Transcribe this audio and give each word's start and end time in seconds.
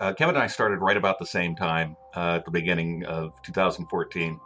uh, 0.00 0.12
Kevin 0.12 0.34
and 0.34 0.44
I 0.44 0.46
started 0.46 0.80
right 0.80 0.96
about 0.96 1.18
the 1.18 1.26
same 1.26 1.54
time 1.54 1.96
uh, 2.16 2.36
at 2.36 2.44
the 2.44 2.50
beginning 2.50 3.04
of 3.04 3.40
2014. 3.42 4.40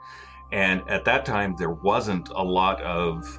And 0.52 0.82
at 0.88 1.04
that 1.04 1.24
time, 1.24 1.54
there 1.58 1.70
wasn't 1.70 2.28
a 2.30 2.42
lot 2.42 2.80
of 2.82 3.38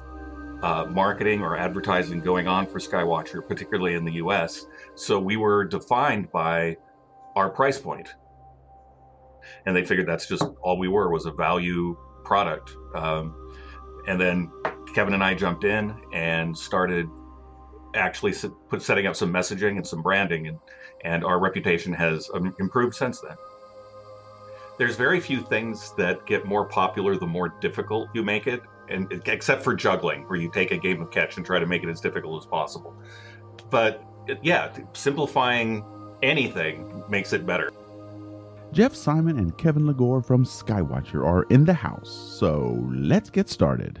uh, 0.62 0.86
marketing 0.90 1.42
or 1.42 1.56
advertising 1.56 2.20
going 2.20 2.46
on 2.46 2.66
for 2.66 2.78
Skywatcher, 2.78 3.46
particularly 3.46 3.94
in 3.94 4.04
the 4.04 4.12
US. 4.14 4.66
So 4.94 5.18
we 5.18 5.36
were 5.36 5.64
defined 5.64 6.30
by 6.30 6.76
our 7.36 7.50
price 7.50 7.78
point. 7.78 8.14
And 9.66 9.74
they 9.74 9.84
figured 9.84 10.06
that's 10.06 10.26
just 10.26 10.44
all 10.62 10.78
we 10.78 10.88
were 10.88 11.10
was 11.10 11.26
a 11.26 11.32
value 11.32 11.96
product. 12.24 12.76
Um, 12.94 13.34
and 14.06 14.20
then 14.20 14.50
Kevin 14.94 15.14
and 15.14 15.24
I 15.24 15.34
jumped 15.34 15.64
in 15.64 15.94
and 16.12 16.56
started 16.56 17.08
actually 17.94 18.34
put 18.68 18.82
setting 18.82 19.06
up 19.06 19.16
some 19.16 19.32
messaging 19.32 19.76
and 19.76 19.86
some 19.86 20.02
branding, 20.02 20.48
and 20.48 20.58
and 21.04 21.24
our 21.24 21.38
reputation 21.38 21.92
has 21.92 22.30
um, 22.34 22.54
improved 22.58 22.94
since 22.94 23.20
then. 23.20 23.36
There's 24.78 24.96
very 24.96 25.20
few 25.20 25.42
things 25.42 25.92
that 25.96 26.24
get 26.26 26.46
more 26.46 26.64
popular 26.64 27.16
the 27.16 27.26
more 27.26 27.54
difficult 27.60 28.08
you 28.14 28.22
make 28.22 28.46
it, 28.46 28.62
and 28.88 29.22
except 29.26 29.62
for 29.62 29.74
juggling, 29.74 30.28
where 30.28 30.38
you 30.38 30.50
take 30.50 30.70
a 30.70 30.76
game 30.76 31.00
of 31.02 31.10
catch 31.10 31.36
and 31.36 31.44
try 31.44 31.58
to 31.58 31.66
make 31.66 31.82
it 31.82 31.88
as 31.88 32.00
difficult 32.00 32.42
as 32.42 32.46
possible. 32.46 32.94
But 33.70 34.04
yeah, 34.42 34.74
simplifying 34.92 35.84
anything 36.22 37.02
makes 37.08 37.32
it 37.32 37.46
better. 37.46 37.70
Jeff 38.72 38.94
Simon 38.94 39.38
and 39.38 39.56
Kevin 39.58 39.84
Legore 39.84 40.24
from 40.24 40.44
Skywatcher 40.44 41.26
are 41.26 41.42
in 41.44 41.64
the 41.64 41.74
house, 41.74 42.36
so 42.38 42.86
let's 42.92 43.28
get 43.28 43.48
started. 43.48 44.00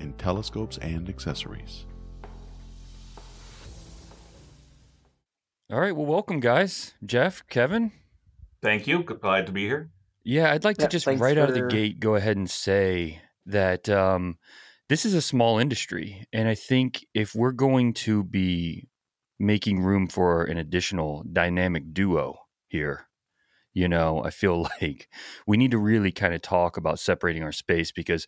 in 0.00 0.12
telescopes 0.14 0.78
and 0.78 1.08
accessories. 1.08 1.86
All 5.70 5.80
right. 5.80 5.94
Well, 5.94 6.06
welcome, 6.06 6.38
guys. 6.38 6.94
Jeff, 7.04 7.42
Kevin. 7.48 7.90
Thank 8.62 8.86
you. 8.86 9.02
Glad 9.02 9.46
to 9.46 9.52
be 9.52 9.64
here. 9.64 9.90
Yeah, 10.22 10.52
I'd 10.52 10.64
like 10.64 10.78
yeah, 10.78 10.86
to 10.86 10.90
just 10.90 11.06
right 11.06 11.18
for... 11.18 11.40
out 11.40 11.48
of 11.48 11.54
the 11.54 11.66
gate 11.68 12.00
go 12.00 12.14
ahead 12.14 12.36
and 12.36 12.48
say 12.50 13.20
that 13.46 13.88
um, 13.88 14.38
this 14.88 15.04
is 15.04 15.14
a 15.14 15.22
small 15.22 15.58
industry. 15.58 16.26
And 16.32 16.48
I 16.48 16.54
think 16.54 17.06
if 17.14 17.34
we're 17.34 17.52
going 17.52 17.94
to 17.94 18.24
be 18.24 18.88
making 19.38 19.80
room 19.80 20.06
for 20.06 20.44
an 20.44 20.56
additional 20.56 21.24
dynamic 21.32 21.92
duo 21.92 22.38
here, 22.68 23.06
you 23.72 23.88
know, 23.88 24.22
I 24.24 24.30
feel 24.30 24.62
like 24.80 25.08
we 25.46 25.56
need 25.56 25.72
to 25.72 25.78
really 25.78 26.12
kind 26.12 26.34
of 26.34 26.42
talk 26.42 26.76
about 26.76 26.98
separating 26.98 27.42
our 27.42 27.52
space 27.52 27.92
because 27.92 28.26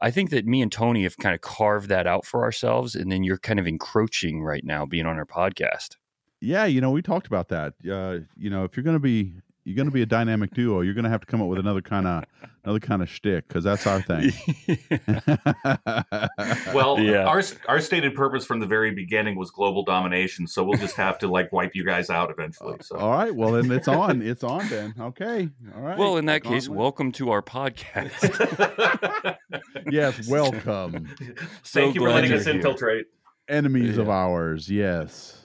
I 0.00 0.10
think 0.10 0.30
that 0.30 0.46
me 0.46 0.62
and 0.62 0.72
Tony 0.72 1.02
have 1.02 1.18
kind 1.18 1.34
of 1.34 1.40
carved 1.40 1.88
that 1.88 2.06
out 2.06 2.24
for 2.24 2.42
ourselves. 2.42 2.94
And 2.94 3.12
then 3.12 3.22
you're 3.22 3.38
kind 3.38 3.58
of 3.58 3.66
encroaching 3.66 4.42
right 4.42 4.64
now 4.64 4.86
being 4.86 5.06
on 5.06 5.18
our 5.18 5.26
podcast. 5.26 5.96
Yeah, 6.40 6.64
you 6.64 6.80
know, 6.80 6.90
we 6.90 7.02
talked 7.02 7.26
about 7.26 7.48
that. 7.48 7.74
Uh, 7.88 8.20
you 8.36 8.48
know, 8.48 8.64
if 8.64 8.76
you're 8.76 8.84
going 8.84 8.96
to 8.96 9.00
be 9.00 9.34
you're 9.64 9.76
going 9.76 9.88
to 9.88 9.92
be 9.92 10.02
a 10.02 10.06
dynamic 10.06 10.54
duo. 10.54 10.80
You're 10.80 10.94
going 10.94 11.04
to 11.04 11.10
have 11.10 11.20
to 11.20 11.26
come 11.26 11.42
up 11.42 11.48
with 11.48 11.58
another 11.58 11.82
kind 11.82 12.06
of 12.06 12.24
another 12.64 12.80
kind 12.80 13.02
of 13.02 13.08
shtick 13.08 13.48
because 13.48 13.64
that's 13.64 13.86
our 13.86 14.02
thing. 14.02 14.32
well, 16.74 16.98
yeah. 16.98 17.24
our 17.24 17.42
our 17.68 17.80
stated 17.80 18.14
purpose 18.14 18.44
from 18.44 18.60
the 18.60 18.66
very 18.66 18.92
beginning 18.92 19.36
was 19.36 19.50
global 19.50 19.84
domination, 19.84 20.46
so 20.46 20.64
we'll 20.64 20.78
just 20.78 20.96
have 20.96 21.18
to 21.18 21.28
like 21.28 21.52
wipe 21.52 21.74
you 21.74 21.84
guys 21.84 22.10
out 22.10 22.30
eventually. 22.30 22.76
So. 22.82 22.96
All 22.96 23.10
right, 23.10 23.34
well 23.34 23.52
then 23.52 23.70
it's 23.70 23.88
on. 23.88 24.22
It's 24.22 24.42
on 24.42 24.66
then. 24.68 24.94
Okay, 24.98 25.48
all 25.74 25.82
right. 25.82 25.98
Well, 25.98 26.16
in 26.16 26.26
that 26.26 26.42
case, 26.42 26.68
welcome 26.68 27.12
to 27.12 27.30
our 27.30 27.42
podcast. 27.42 29.36
yes, 29.90 30.28
welcome. 30.28 31.14
So 31.62 31.80
Thank 31.80 31.94
you 31.94 32.00
for 32.00 32.10
letting 32.10 32.32
us 32.32 32.44
here. 32.44 32.54
infiltrate. 32.54 33.06
Enemies 33.48 33.96
yeah. 33.96 34.02
of 34.02 34.08
ours, 34.08 34.70
yes 34.70 35.39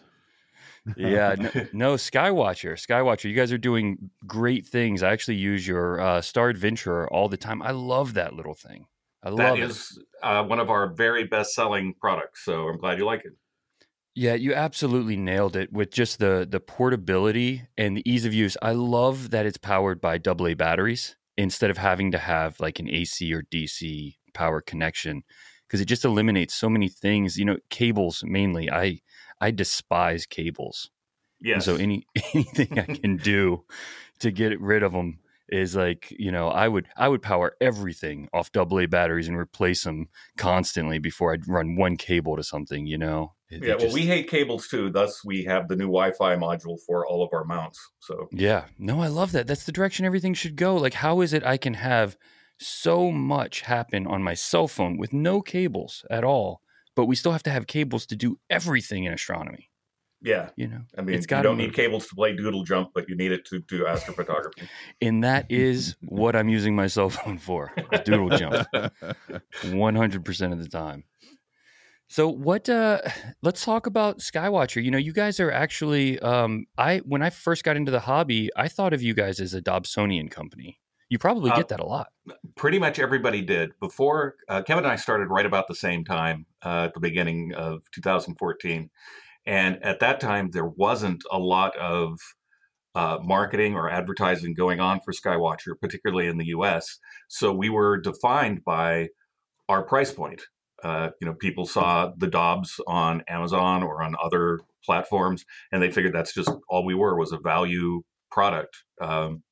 yeah, 0.95 1.35
no, 1.39 1.51
no, 1.73 1.93
Skywatcher, 1.95 2.73
Skywatcher, 2.73 3.25
you 3.25 3.35
guys 3.35 3.51
are 3.51 3.57
doing 3.57 4.09
great 4.25 4.65
things. 4.65 5.03
I 5.03 5.11
actually 5.11 5.37
use 5.37 5.67
your 5.67 5.99
uh, 5.99 6.21
Star 6.21 6.49
Adventurer 6.49 7.11
all 7.11 7.29
the 7.29 7.37
time. 7.37 7.61
I 7.61 7.71
love 7.71 8.13
that 8.13 8.33
little 8.33 8.53
thing. 8.53 8.87
I 9.23 9.29
love 9.29 9.37
that 9.37 9.59
is 9.59 9.99
uh, 10.21 10.43
one 10.43 10.59
of 10.59 10.69
our 10.69 10.93
very 10.93 11.23
best 11.23 11.55
selling 11.55 11.95
products. 11.99 12.45
So 12.45 12.67
I'm 12.67 12.77
glad 12.77 12.99
you 12.99 13.05
like 13.05 13.25
it. 13.25 13.33
Yeah, 14.13 14.35
you 14.35 14.53
absolutely 14.53 15.17
nailed 15.17 15.55
it 15.57 15.73
with 15.73 15.91
just 15.91 16.19
the 16.19 16.47
the 16.49 16.59
portability 16.59 17.63
and 17.77 17.97
the 17.97 18.09
ease 18.09 18.25
of 18.25 18.33
use. 18.33 18.55
I 18.61 18.71
love 18.71 19.31
that 19.31 19.45
it's 19.45 19.57
powered 19.57 19.99
by 19.99 20.19
AA 20.25 20.53
batteries 20.53 21.15
instead 21.37 21.69
of 21.69 21.77
having 21.77 22.11
to 22.11 22.17
have 22.17 22.59
like 22.59 22.79
an 22.79 22.89
AC 22.89 23.33
or 23.33 23.41
DC 23.43 24.15
power 24.33 24.61
connection 24.61 25.23
because 25.67 25.81
it 25.81 25.85
just 25.85 26.05
eliminates 26.05 26.53
so 26.53 26.69
many 26.69 26.87
things. 26.87 27.35
You 27.35 27.45
know, 27.45 27.57
cables 27.69 28.23
mainly. 28.25 28.71
I 28.71 29.01
I 29.39 29.51
despise 29.51 30.25
cables. 30.25 30.89
Yeah. 31.41 31.59
So 31.59 31.75
any 31.75 32.05
anything 32.33 32.79
I 32.79 32.83
can 32.83 33.17
do 33.17 33.63
to 34.19 34.31
get 34.31 34.59
rid 34.59 34.83
of 34.83 34.93
them 34.93 35.19
is 35.47 35.75
like 35.75 36.11
you 36.17 36.31
know 36.31 36.49
I 36.49 36.67
would 36.67 36.87
I 36.97 37.07
would 37.07 37.21
power 37.21 37.55
everything 37.61 38.29
off 38.33 38.49
AA 38.55 38.87
batteries 38.87 39.27
and 39.27 39.37
replace 39.37 39.83
them 39.83 40.07
constantly 40.37 40.97
before 40.97 41.33
I'd 41.33 41.47
run 41.47 41.75
one 41.75 41.97
cable 41.97 42.35
to 42.35 42.43
something. 42.43 42.85
You 42.85 42.97
know. 42.97 43.33
It, 43.49 43.63
yeah. 43.63 43.73
It 43.73 43.79
just... 43.79 43.85
well, 43.85 43.93
we 43.93 44.07
hate 44.07 44.27
cables 44.27 44.67
too. 44.67 44.89
Thus, 44.89 45.23
we 45.23 45.43
have 45.43 45.67
the 45.67 45.75
new 45.75 45.85
Wi-Fi 45.85 46.35
module 46.35 46.79
for 46.85 47.05
all 47.05 47.23
of 47.23 47.29
our 47.31 47.43
mounts. 47.43 47.79
So. 47.99 48.27
Yeah. 48.31 48.65
No, 48.79 49.01
I 49.01 49.07
love 49.07 49.33
that. 49.33 49.45
That's 49.45 49.65
the 49.65 49.71
direction 49.71 50.03
everything 50.03 50.33
should 50.33 50.55
go. 50.55 50.75
Like, 50.75 50.95
how 50.95 51.21
is 51.21 51.31
it 51.31 51.43
I 51.43 51.57
can 51.57 51.75
have 51.75 52.17
so 52.57 53.11
much 53.11 53.61
happen 53.61 54.07
on 54.07 54.23
my 54.23 54.33
cell 54.33 54.67
phone 54.67 54.97
with 54.97 55.13
no 55.13 55.41
cables 55.41 56.05
at 56.09 56.23
all 56.23 56.61
but 56.95 57.05
we 57.05 57.15
still 57.15 57.31
have 57.31 57.43
to 57.43 57.49
have 57.49 57.67
cables 57.67 58.05
to 58.07 58.15
do 58.15 58.39
everything 58.49 59.03
in 59.03 59.13
astronomy. 59.13 59.69
Yeah, 60.21 60.49
you 60.55 60.67
know, 60.67 60.81
I 60.97 61.01
mean, 61.01 61.15
it's 61.15 61.27
you 61.29 61.41
don't 61.43 61.57
need 61.57 61.73
cables 61.73 62.07
to 62.07 62.15
play 62.15 62.35
doodle 62.35 62.63
jump, 62.63 62.91
but 62.95 63.07
you 63.07 63.15
need 63.15 63.31
it 63.31 63.45
to 63.45 63.59
do 63.59 63.83
astrophotography. 63.83 64.67
and 65.01 65.23
that 65.23 65.45
is 65.49 65.95
what 66.01 66.35
I'm 66.35 66.49
using 66.49 66.75
my 66.75 66.87
cell 66.87 67.09
phone 67.09 67.37
for: 67.37 67.71
doodle 68.05 68.29
jump, 68.29 68.67
100 69.63 70.25
percent 70.25 70.53
of 70.53 70.59
the 70.59 70.69
time. 70.69 71.03
So 72.07 72.27
what? 72.27 72.69
Uh, 72.69 73.01
let's 73.43 73.63
talk 73.63 73.87
about 73.87 74.19
Skywatcher. 74.19 74.83
You 74.83 74.89
know, 74.89 74.97
you 74.97 75.13
guys 75.13 75.39
are 75.39 75.51
actually. 75.51 76.17
Um, 76.19 76.65
I 76.77 76.99
when 76.99 77.21
I 77.21 77.29
first 77.29 77.63
got 77.63 77.77
into 77.77 77.91
the 77.91 78.01
hobby, 78.01 78.49
I 78.55 78.67
thought 78.67 78.93
of 78.93 79.01
you 79.01 79.13
guys 79.13 79.39
as 79.39 79.53
a 79.53 79.61
Dobsonian 79.61 80.31
company. 80.31 80.79
You 81.09 81.19
probably 81.19 81.51
uh, 81.51 81.55
get 81.55 81.67
that 81.69 81.79
a 81.79 81.85
lot. 81.85 82.07
Pretty 82.55 82.79
much 82.79 82.99
everybody 82.99 83.41
did. 83.41 83.71
Before 83.79 84.35
uh, 84.49 84.63
Kevin 84.63 84.83
and 84.85 84.91
I 84.91 84.95
started 84.95 85.29
right 85.29 85.45
about 85.45 85.67
the 85.67 85.75
same 85.75 86.03
time 86.03 86.45
uh, 86.63 86.85
at 86.85 86.93
the 86.93 86.99
beginning 86.99 87.53
of 87.53 87.83
2014. 87.93 88.89
And 89.45 89.83
at 89.83 89.99
that 89.99 90.19
time, 90.19 90.49
there 90.51 90.65
wasn't 90.65 91.23
a 91.31 91.37
lot 91.37 91.75
of 91.77 92.19
uh, 92.95 93.19
marketing 93.21 93.75
or 93.75 93.89
advertising 93.89 94.53
going 94.53 94.79
on 94.79 94.99
for 95.01 95.11
Skywatcher, 95.11 95.79
particularly 95.79 96.27
in 96.27 96.37
the 96.37 96.47
US. 96.47 96.97
So 97.27 97.53
we 97.53 97.69
were 97.69 97.97
defined 97.97 98.63
by 98.63 99.09
our 99.69 99.83
price 99.83 100.11
point. 100.11 100.41
Uh, 100.83 101.09
you 101.19 101.27
know, 101.27 101.33
people 101.33 101.65
saw 101.65 102.11
the 102.17 102.27
Dobs 102.27 102.79
on 102.87 103.23
Amazon 103.27 103.83
or 103.83 104.01
on 104.03 104.15
other 104.23 104.59
platforms, 104.83 105.45
and 105.71 105.81
they 105.81 105.91
figured 105.91 106.13
that's 106.13 106.33
just 106.33 106.51
all 106.69 106.85
we 106.85 106.95
were 106.95 107.17
was 107.17 107.31
a 107.31 107.37
value 107.37 108.01
product. 108.31 108.83
Um, 109.01 109.43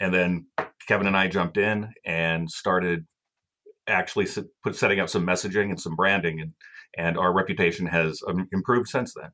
and 0.00 0.12
then 0.12 0.46
Kevin 0.86 1.06
and 1.06 1.16
I 1.16 1.28
jumped 1.28 1.56
in 1.56 1.92
and 2.04 2.50
started 2.50 3.06
actually 3.86 4.28
put 4.62 4.76
setting 4.76 5.00
up 5.00 5.08
some 5.08 5.26
messaging 5.26 5.70
and 5.70 5.80
some 5.80 5.96
branding, 5.96 6.40
and 6.40 6.52
and 6.96 7.18
our 7.18 7.32
reputation 7.32 7.86
has 7.86 8.20
um, 8.26 8.48
improved 8.52 8.88
since 8.88 9.14
then. 9.14 9.30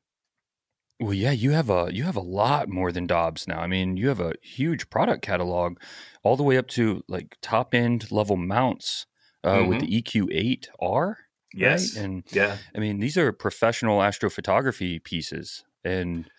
Well, 1.01 1.13
yeah, 1.13 1.31
you 1.31 1.51
have 1.51 1.69
a 1.69 1.89
you 1.91 2.03
have 2.03 2.17
a 2.17 2.21
lot 2.21 2.67
more 2.67 2.91
than 2.91 3.07
Dobs 3.07 3.47
now. 3.47 3.59
I 3.59 3.67
mean, 3.67 3.95
you 3.95 4.09
have 4.09 4.19
a 4.19 4.33
huge 4.41 4.89
product 4.89 5.21
catalog, 5.21 5.77
all 6.23 6.35
the 6.35 6.43
way 6.43 6.57
up 6.57 6.67
to 6.69 7.03
like 7.07 7.37
top 7.41 7.73
end 7.73 8.11
level 8.11 8.35
mounts 8.35 9.05
uh, 9.43 9.55
mm-hmm. 9.55 9.69
with 9.69 9.79
the 9.79 10.01
EQ8R. 10.01 11.15
Yes, 11.53 11.95
right? 11.95 12.03
and 12.03 12.23
yeah, 12.31 12.57
I 12.75 12.79
mean 12.79 12.99
these 12.99 13.17
are 13.17 13.31
professional 13.31 13.99
astrophotography 13.99 15.01
pieces, 15.03 15.63
and 15.85 16.29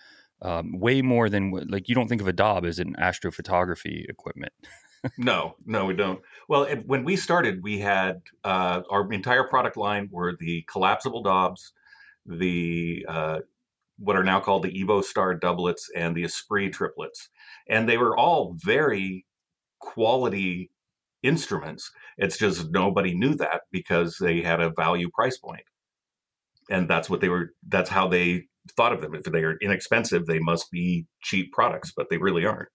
um, 0.42 0.78
way 0.78 1.00
more 1.00 1.30
than 1.30 1.52
like 1.68 1.88
you 1.88 1.94
don't 1.94 2.08
think 2.08 2.20
of 2.20 2.28
a 2.28 2.32
Dob 2.32 2.66
as 2.66 2.78
an 2.78 2.94
astrophotography 3.00 4.08
equipment. 4.08 4.52
no, 5.19 5.56
no, 5.64 5.87
we 5.87 5.94
don't. 5.94 6.20
Well, 6.49 6.64
it, 6.64 6.87
when 6.87 7.05
we 7.05 7.17
started, 7.17 7.62
we 7.62 7.79
had 7.79 8.23
uh, 8.44 8.82
our 8.91 9.11
entire 9.12 9.44
product 9.44 9.76
line 9.76 10.08
were 10.11 10.37
the 10.38 10.62
collapsible 10.70 11.23
Dobs, 11.23 11.73
the 12.26 13.05
uh, 13.08 13.38
what 13.99 14.17
are 14.17 14.25
now 14.25 14.41
called 14.41 14.62
the 14.62 14.73
Evo 14.73 15.02
Star 15.05 15.35
doublets 15.35 15.91
and 15.94 16.17
the 16.17 16.25
Esprit 16.25 16.70
triplets. 16.70 17.29
And 17.69 17.88
they 17.88 17.99
were 17.99 18.17
all 18.17 18.56
very 18.58 19.26
quality 19.79 20.70
instruments. 21.23 21.91
It's 22.17 22.38
just 22.38 22.70
nobody 22.70 23.14
knew 23.14 23.35
that 23.37 23.62
because 23.70 24.17
they 24.19 24.41
had 24.41 24.61
a 24.61 24.73
value 24.76 25.11
price 25.11 25.38
point. 25.38 25.64
And 26.70 26.88
that's 26.88 27.11
what 27.11 27.20
they 27.20 27.29
were, 27.29 27.52
that's 27.69 27.91
how 27.91 28.08
they 28.08 28.44
thought 28.76 28.93
of 28.93 29.00
them. 29.00 29.14
If 29.14 29.25
they 29.25 29.43
are 29.43 29.58
inexpensive, 29.61 30.26
they 30.26 30.38
must 30.38 30.70
be 30.70 31.06
cheap 31.23 31.52
products, 31.52 31.93
but 31.94 32.08
they 32.11 32.17
really 32.17 32.47
aren't. 32.47 32.69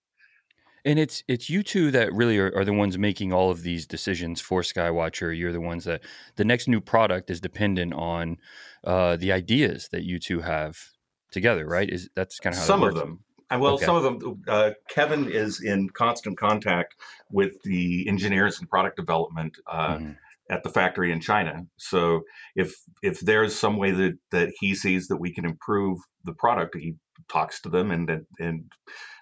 And 0.86 1.00
it's 1.00 1.24
it's 1.28 1.50
you 1.50 1.64
two 1.64 1.90
that 1.92 2.14
really 2.14 2.38
are, 2.38 2.56
are, 2.56 2.64
the 2.64 2.72
ones 2.72 2.96
making 2.98 3.34
all 3.34 3.50
of 3.50 3.64
these 3.64 3.88
decisions 3.88 4.40
for 4.40 4.62
Skywatcher. 4.62 5.36
You're 5.36 5.52
the 5.52 5.60
ones 5.60 5.86
that 5.86 6.02
the 6.36 6.46
next 6.46 6.68
new 6.68 6.80
product 6.80 7.32
is 7.32 7.42
dependent 7.42 7.94
on 7.94 8.38
uh, 8.84 9.16
the 9.16 9.32
ideas 9.32 9.90
that 9.92 10.04
you 10.04 10.20
two 10.20 10.42
have 10.42 10.78
together, 11.32 11.66
right? 11.66 11.90
Is 11.90 12.10
that's 12.16 12.40
kind 12.40 12.54
of 12.54 12.60
how 12.60 12.68
some 12.68 12.84
of 12.84 12.94
them. 12.94 13.24
And 13.50 13.62
Well, 13.62 13.76
okay. 13.76 13.86
some 13.86 13.96
of 13.96 14.04
them. 14.04 14.44
Uh, 14.48 14.72
Kevin 14.90 15.30
is 15.30 15.62
in 15.62 15.90
constant 15.90 16.38
contact 16.38 16.96
with 17.32 17.62
the 17.64 18.08
engineers 18.08 18.60
and 18.60 18.70
product 18.70 18.96
development 18.96 19.58
uh, 19.68 19.98
mm-hmm. 19.98 20.12
at 20.50 20.64
the 20.64 20.70
factory 20.70 21.12
in 21.12 21.20
China. 21.20 21.66
So 21.78 22.22
if 22.56 22.76
if 23.02 23.20
there's 23.22 23.56
some 23.56 23.78
way 23.78 23.92
that 23.92 24.18
that 24.32 24.54
he 24.60 24.76
sees 24.76 25.08
that 25.08 25.18
we 25.18 25.34
can 25.34 25.46
improve 25.46 26.00
the 26.24 26.34
product, 26.34 26.76
he 26.76 26.96
talks 27.30 27.62
to 27.62 27.70
them 27.70 27.92
and 27.92 28.26
and 28.40 28.72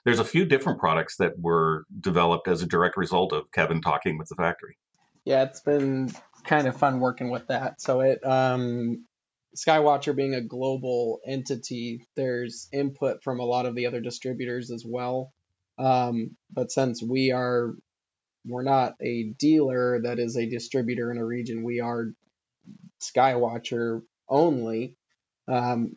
there's 0.06 0.20
a 0.20 0.26
few 0.26 0.46
different 0.46 0.80
products 0.80 1.18
that 1.18 1.40
were 1.40 1.86
developed 2.00 2.48
as 2.48 2.62
a 2.62 2.68
direct 2.68 2.98
result 2.98 3.32
of 3.32 3.52
Kevin 3.54 3.82
talking 3.82 4.18
with 4.18 4.28
the 4.28 4.36
factory. 4.36 4.78
Yeah, 5.26 5.44
it's 5.44 5.62
been 5.62 6.12
kind 6.44 6.68
of 6.68 6.76
fun 6.76 7.00
working 7.00 7.30
with 7.30 7.48
that. 7.48 7.80
So 7.80 8.02
it 8.02 8.26
um, 8.26 9.06
Skywatcher 9.56 10.16
being 10.16 10.34
a 10.34 10.42
global 10.42 11.20
entity, 11.26 12.06
there's 12.16 12.68
input 12.74 13.24
from 13.24 13.40
a 13.40 13.46
lot 13.46 13.66
of 13.66 13.76
the 13.76 13.86
other 13.86 14.02
distributors 14.02 14.72
as 14.72 14.84
well. 14.86 15.32
Um, 15.78 16.36
but 16.52 16.72
since 16.72 17.02
we 17.02 17.32
are 17.32 17.74
we're 18.46 18.64
not 18.64 18.96
a 19.02 19.34
dealer 19.40 20.02
that 20.04 20.20
is 20.20 20.36
a 20.36 20.50
distributor 20.50 21.12
in 21.12 21.18
a 21.18 21.26
region, 21.26 21.64
we 21.64 21.80
are 21.80 22.08
Skywatcher 23.02 24.02
only. 24.28 24.98
Um, 25.48 25.96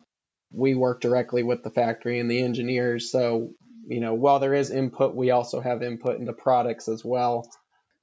we 0.51 0.75
work 0.75 1.01
directly 1.01 1.43
with 1.43 1.63
the 1.63 1.69
factory 1.69 2.19
and 2.19 2.29
the 2.29 2.41
engineers. 2.41 3.11
So, 3.11 3.51
you 3.87 3.99
know, 3.99 4.13
while 4.13 4.39
there 4.39 4.53
is 4.53 4.71
input, 4.71 5.15
we 5.15 5.31
also 5.31 5.61
have 5.61 5.83
input 5.83 6.19
into 6.19 6.33
products 6.33 6.87
as 6.87 7.03
well. 7.03 7.49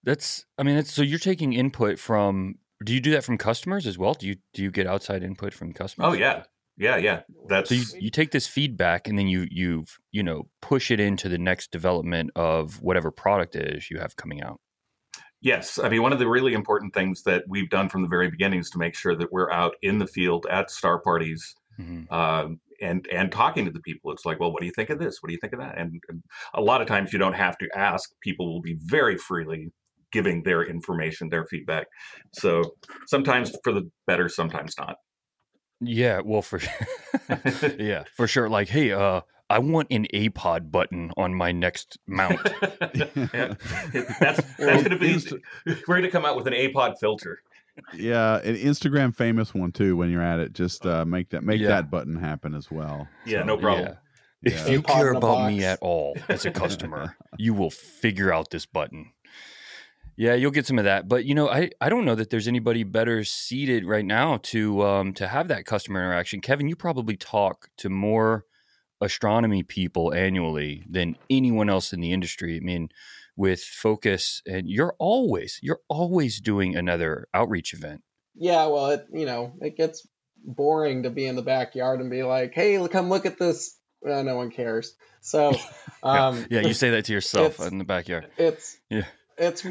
That's, 0.02 0.44
I 0.58 0.62
mean, 0.62 0.85
so 0.85 1.02
you're 1.02 1.19
taking 1.19 1.52
input 1.52 1.99
from. 1.99 2.56
Do 2.85 2.93
you 2.93 3.00
do 3.00 3.12
that 3.12 3.25
from 3.25 3.38
customers 3.38 3.87
as 3.87 3.96
well? 3.96 4.14
Do 4.14 4.26
you 4.26 4.37
do 4.52 4.62
you 4.62 4.70
get 4.70 4.87
outside 4.87 5.23
input 5.23 5.55
from 5.55 5.73
customers? 5.73 6.11
Oh 6.11 6.12
yeah, 6.12 6.43
yeah, 6.76 6.96
yeah. 6.96 7.20
That's 7.49 7.70
so 7.70 7.76
you, 7.76 7.85
you 7.99 8.11
take 8.11 8.31
this 8.31 8.46
feedback 8.46 9.08
and 9.08 9.19
then 9.19 9.29
you 9.29 9.46
you 9.50 9.85
you 10.11 10.23
know 10.23 10.49
push 10.61 10.91
it 10.91 11.00
into 11.00 11.31
the 11.31 11.38
next 11.38 11.70
development 11.70 12.31
of 12.37 12.82
whatever 12.82 13.11
product 13.11 13.56
is 13.56 13.91
you 13.91 14.00
have 14.00 14.17
coming 14.17 14.43
out. 14.43 14.61
Yes, 15.41 15.79
I 15.79 15.88
mean 15.88 16.02
one 16.02 16.12
of 16.12 16.19
the 16.19 16.29
really 16.29 16.52
important 16.52 16.93
things 16.93 17.23
that 17.23 17.44
we've 17.49 17.70
done 17.70 17.88
from 17.88 18.02
the 18.02 18.08
very 18.08 18.29
beginning 18.29 18.61
is 18.61 18.70
to 18.70 18.79
make 18.79 18.94
sure 18.94 19.17
that 19.17 19.32
we're 19.32 19.50
out 19.50 19.76
in 19.81 19.99
the 19.99 20.06
field 20.06 20.46
at 20.50 20.70
star 20.70 21.00
parties 21.00 21.55
mm-hmm. 21.79 22.12
um, 22.12 22.61
and 22.81 23.06
and 23.12 23.31
talking 23.31 23.65
to 23.65 23.71
the 23.71 23.81
people. 23.81 24.12
It's 24.12 24.25
like, 24.25 24.41
well, 24.41 24.53
what 24.53 24.61
do 24.61 24.67
you 24.67 24.73
think 24.75 24.91
of 24.91 24.99
this? 24.99 25.19
What 25.21 25.29
do 25.29 25.32
you 25.32 25.41
think 25.41 25.53
of 25.53 25.61
that? 25.61 25.79
And, 25.79 26.00
and 26.09 26.23
a 26.55 26.61
lot 26.61 26.81
of 26.81 26.88
times 26.88 27.12
you 27.12 27.19
don't 27.19 27.35
have 27.35 27.56
to 27.59 27.69
ask. 27.75 28.11
People 28.21 28.53
will 28.53 28.62
be 28.62 28.76
very 28.81 29.17
freely 29.17 29.73
giving 30.12 30.44
their 30.44 30.62
information, 30.62 31.29
their 31.29 31.44
feedback. 31.44 31.88
So 32.35 32.75
sometimes 33.06 33.53
for 33.65 33.73
the 33.73 33.91
better, 34.06 34.29
sometimes 34.29 34.75
not. 34.79 34.97
Yeah, 35.81 36.21
well, 36.25 36.43
for 36.43 36.61
yeah, 37.79 38.05
for 38.15 38.27
sure. 38.27 38.49
Like, 38.49 38.69
hey, 38.69 38.93
uh, 38.93 39.23
I 39.50 39.59
want 39.59 39.88
an 39.91 40.06
APOD 40.15 40.70
button 40.70 41.11
on 41.17 41.35
my 41.35 41.53
next 41.53 41.99
mount. 42.06 42.41
yeah. 42.94 43.09
That's 44.20 44.43
that's 44.56 44.59
going 44.59 44.91
to 44.91 44.99
be. 44.99 45.19
We're 45.67 45.97
going 45.97 46.03
to 46.03 46.11
come 46.11 46.25
out 46.25 46.37
with 46.37 46.47
an 46.47 46.55
APOD 46.55 46.94
filter 46.99 47.41
yeah, 47.94 48.41
an 48.41 48.56
Instagram 48.56 49.15
famous 49.15 49.55
one 49.55 49.73
too. 49.73 49.97
When 49.97 50.11
you're 50.11 50.23
at 50.23 50.41
it, 50.41 50.53
just 50.53 50.87
uh, 50.87 51.05
make 51.05 51.31
that 51.31 51.43
make 51.43 51.61
yeah. 51.61 51.69
that 51.69 51.91
button 51.91 52.17
happen 52.17 52.55
as 52.55 52.71
well. 52.71 53.09
Yeah, 53.25 53.41
so, 53.41 53.47
no 53.47 53.56
problem. 53.56 53.88
Yeah. 53.88 53.94
If 54.53 54.69
you 54.69 54.82
care 54.82 55.12
about 55.12 55.49
me 55.49 55.65
at 55.65 55.79
all 55.81 56.17
as 56.29 56.44
a 56.44 56.50
customer, 56.50 57.17
you 57.38 57.55
will 57.55 57.71
figure 57.71 58.32
out 58.32 58.50
this 58.50 58.67
button. 58.67 59.12
Yeah, 60.17 60.35
you'll 60.35 60.53
get 60.53 60.67
some 60.67 60.79
of 60.79 60.85
that, 60.85 61.09
but 61.09 61.25
you 61.25 61.35
know, 61.35 61.49
I, 61.49 61.71
I 61.81 61.88
don't 61.88 62.05
know 62.05 62.15
that 62.15 62.31
there's 62.31 62.47
anybody 62.47 62.85
better 62.85 63.25
seated 63.25 63.85
right 63.85 64.05
now 64.05 64.38
to 64.44 64.82
um, 64.85 65.12
to 65.15 65.27
have 65.27 65.49
that 65.49 65.67
customer 65.67 66.00
interaction. 66.00 66.41
Kevin, 66.41 66.69
you 66.69 66.77
probably 66.77 67.17
talk 67.17 67.69
to 67.79 67.88
more 67.88 68.44
astronomy 69.00 69.62
people 69.62 70.15
annually 70.15 70.85
than 70.88 71.17
anyone 71.29 71.69
else 71.69 71.93
in 71.93 72.00
the 72.00 72.12
industry. 72.12 72.56
I 72.56 72.61
mean, 72.61 72.91
with 73.36 73.60
focus 73.60 74.42
and 74.46 74.69
you're 74.69 74.94
always 74.98 75.58
you're 75.62 75.81
always 75.88 76.40
doing 76.40 76.76
another 76.76 77.28
outreach 77.34 77.75
event. 77.75 78.02
Yeah 78.34 78.66
well 78.66 78.90
it 78.90 79.06
you 79.12 79.26
know 79.26 79.54
it 79.60 79.76
gets 79.76 80.06
boring 80.44 81.04
to 81.04 81.10
be 81.10 81.26
in 81.26 81.36
the 81.36 81.42
backyard 81.42 82.00
and 82.00 82.10
be 82.10 82.22
like 82.22 82.52
hey 82.54 82.86
come 82.88 83.08
look 83.08 83.26
at 83.26 83.38
this. 83.38 83.76
Well, 84.02 84.22
no 84.22 84.36
one 84.36 84.50
cares. 84.50 84.94
So 85.22 85.54
um, 86.02 86.36
yeah, 86.50 86.60
yeah, 86.60 86.69
you 86.69 86.75
say 86.75 86.90
that 86.90 87.06
to 87.06 87.12
yourself 87.12 87.58
in 87.60 87.78
the 87.78 87.84
backyard. 87.84 88.28
it's 88.36 88.76
yeah. 88.90 89.06
it's 89.38 89.66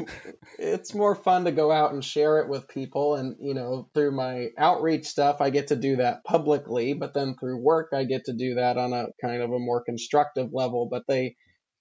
it's 0.58 0.94
more 0.94 1.14
fun 1.14 1.44
to 1.44 1.52
go 1.52 1.70
out 1.70 1.92
and 1.92 2.04
share 2.04 2.40
it 2.40 2.48
with 2.48 2.68
people 2.68 3.14
and 3.14 3.36
you 3.40 3.54
know 3.54 3.88
through 3.94 4.10
my 4.10 4.48
outreach 4.58 5.06
stuff 5.06 5.40
i 5.40 5.48
get 5.48 5.68
to 5.68 5.76
do 5.76 5.96
that 5.96 6.22
publicly 6.24 6.92
but 6.92 7.14
then 7.14 7.34
through 7.38 7.56
work 7.56 7.90
i 7.94 8.04
get 8.04 8.24
to 8.26 8.34
do 8.34 8.56
that 8.56 8.76
on 8.76 8.92
a 8.92 9.06
kind 9.22 9.40
of 9.40 9.52
a 9.52 9.58
more 9.58 9.82
constructive 9.82 10.50
level 10.52 10.86
but 10.90 11.04
they 11.08 11.34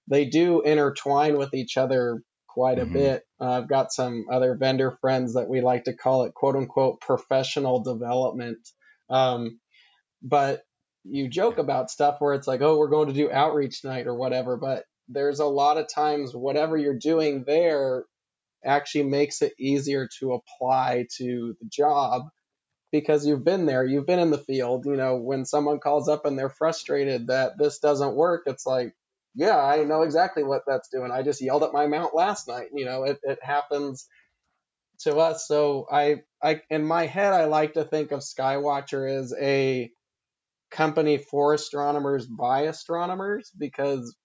they 0.08 0.26
do 0.26 0.62
intertwine 0.62 1.38
with 1.38 1.54
each 1.54 1.78
other 1.78 2.22
quite 2.48 2.78
a 2.80 2.84
mm-hmm. 2.84 2.94
bit. 2.94 3.24
Uh, 3.40 3.52
I've 3.52 3.70
got 3.70 3.92
some 3.92 4.26
other 4.32 4.56
vendor 4.56 4.98
friends 5.02 5.34
that 5.34 5.50
we 5.50 5.62
like 5.62 5.86
to 5.86 5.94
call 5.94 6.24
it 6.24 6.34
quote 6.34 6.56
unquote 6.56 7.02
professional 7.02 7.82
development. 7.82 8.60
Um, 9.10 9.60
but 10.22 10.62
you 11.04 11.28
joke 11.30 11.58
about 11.58 11.92
stuff 11.92 12.18
where 12.20 12.34
it's 12.34 12.48
like, 12.48 12.62
oh, 12.62 12.78
we're 12.78 12.90
going 12.90 13.08
to 13.08 13.14
do 13.14 13.32
outreach 13.32 13.84
night 13.84 14.08
or 14.08 14.16
whatever. 14.16 14.58
But 14.58 14.86
there's 15.10 15.40
a 15.40 15.46
lot 15.46 15.78
of 15.78 15.94
times, 15.94 16.34
whatever 16.34 16.78
you're 16.78 16.98
doing 16.98 17.44
there 17.46 18.06
actually 18.64 19.04
makes 19.04 19.42
it 19.42 19.54
easier 19.60 20.08
to 20.20 20.34
apply 20.34 21.08
to 21.18 21.56
the 21.60 21.68
job 21.70 22.24
because 22.92 23.26
you've 23.26 23.44
been 23.44 23.66
there, 23.66 23.86
you've 23.86 24.06
been 24.06 24.20
in 24.20 24.32
the 24.32 24.38
field. 24.38 24.86
You 24.86 24.96
know, 24.96 25.18
when 25.18 25.46
someone 25.46 25.80
calls 25.80 26.08
up 26.08 26.26
and 26.26 26.40
they're 26.40 26.50
frustrated 26.50 27.28
that 27.28 27.58
this 27.58 27.80
doesn't 27.80 28.16
work, 28.16 28.44
it's 28.46 28.66
like, 28.66 28.94
yeah, 29.36 29.58
I 29.58 29.84
know 29.84 30.04
exactly 30.04 30.44
what 30.44 30.64
that's 30.68 30.90
doing. 30.90 31.12
I 31.12 31.24
just 31.24 31.42
yelled 31.42 31.64
at 31.64 31.74
my 31.74 31.88
mount 31.88 32.16
last 32.16 32.48
night. 32.48 32.68
You 32.74 32.86
know, 32.86 33.04
it, 33.04 33.20
it 33.24 33.40
happens 33.42 34.08
to 35.02 35.18
us. 35.18 35.48
So 35.48 35.88
I, 35.92 36.22
I, 36.42 36.62
in 36.70 36.86
my 36.86 37.06
head, 37.06 37.34
I 37.34 37.46
like 37.46 37.74
to 37.74 37.84
think 37.84 38.12
of 38.12 38.20
Skywatcher 38.20 39.10
as 39.10 39.34
a 39.40 39.92
company 40.72 41.18
for 41.18 41.54
astronomers 41.54 42.26
by 42.26 42.62
astronomers 42.62 43.52
because 43.58 44.16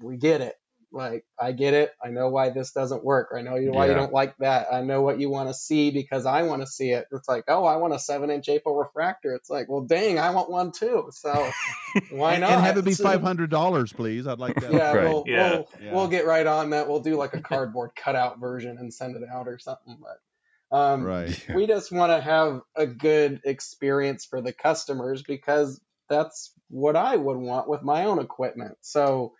we 0.00 0.16
get 0.16 0.40
it. 0.40 0.54
Like, 0.94 1.24
I 1.38 1.50
get 1.50 1.74
it. 1.74 1.90
I 2.02 2.10
know 2.10 2.28
why 2.28 2.50
this 2.50 2.70
doesn't 2.70 3.04
work. 3.04 3.32
I 3.36 3.42
know 3.42 3.52
why 3.52 3.86
yeah. 3.86 3.90
you 3.90 3.94
don't 3.96 4.12
like 4.12 4.36
that. 4.38 4.68
I 4.72 4.82
know 4.82 5.02
what 5.02 5.18
you 5.18 5.28
want 5.28 5.48
to 5.48 5.54
see 5.54 5.90
because 5.90 6.24
I 6.24 6.42
want 6.44 6.62
to 6.62 6.68
see 6.68 6.90
it. 6.90 7.06
It's 7.10 7.28
like, 7.28 7.44
oh, 7.48 7.64
I 7.64 7.76
want 7.76 7.94
a 7.94 7.98
seven 7.98 8.30
inch 8.30 8.48
APO 8.48 8.72
refractor. 8.72 9.34
It's 9.34 9.50
like, 9.50 9.68
well, 9.68 9.82
dang, 9.82 10.20
I 10.20 10.30
want 10.30 10.50
one 10.50 10.70
too. 10.70 11.08
So 11.10 11.50
why 12.10 12.36
not? 12.38 12.52
and 12.52 12.60
have 12.62 12.76
it 12.76 12.84
be 12.84 12.94
five 12.94 13.22
hundred 13.22 13.50
dollars, 13.50 13.92
please. 13.92 14.28
I'd 14.28 14.38
like 14.38 14.54
that. 14.60 14.72
Yeah, 14.72 14.92
right. 14.92 15.08
we'll, 15.08 15.24
yeah. 15.26 15.50
We'll, 15.50 15.68
yeah. 15.82 15.94
we'll 15.94 16.08
get 16.08 16.26
right 16.26 16.46
on 16.46 16.70
that. 16.70 16.88
We'll 16.88 17.00
do 17.00 17.16
like 17.16 17.34
a 17.34 17.40
cardboard 17.40 17.90
cutout 17.96 18.38
version 18.38 18.78
and 18.78 18.94
send 18.94 19.16
it 19.16 19.22
out 19.28 19.48
or 19.48 19.58
something. 19.58 19.98
But 20.00 20.76
um, 20.76 21.02
right. 21.02 21.46
we 21.54 21.66
just 21.66 21.90
want 21.90 22.12
to 22.12 22.20
have 22.20 22.60
a 22.76 22.86
good 22.86 23.40
experience 23.44 24.24
for 24.24 24.40
the 24.40 24.52
customers 24.52 25.22
because 25.22 25.80
that's 26.08 26.52
what 26.68 26.94
I 26.94 27.16
would 27.16 27.36
want 27.36 27.68
with 27.68 27.82
my 27.82 28.04
own 28.04 28.20
equipment. 28.20 28.76
So 28.80 29.32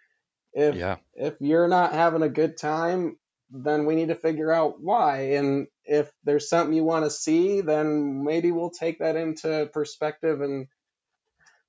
if 0.54 0.76
yeah. 0.76 0.96
if 1.14 1.34
you're 1.40 1.68
not 1.68 1.92
having 1.92 2.22
a 2.22 2.28
good 2.28 2.56
time, 2.56 3.18
then 3.50 3.86
we 3.86 3.96
need 3.96 4.08
to 4.08 4.14
figure 4.14 4.52
out 4.52 4.80
why. 4.80 5.34
And 5.34 5.66
if 5.84 6.10
there's 6.24 6.48
something 6.48 6.74
you 6.74 6.84
want 6.84 7.04
to 7.04 7.10
see, 7.10 7.60
then 7.60 8.24
maybe 8.24 8.52
we'll 8.52 8.70
take 8.70 9.00
that 9.00 9.16
into 9.16 9.68
perspective 9.72 10.40
and 10.40 10.68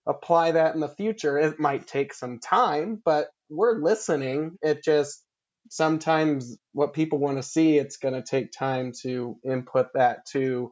apply 0.06 0.52
that 0.52 0.76
in 0.76 0.82
the 0.82 0.88
future. 0.88 1.38
It 1.38 1.60
might 1.60 1.88
take 1.88 2.14
some 2.14 2.40
time, 2.40 3.02
but 3.04 3.28
we're 3.50 3.80
listening. 3.80 4.58
It 4.62 4.84
just 4.84 5.24
sometimes 5.70 6.58
what 6.74 6.94
people 6.94 7.18
want 7.18 7.38
to 7.38 7.44
see, 7.44 7.78
it's 7.78 7.98
going 7.98 8.14
to 8.14 8.22
take 8.22 8.52
time 8.52 8.94
to 9.02 9.38
input 9.44 9.88
that 9.96 10.28
to 10.28 10.72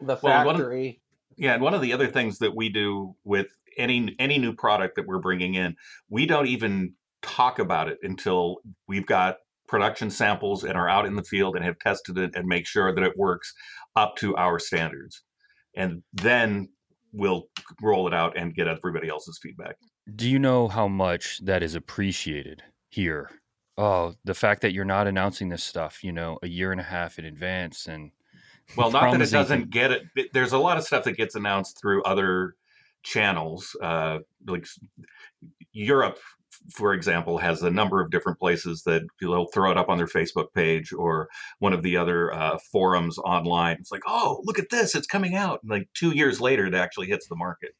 the 0.00 0.16
factory. 0.16 1.00
Well, 1.00 1.36
of, 1.36 1.44
yeah, 1.44 1.54
and 1.54 1.62
one 1.62 1.74
of 1.74 1.82
the 1.82 1.92
other 1.92 2.06
things 2.06 2.38
that 2.38 2.54
we 2.54 2.68
do 2.68 3.16
with 3.24 3.48
any 3.76 4.14
any 4.20 4.38
new 4.38 4.54
product 4.54 4.96
that 4.96 5.06
we're 5.06 5.18
bringing 5.18 5.54
in, 5.54 5.76
we 6.08 6.26
don't 6.26 6.46
even 6.46 6.94
talk 7.24 7.58
about 7.58 7.88
it 7.88 7.98
until 8.02 8.58
we've 8.86 9.06
got 9.06 9.36
production 9.66 10.10
samples 10.10 10.64
and 10.64 10.74
are 10.74 10.88
out 10.88 11.06
in 11.06 11.16
the 11.16 11.22
field 11.22 11.56
and 11.56 11.64
have 11.64 11.78
tested 11.78 12.18
it 12.18 12.32
and 12.34 12.46
make 12.46 12.66
sure 12.66 12.94
that 12.94 13.02
it 13.02 13.16
works 13.16 13.54
up 13.96 14.16
to 14.16 14.36
our 14.36 14.58
standards. 14.58 15.22
And 15.76 16.02
then 16.12 16.68
we'll 17.12 17.48
roll 17.82 18.06
it 18.06 18.14
out 18.14 18.36
and 18.36 18.54
get 18.54 18.68
everybody 18.68 19.08
else's 19.08 19.38
feedback. 19.42 19.76
Do 20.14 20.28
you 20.28 20.38
know 20.38 20.68
how 20.68 20.86
much 20.86 21.40
that 21.44 21.62
is 21.62 21.74
appreciated 21.74 22.62
here? 22.90 23.30
Oh, 23.76 24.14
the 24.24 24.34
fact 24.34 24.60
that 24.62 24.72
you're 24.72 24.84
not 24.84 25.06
announcing 25.06 25.48
this 25.48 25.64
stuff, 25.64 26.04
you 26.04 26.12
know, 26.12 26.38
a 26.42 26.48
year 26.48 26.70
and 26.70 26.80
a 26.80 26.84
half 26.84 27.18
in 27.18 27.24
advance 27.24 27.86
and 27.86 28.10
well, 28.76 28.90
not 28.90 29.12
that 29.12 29.20
it 29.20 29.30
doesn't 29.30 29.70
get 29.70 29.90
it. 29.90 30.32
There's 30.32 30.52
a 30.52 30.58
lot 30.58 30.78
of 30.78 30.84
stuff 30.84 31.04
that 31.04 31.16
gets 31.16 31.34
announced 31.34 31.78
through 31.80 32.02
other 32.04 32.54
channels. 33.02 33.76
Uh, 33.80 34.20
like 34.46 34.66
Europe, 35.72 36.18
for 36.70 36.92
example, 36.94 37.38
has 37.38 37.62
a 37.62 37.70
number 37.70 38.00
of 38.00 38.10
different 38.10 38.38
places 38.38 38.82
that 38.84 39.02
they'll 39.20 39.46
throw 39.46 39.70
it 39.70 39.78
up 39.78 39.88
on 39.88 39.98
their 39.98 40.06
Facebook 40.06 40.52
page 40.54 40.92
or 40.92 41.28
one 41.58 41.72
of 41.72 41.82
the 41.82 41.96
other 41.96 42.32
uh, 42.32 42.58
forums 42.72 43.18
online. 43.18 43.76
It's 43.80 43.92
like, 43.92 44.02
oh, 44.06 44.40
look 44.44 44.58
at 44.58 44.70
this, 44.70 44.94
it's 44.94 45.06
coming 45.06 45.34
out. 45.34 45.60
And 45.62 45.70
like 45.70 45.88
two 45.94 46.10
years 46.10 46.40
later, 46.40 46.66
it 46.66 46.74
actually 46.74 47.08
hits 47.08 47.26
the 47.28 47.36
market. 47.36 47.72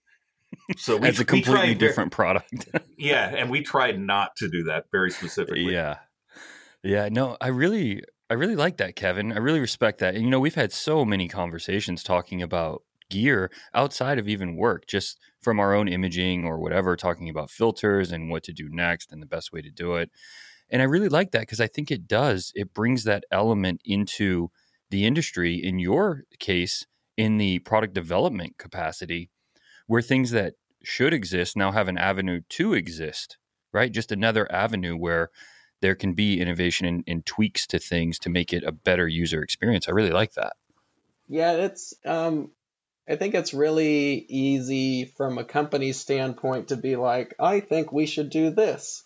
So 0.77 0.97
we, 0.97 1.09
it's 1.09 1.21
a 1.21 1.25
completely 1.25 1.75
tried 1.75 1.79
different 1.79 2.13
product. 2.13 2.69
Yeah, 2.97 3.27
and 3.27 3.51
we 3.51 3.61
tried 3.61 3.99
not 3.99 4.37
to 4.37 4.49
do 4.49 4.63
that 4.65 4.85
very 4.93 5.11
specifically. 5.11 5.73
yeah. 5.73 5.97
Yeah, 6.85 7.09
no, 7.11 7.37
I 7.41 7.49
really 7.49 8.03
I 8.31 8.35
really 8.35 8.57
like 8.57 8.79
that, 8.79 8.97
Kevin. 8.97 9.33
I 9.33 9.39
really 9.39 9.61
respect 9.61 9.99
that. 9.99 10.15
And 10.15 10.25
you 10.25 10.31
know, 10.31 10.41
we've 10.41 10.55
had 10.55 10.73
so 10.73 11.05
many 11.05 11.29
conversations 11.29 12.03
talking 12.03 12.41
about 12.41 12.83
gear 13.15 13.51
outside 13.73 14.19
of 14.19 14.29
even 14.29 14.57
work, 14.57 14.87
just 14.87 15.19
from 15.41 15.61
our 15.61 15.75
own 15.75 15.89
imaging 15.89 16.45
or 16.45 16.59
whatever, 16.59 16.97
talking 16.97 17.29
about 17.29 17.51
filters 17.51 18.11
and 18.13 18.31
what 18.31 18.43
to 18.45 18.53
do 18.53 18.69
next 18.71 19.13
and 19.13 19.23
the 19.23 19.27
best 19.27 19.53
way 19.53 19.63
to 19.63 19.71
do 19.71 19.95
it. 19.95 20.11
And 20.71 20.83
I 20.83 20.87
really 20.87 21.09
like 21.09 21.31
that 21.31 21.41
because 21.41 21.61
I 21.61 21.67
think 21.67 21.91
it 21.91 22.09
does. 22.09 22.53
It 22.55 22.75
brings 22.75 23.05
that 23.05 23.25
element 23.31 23.81
into 23.85 24.51
the 24.91 25.05
industry, 25.05 25.55
in 25.55 25.79
your 25.79 26.25
case, 26.39 26.87
in 27.17 27.39
the 27.39 27.61
product 27.61 27.95
development 27.95 28.59
capacity, 28.59 29.31
where 29.87 30.03
things 30.03 30.31
that 30.33 30.55
should 30.83 31.15
exist 31.15 31.57
now 31.57 31.73
have 31.73 31.89
an 31.89 31.99
avenue 31.99 32.41
to 32.49 32.75
exist, 32.75 33.39
right? 33.73 33.93
Just 33.93 34.13
another 34.13 34.51
avenue 34.51 34.97
where 34.97 35.31
there 35.81 35.95
can 35.95 36.15
be 36.15 36.41
innovation 36.41 36.87
and, 36.87 37.05
and 37.07 37.27
tweaks 37.27 37.67
to 37.67 37.79
things 37.79 38.19
to 38.19 38.31
make 38.31 38.53
it 38.53 38.65
a 38.65 38.73
better 38.73 39.07
user 39.07 39.43
experience. 39.43 39.89
I 39.89 39.93
really 39.93 40.13
like 40.13 40.33
that. 40.33 40.55
Yeah, 41.29 41.53
it's 41.53 41.95
um 42.05 42.51
I 43.09 43.17
think 43.17 43.35
it's 43.35 43.53
really 43.53 44.25
easy 44.29 45.05
from 45.05 45.39
a 45.39 45.45
company 45.45 45.93
standpoint 45.93 46.69
to 46.69 46.77
be 46.77 46.97
like, 46.97 47.35
I 47.39 47.61
think 47.61 47.93
we 47.93 48.07
should 48.07 48.31
do 48.31 48.51
this, 48.51 49.05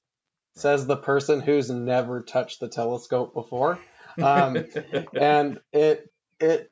says 0.55 0.87
the 0.87 0.97
person 0.97 1.41
who's 1.41 1.69
never 1.71 2.23
touched 2.23 2.61
the 2.61 2.69
telescope 2.69 3.35
before. 3.35 3.81
Um, 4.17 4.65
and 5.21 5.61
it 5.73 6.11
it 6.41 6.71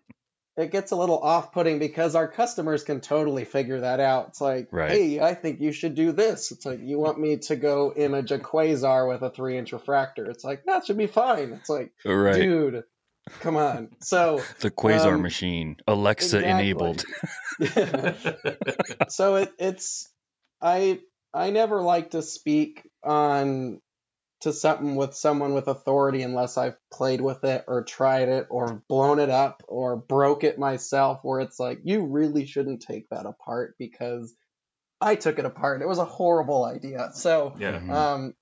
it 0.57 0.71
gets 0.71 0.91
a 0.91 0.97
little 0.97 1.19
off-putting 1.19 1.79
because 1.79 2.15
our 2.15 2.29
customers 2.29 2.83
can 2.83 3.01
totally 3.03 3.45
figure 3.45 3.81
that 3.81 4.01
out. 4.01 4.29
It's 4.29 4.41
like, 4.41 4.69
Right. 4.71 4.91
hey, 4.93 5.21
I 5.21 5.35
think 5.35 5.61
you 5.61 5.71
should 5.71 5.95
do 5.95 6.13
this. 6.13 6.51
It's 6.51 6.65
like 6.65 6.81
you 6.81 6.99
want 6.99 7.21
me 7.21 7.37
to 7.39 7.57
go 7.57 7.93
image 7.95 8.33
a 8.33 8.39
quasar 8.39 9.07
with 9.07 9.21
a 9.23 9.31
three-inch 9.31 9.73
refractor. 9.75 10.31
It's 10.31 10.45
like 10.45 10.65
that 10.65 10.87
should 10.87 10.97
be 10.97 11.09
fine. 11.09 11.53
It's 11.53 11.69
like, 11.69 11.93
Right. 12.05 12.37
dude, 12.37 12.85
come 13.41 13.57
on. 13.57 13.91
So 14.01 14.41
the 14.61 14.71
Quasar 14.71 15.15
um, 15.15 15.23
machine, 15.23 15.77
Alexa 15.87 16.39
exactly. 16.39 16.53
enabled. 16.53 17.05
so 19.09 19.37
it, 19.37 19.53
it's 19.59 20.09
I 20.61 21.01
I 21.33 21.51
never 21.51 21.81
like 21.83 22.11
to 22.11 22.23
speak 22.23 22.83
on 23.03 23.81
to 24.43 24.53
something 24.53 24.97
with 24.97 25.15
someone 25.15 25.55
with 25.55 25.67
authority 25.67 26.23
unless 26.23 26.59
I've 26.59 26.77
played 26.93 27.21
with 27.21 27.43
it 27.45 27.65
or 27.67 27.85
tried 27.85 28.29
it 28.29 28.47
or 28.51 28.83
blown 28.89 29.19
it 29.19 29.31
up 29.31 29.63
or 29.67 29.97
broke 29.97 30.45
it 30.45 30.59
myself 30.59 31.21
where 31.23 31.41
it's 31.41 31.59
like 31.59 31.81
you 31.85 32.05
really 32.07 32.45
shouldn't 32.45 32.83
take 32.83 33.09
that 33.09 33.25
apart 33.25 33.75
because 33.79 34.35
I 35.01 35.15
took 35.15 35.39
it 35.39 35.45
apart. 35.45 35.83
It 35.83 35.89
was 35.89 35.99
a 35.99 36.05
horrible 36.05 36.65
idea. 36.65 37.11
So 37.15 37.55
yeah. 37.59 37.81
Mhm. 37.81 37.91
um, 37.91 38.35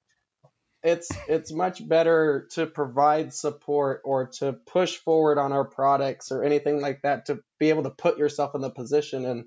it's 0.85 1.09
it's 1.29 1.51
much 1.51 1.87
better 1.89 2.47
to 2.53 2.67
provide 2.67 3.33
support 3.33 4.03
or 4.05 4.29
to 4.39 4.53
push 4.53 4.97
forward 4.99 5.39
on 5.39 5.51
our 5.53 5.65
products 5.65 6.31
or 6.31 6.45
anything 6.45 6.81
like 6.81 7.01
that 7.03 7.27
to 7.27 7.41
be 7.59 7.71
able 7.71 7.85
to 7.85 7.91
put 7.91 8.19
yourself 8.19 8.55
in 8.55 8.61
the 8.61 8.71
position. 8.71 9.25
And 9.25 9.47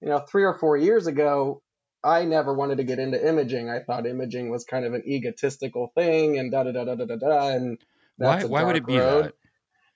you 0.00 0.08
know, 0.08 0.20
three 0.20 0.44
or 0.44 0.54
four 0.54 0.76
years 0.76 1.08
ago, 1.08 1.60
I 2.04 2.24
never 2.24 2.54
wanted 2.54 2.76
to 2.78 2.84
get 2.84 3.00
into 3.00 3.28
imaging. 3.28 3.68
I 3.68 3.80
thought 3.80 4.06
imaging 4.06 4.48
was 4.48 4.64
kind 4.64 4.84
of 4.84 4.94
an 4.94 5.02
egotistical 5.06 5.90
thing, 5.96 6.38
and 6.38 6.52
da 6.52 6.62
da 6.62 6.70
da 6.70 6.84
da 6.84 6.94
da 6.94 7.04
da 7.04 7.16
da. 7.16 7.48
And 7.48 7.78
Why, 8.16 8.44
why 8.44 8.62
would 8.62 8.76
it 8.76 8.86
be 8.86 8.98
road. 8.98 9.24
that? 9.24 9.34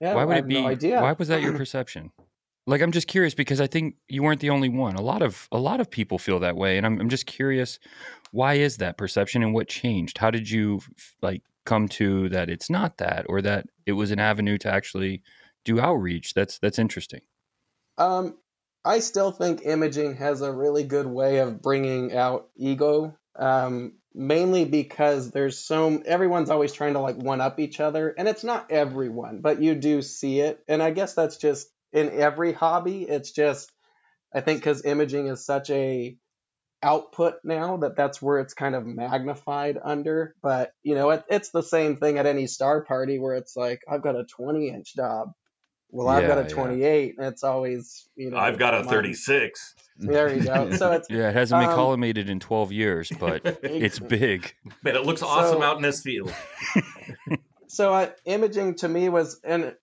Yeah, 0.01 0.15
why 0.15 0.25
would 0.25 0.39
it 0.39 0.49
be? 0.49 0.61
No 0.61 0.67
idea. 0.67 1.01
Why 1.01 1.13
was 1.13 1.29
that 1.29 1.41
your 1.41 1.53
perception? 1.57 2.11
Like, 2.71 2.83
I'm 2.83 2.93
just 2.93 3.09
curious 3.09 3.35
because 3.35 3.61
I 3.61 3.67
think 3.67 3.97
you 4.09 4.23
weren't 4.23 4.39
the 4.39 4.51
only 4.51 4.69
one. 4.69 4.95
A 4.95 5.03
lot 5.03 5.23
of 5.23 5.49
a 5.51 5.59
lot 5.59 5.81
of 5.81 5.91
people 5.91 6.21
feel 6.21 6.39
that 6.39 6.55
way, 6.55 6.77
and 6.77 6.87
I'm 6.87 7.01
I'm 7.01 7.09
just 7.09 7.27
curious, 7.27 7.81
why 8.31 8.55
is 8.55 8.77
that 8.77 8.97
perception 8.97 9.43
and 9.43 9.53
what 9.53 9.67
changed? 9.67 10.19
How 10.19 10.31
did 10.31 10.49
you 10.49 10.81
like 11.21 11.43
come 11.65 11.89
to 11.89 12.29
that 12.29 12.49
it's 12.49 12.71
not 12.71 12.99
that, 12.99 13.27
or 13.29 13.43
that 13.43 13.67
it 13.87 13.93
was 13.93 14.13
an 14.13 14.21
avenue 14.21 14.57
to 14.59 14.73
actually 14.73 15.25
do 15.65 15.81
outreach? 15.81 16.33
That's 16.33 16.61
that's 16.61 16.79
interesting. 16.79 17.23
Um, 17.99 18.37
I 18.85 19.01
still 19.01 19.33
think 19.33 19.63
imaging 19.65 20.15
has 20.19 20.41
a 20.41 20.53
really 20.53 20.85
good 20.85 21.09
way 21.09 21.39
of 21.39 21.61
bringing 21.61 22.17
out 22.17 22.51
ego. 22.57 23.17
Um, 23.35 23.95
mainly 24.15 24.65
because 24.65 25.33
there's 25.33 25.59
so 25.59 26.01
everyone's 26.07 26.51
always 26.51 26.73
trying 26.73 26.93
to 26.93 27.01
like 27.01 27.17
one 27.17 27.41
up 27.41 27.59
each 27.59 27.81
other, 27.81 28.15
and 28.17 28.29
it's 28.29 28.45
not 28.45 28.71
everyone, 28.71 29.41
but 29.41 29.61
you 29.61 29.75
do 29.75 30.03
see 30.03 30.39
it, 30.39 30.63
and 30.69 30.81
I 30.81 30.93
guess 30.93 31.15
that's 31.15 31.37
just 31.37 31.69
in 31.93 32.11
every 32.11 32.53
hobby. 32.53 33.03
It's 33.03 33.33
just 33.33 33.71
I 34.35 34.41
think 34.41 34.61
because 34.61 34.85
imaging 34.85 35.27
is 35.27 35.45
such 35.45 35.71
a 35.71 36.17
output 36.83 37.35
now 37.45 37.77
that 37.79 37.95
that's 37.95 38.23
where 38.23 38.39
it's 38.39 38.55
kind 38.55 38.75
of 38.75 38.87
magnified 38.87 39.79
under. 39.83 40.35
But 40.43 40.73
you 40.83 40.95
know, 40.95 41.11
it, 41.11 41.25
it's 41.29 41.51
the 41.51 41.63
same 41.63 41.97
thing 41.97 42.19
at 42.19 42.27
any 42.27 42.47
star 42.47 42.83
party 42.83 43.19
where 43.19 43.35
it's 43.35 43.57
like 43.57 43.83
I've 43.91 44.03
got 44.03 44.17
a 44.17 44.25
20 44.25 44.69
inch 44.69 44.95
Dob. 44.95 45.33
Well, 45.93 46.07
I've 46.07 46.29
got 46.29 46.37
Yeah, 46.37 46.45
a 46.45 46.49
yeah. 46.49 46.55
28, 46.55 47.15
and 47.19 47.27
it's 47.27 47.43
always 47.43 48.09
you 48.15 48.31
know. 48.31 48.37
I've 48.37 48.59
got 48.61 48.75
a 48.75 48.85
36. 48.85 49.75
There 49.99 50.33
you 50.33 50.45
go. 50.45 50.71
So 50.77 50.93
it's 50.93 51.11
Yeah, 51.11 51.31
it 51.31 51.35
hasn't 51.35 51.63
been 51.63 51.71
Um, 51.71 51.77
collimated 51.77 52.29
in 52.29 52.39
12 52.39 52.71
years, 52.71 53.11
but 53.19 53.43
it's 53.65 53.99
big. 53.99 54.55
But 54.85 54.95
it 54.95 55.05
looks 55.05 55.21
awesome 55.23 55.59
So- 55.59 55.63
out 55.65 55.77
in 55.77 55.83
this 55.83 56.01
field. 56.01 56.33
so 57.67 57.93
uh, 57.93 58.11
imaging 58.25 58.77
to 58.77 58.89
me 58.89 59.09
was 59.09 59.41
and 59.45 59.75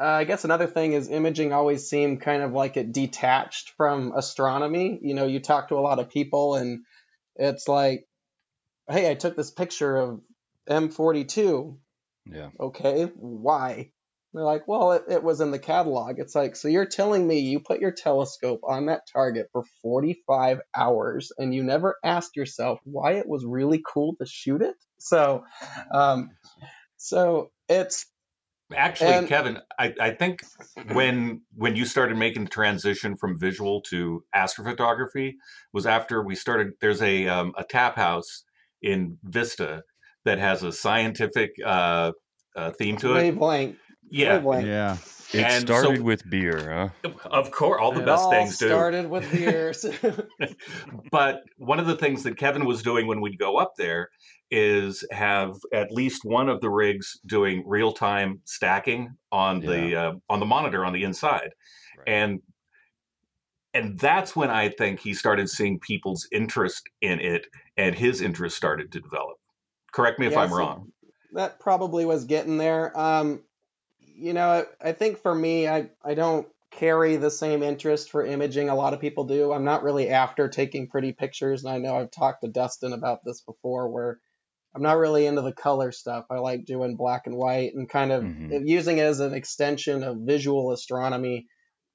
uh, 0.00 0.04
i 0.04 0.24
guess 0.24 0.44
another 0.44 0.66
thing 0.66 0.92
is 0.92 1.08
imaging 1.08 1.52
always 1.52 1.88
seemed 1.88 2.20
kind 2.20 2.42
of 2.42 2.52
like 2.52 2.76
it 2.76 2.92
detached 2.92 3.70
from 3.76 4.12
astronomy. 4.16 4.98
You 5.02 5.14
know 5.14 5.26
you 5.26 5.40
talk 5.40 5.68
to 5.68 5.76
a 5.78 5.80
lot 5.80 5.98
of 5.98 6.10
people 6.10 6.56
and 6.56 6.84
it's 7.36 7.68
like 7.68 8.06
hey 8.88 9.10
i 9.10 9.14
took 9.14 9.36
this 9.36 9.50
picture 9.50 9.96
of 9.96 10.20
m42 10.68 11.76
Yeah. 12.26 12.50
okay 12.58 13.04
why? 13.16 13.90
They're 14.32 14.42
like 14.42 14.66
well 14.66 14.92
it, 14.92 15.04
it 15.08 15.22
was 15.22 15.40
in 15.40 15.52
the 15.52 15.60
catalog. 15.60 16.18
It's 16.18 16.34
like 16.34 16.56
so 16.56 16.66
you're 16.66 16.86
telling 16.86 17.24
me 17.24 17.38
you 17.40 17.60
put 17.60 17.80
your 17.80 17.92
telescope 17.92 18.62
on 18.64 18.86
that 18.86 19.02
target 19.12 19.48
for 19.52 19.62
45 19.82 20.60
hours 20.74 21.30
and 21.38 21.54
you 21.54 21.62
never 21.62 21.96
asked 22.02 22.34
yourself 22.34 22.80
why 22.84 23.12
it 23.12 23.28
was 23.28 23.44
really 23.44 23.80
cool 23.86 24.16
to 24.16 24.26
shoot 24.26 24.60
it? 24.62 24.74
So 24.98 25.44
um 25.92 26.30
so 26.96 27.52
it's 27.68 28.06
Actually, 28.74 29.12
And- 29.12 29.28
Kevin, 29.28 29.58
I, 29.78 29.94
I 30.00 30.10
think 30.10 30.42
when 30.92 31.42
when 31.54 31.76
you 31.76 31.84
started 31.84 32.16
making 32.16 32.44
the 32.44 32.50
transition 32.50 33.16
from 33.16 33.38
visual 33.38 33.80
to 33.82 34.24
astrophotography 34.34 35.34
was 35.72 35.86
after 35.86 36.22
we 36.22 36.34
started. 36.34 36.72
There's 36.80 37.02
a 37.02 37.28
um, 37.28 37.52
a 37.58 37.64
tap 37.64 37.96
house 37.96 38.44
in 38.82 39.18
Vista 39.24 39.82
that 40.24 40.38
has 40.38 40.62
a 40.62 40.72
scientific 40.72 41.50
uh, 41.64 42.12
uh, 42.56 42.70
theme 42.72 42.96
to 42.98 43.12
it. 43.12 43.14
wavelength. 43.14 43.78
Yeah, 44.10 44.36
wavelength. 44.36 44.66
Yeah. 44.66 44.96
It 45.32 45.40
And 45.44 45.66
so- 45.68 45.80
started 45.82 46.02
with 46.02 46.28
beer, 46.28 46.90
huh? 47.04 47.10
of 47.30 47.50
course, 47.50 47.80
all 47.80 47.92
the 47.92 48.02
It 48.02 48.06
best 48.06 48.24
all 48.24 48.30
things 48.30 48.58
do. 48.58 48.66
started 48.68 49.08
with 49.08 49.30
beers. 49.32 49.84
but 51.10 51.42
one 51.56 51.80
of 51.80 51.86
the 51.86 51.96
things 51.96 52.22
that 52.24 52.36
Kevin 52.36 52.64
was 52.64 52.82
doing 52.82 53.06
when 53.06 53.20
we'd 53.20 53.38
go 53.38 53.56
up 53.56 53.72
there 53.76 54.10
is 54.50 55.04
have 55.10 55.56
at 55.72 55.90
least 55.90 56.24
one 56.24 56.48
of 56.48 56.60
the 56.60 56.70
rigs 56.70 57.18
doing 57.26 57.64
real 57.66 57.92
time 57.92 58.40
stacking 58.44 59.16
on 59.32 59.60
the 59.60 59.96
uh, 59.96 60.12
on 60.28 60.38
the 60.40 60.46
monitor 60.46 60.84
on 60.84 60.92
the 60.92 61.02
inside, 61.02 61.50
Right. 61.98 62.08
and 62.08 62.40
and 63.72 63.98
that's 63.98 64.36
when 64.36 64.50
I 64.50 64.68
think 64.68 65.00
he 65.00 65.14
started 65.14 65.48
seeing 65.48 65.80
people's 65.80 66.28
interest 66.30 66.88
in 67.00 67.18
it, 67.20 67.46
and 67.76 67.94
his 67.96 68.20
interest 68.20 68.56
started 68.56 68.92
to 68.92 69.00
develop. 69.00 69.38
Correct 69.92 70.20
me 70.20 70.26
if 70.26 70.32
Yeah, 70.32 70.42
I'm 70.42 70.50
so 70.50 70.56
wrong. 70.56 70.92
that 71.32 71.58
probably 71.58 72.04
was 72.04 72.24
getting 72.24 72.56
there. 72.58 72.96
Um, 72.98 73.42
you 74.14 74.32
know, 74.32 74.48
I, 74.48 74.88
I 74.88 74.92
think 74.92 75.20
for 75.20 75.34
me, 75.34 75.68
I, 75.68 75.90
I 76.04 76.14
don't 76.14 76.46
carry 76.70 77.16
the 77.16 77.30
same 77.30 77.62
interest 77.62 78.10
for 78.10 78.24
imaging 78.24 78.68
a 78.68 78.74
lot 78.74 78.94
of 78.94 79.00
people 79.00 79.24
do. 79.24 79.52
I'm 79.52 79.64
not 79.64 79.82
really 79.82 80.08
after 80.08 80.48
taking 80.48 80.88
pretty 80.88 81.12
pictures, 81.12 81.64
and 81.64 81.72
I 81.72 81.78
know 81.78 81.96
I've 81.96 82.10
talked 82.10 82.42
to 82.42 82.50
Dustin 82.50 82.92
about 82.92 83.20
this 83.24 83.42
before, 83.42 83.88
where 83.90 84.20
I'm 84.74 84.82
not 84.82 84.98
really 84.98 85.26
into 85.26 85.42
the 85.42 85.52
color 85.52 85.92
stuff. 85.92 86.26
I 86.30 86.38
like 86.38 86.64
doing 86.64 86.96
black 86.96 87.26
and 87.26 87.36
white 87.36 87.74
and 87.74 87.88
kind 87.88 88.10
of 88.10 88.24
Mhm. 88.24 88.66
using 88.66 88.98
it 88.98 89.02
as 89.02 89.20
an 89.20 89.32
extension 89.34 90.02
of 90.02 90.18
visual 90.18 90.72
astronomy 90.72 91.46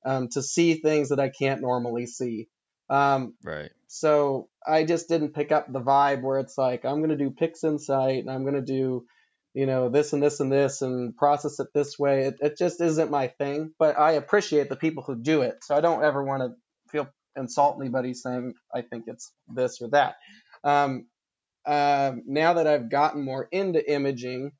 um, 0.05 0.29
to 0.29 0.41
see 0.41 0.75
things 0.75 1.09
that 1.09 1.19
I 1.19 1.29
can't 1.29 1.61
normally 1.61 2.05
see. 2.05 2.47
Um, 2.89 3.35
right. 3.43 3.71
So 3.88 4.47
I 4.65 4.85
just 4.85 5.09
didn't 5.09 5.33
pick 5.33 5.51
up 5.51 5.71
the 5.71 5.81
vibe 5.81 6.21
where 6.21 6.39
it's 6.39 6.57
like 6.57 6.85
I'm 6.85 6.99
going 6.99 7.09
to 7.09 7.17
do 7.17 7.31
PixInsight 7.31 8.19
and 8.19 8.29
I'm 8.29 8.43
going 8.43 8.55
to 8.55 8.61
do, 8.61 9.05
you 9.53 9.65
know, 9.65 9.89
this 9.89 10.13
and 10.13 10.22
this 10.22 10.39
and 10.39 10.51
this 10.51 10.82
and 10.82 11.15
process 11.15 11.60
it 11.60 11.68
this 11.74 11.98
way. 11.98 12.25
It, 12.25 12.36
it 12.41 12.58
just 12.58 12.82
isn't 12.82 13.12
my 13.12 13.27
thing. 13.27 13.74
But 13.79 13.98
I 13.98 14.13
appreciate 14.13 14.70
the 14.70 14.75
people 14.75 15.03
who 15.03 15.15
do 15.15 15.41
it. 15.41 15.63
So 15.63 15.75
I 15.75 15.82
don't 15.82 16.03
ever 16.03 16.24
want 16.24 16.44
to 16.44 16.91
feel 16.91 17.08
insult 17.36 17.77
anybody 17.79 18.13
saying 18.13 18.53
I 18.74 18.82
think 18.82 19.06
it's 19.08 19.32
this 19.48 19.82
or 19.82 19.89
that. 19.89 20.15
Um, 20.63 21.08
uh, 21.65 22.13
now 22.25 22.53
that 22.53 22.68
I've 22.68 22.89
gotten 22.89 23.24
more 23.24 23.48
into 23.51 23.91
imaging, 23.91 24.51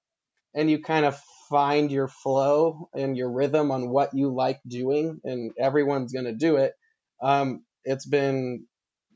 and 0.56 0.70
you 0.70 0.82
kind 0.82 1.06
of 1.06 1.20
find 1.50 1.92
your 1.92 2.08
flow 2.08 2.90
and 2.94 3.16
your 3.16 3.32
rhythm 3.32 3.72
on 3.72 3.90
what 3.90 4.14
you 4.14 4.34
like 4.34 4.60
doing, 4.68 5.20
and 5.24 5.52
everyone's 5.60 6.14
going 6.14 6.26
to 6.26 6.34
do 6.36 6.58
it. 6.58 6.74
Um, 7.22 7.64
it's 7.86 8.06
been 8.06 8.66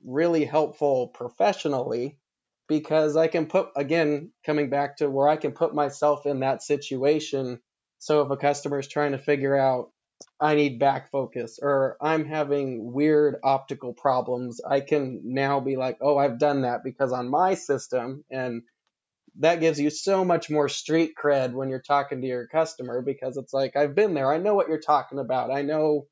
really 0.05 0.45
helpful 0.45 1.07
professionally 1.07 2.17
because 2.67 3.17
I 3.17 3.27
can 3.27 3.47
put, 3.47 3.69
again, 3.75 4.31
coming 4.45 4.69
back 4.69 4.97
to 4.97 5.09
where 5.09 5.27
I 5.27 5.37
can 5.37 5.51
put 5.51 5.75
myself 5.75 6.25
in 6.25 6.41
that 6.41 6.63
situation. 6.63 7.59
So 7.99 8.21
if 8.21 8.31
a 8.31 8.37
customer 8.37 8.79
is 8.79 8.87
trying 8.87 9.13
to 9.13 9.17
figure 9.17 9.55
out, 9.55 9.91
I 10.39 10.55
need 10.55 10.79
back 10.79 11.11
focus 11.11 11.59
or 11.61 11.97
I'm 12.01 12.25
having 12.25 12.93
weird 12.93 13.35
optical 13.43 13.93
problems, 13.93 14.61
I 14.67 14.79
can 14.79 15.21
now 15.25 15.59
be 15.59 15.75
like, 15.75 15.97
oh, 16.01 16.17
I've 16.17 16.39
done 16.39 16.61
that 16.61 16.83
because 16.83 17.11
on 17.11 17.29
my 17.29 17.55
system, 17.55 18.23
and 18.31 18.61
that 19.39 19.59
gives 19.59 19.79
you 19.79 19.89
so 19.89 20.23
much 20.23 20.49
more 20.49 20.69
street 20.69 21.13
cred 21.21 21.53
when 21.53 21.69
you're 21.69 21.81
talking 21.81 22.21
to 22.21 22.27
your 22.27 22.47
customer 22.47 23.01
because 23.01 23.37
it's 23.37 23.53
like, 23.53 23.75
I've 23.75 23.95
been 23.95 24.13
there. 24.13 24.31
I 24.31 24.37
know 24.37 24.53
what 24.53 24.69
you're 24.69 24.79
talking 24.79 25.19
about. 25.19 25.51
I 25.51 25.63
know 25.63 26.07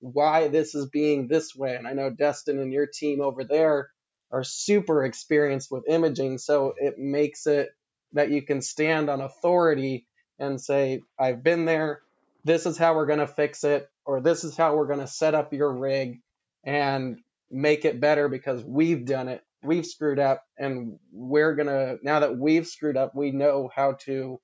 why 0.00 0.48
this 0.48 0.74
is 0.74 0.88
being 0.90 1.26
this 1.26 1.54
way. 1.56 1.74
And 1.74 1.88
I 1.88 1.94
know 1.94 2.10
Dustin 2.10 2.60
and 2.60 2.72
your 2.72 2.86
team 2.86 3.20
over 3.20 3.44
there 3.44 3.88
are 4.30 4.44
super 4.44 5.04
experienced 5.04 5.70
with 5.70 5.88
imaging. 5.88 6.38
So 6.38 6.74
it 6.76 6.98
makes 6.98 7.46
it 7.46 7.70
that 8.12 8.30
you 8.30 8.42
can 8.42 8.62
stand 8.62 9.08
on 9.08 9.20
authority 9.20 10.06
and 10.38 10.60
say, 10.60 11.02
I've 11.18 11.42
been 11.42 11.64
there. 11.64 12.00
This 12.44 12.66
is 12.66 12.78
how 12.78 12.94
we're 12.94 13.06
going 13.06 13.18
to 13.18 13.26
fix 13.26 13.64
it, 13.64 13.88
or 14.04 14.20
this 14.20 14.44
is 14.44 14.56
how 14.56 14.76
we're 14.76 14.86
going 14.86 15.00
to 15.00 15.06
set 15.06 15.34
up 15.34 15.52
your 15.52 15.72
rig 15.72 16.20
and 16.64 17.18
make 17.50 17.84
it 17.84 18.00
better 18.00 18.28
because 18.28 18.62
we've 18.64 19.04
done 19.04 19.28
it. 19.28 19.42
We've 19.62 19.86
screwed 19.86 20.20
up, 20.20 20.44
and 20.56 20.98
we're 21.12 21.56
going 21.56 21.66
to, 21.66 21.98
now 22.02 22.20
that 22.20 22.38
we've 22.38 22.66
screwed 22.66 22.96
up, 22.96 23.16
we 23.16 23.32
know 23.32 23.68
how 23.74 23.94
to 24.04 24.40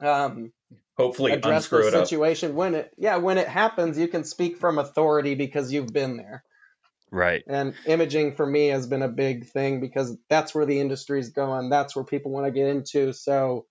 um, 0.00 0.52
hopefully 0.96 1.32
address 1.32 1.68
the 1.68 1.90
situation 1.90 2.54
when 2.54 2.74
it 2.74 2.92
yeah 2.98 3.16
when 3.16 3.38
it 3.38 3.48
happens 3.48 3.96
you 3.98 4.08
can 4.08 4.24
speak 4.24 4.58
from 4.58 4.78
authority 4.78 5.34
because 5.34 5.72
you've 5.72 5.92
been 5.92 6.16
there 6.16 6.44
right. 7.10 7.42
And 7.46 7.74
imaging 7.86 8.36
for 8.36 8.46
me 8.46 8.68
has 8.68 8.86
been 8.86 9.02
a 9.02 9.08
big 9.08 9.46
thing 9.46 9.80
because 9.80 10.16
that's 10.28 10.54
where 10.54 10.66
the 10.66 10.80
industry 10.80 11.20
is 11.20 11.30
going. 11.30 11.70
That's 11.70 11.96
where 11.96 12.04
people 12.04 12.32
want 12.32 12.46
to 12.46 12.52
get 12.52 12.68
into. 12.68 13.12
So 13.12 13.66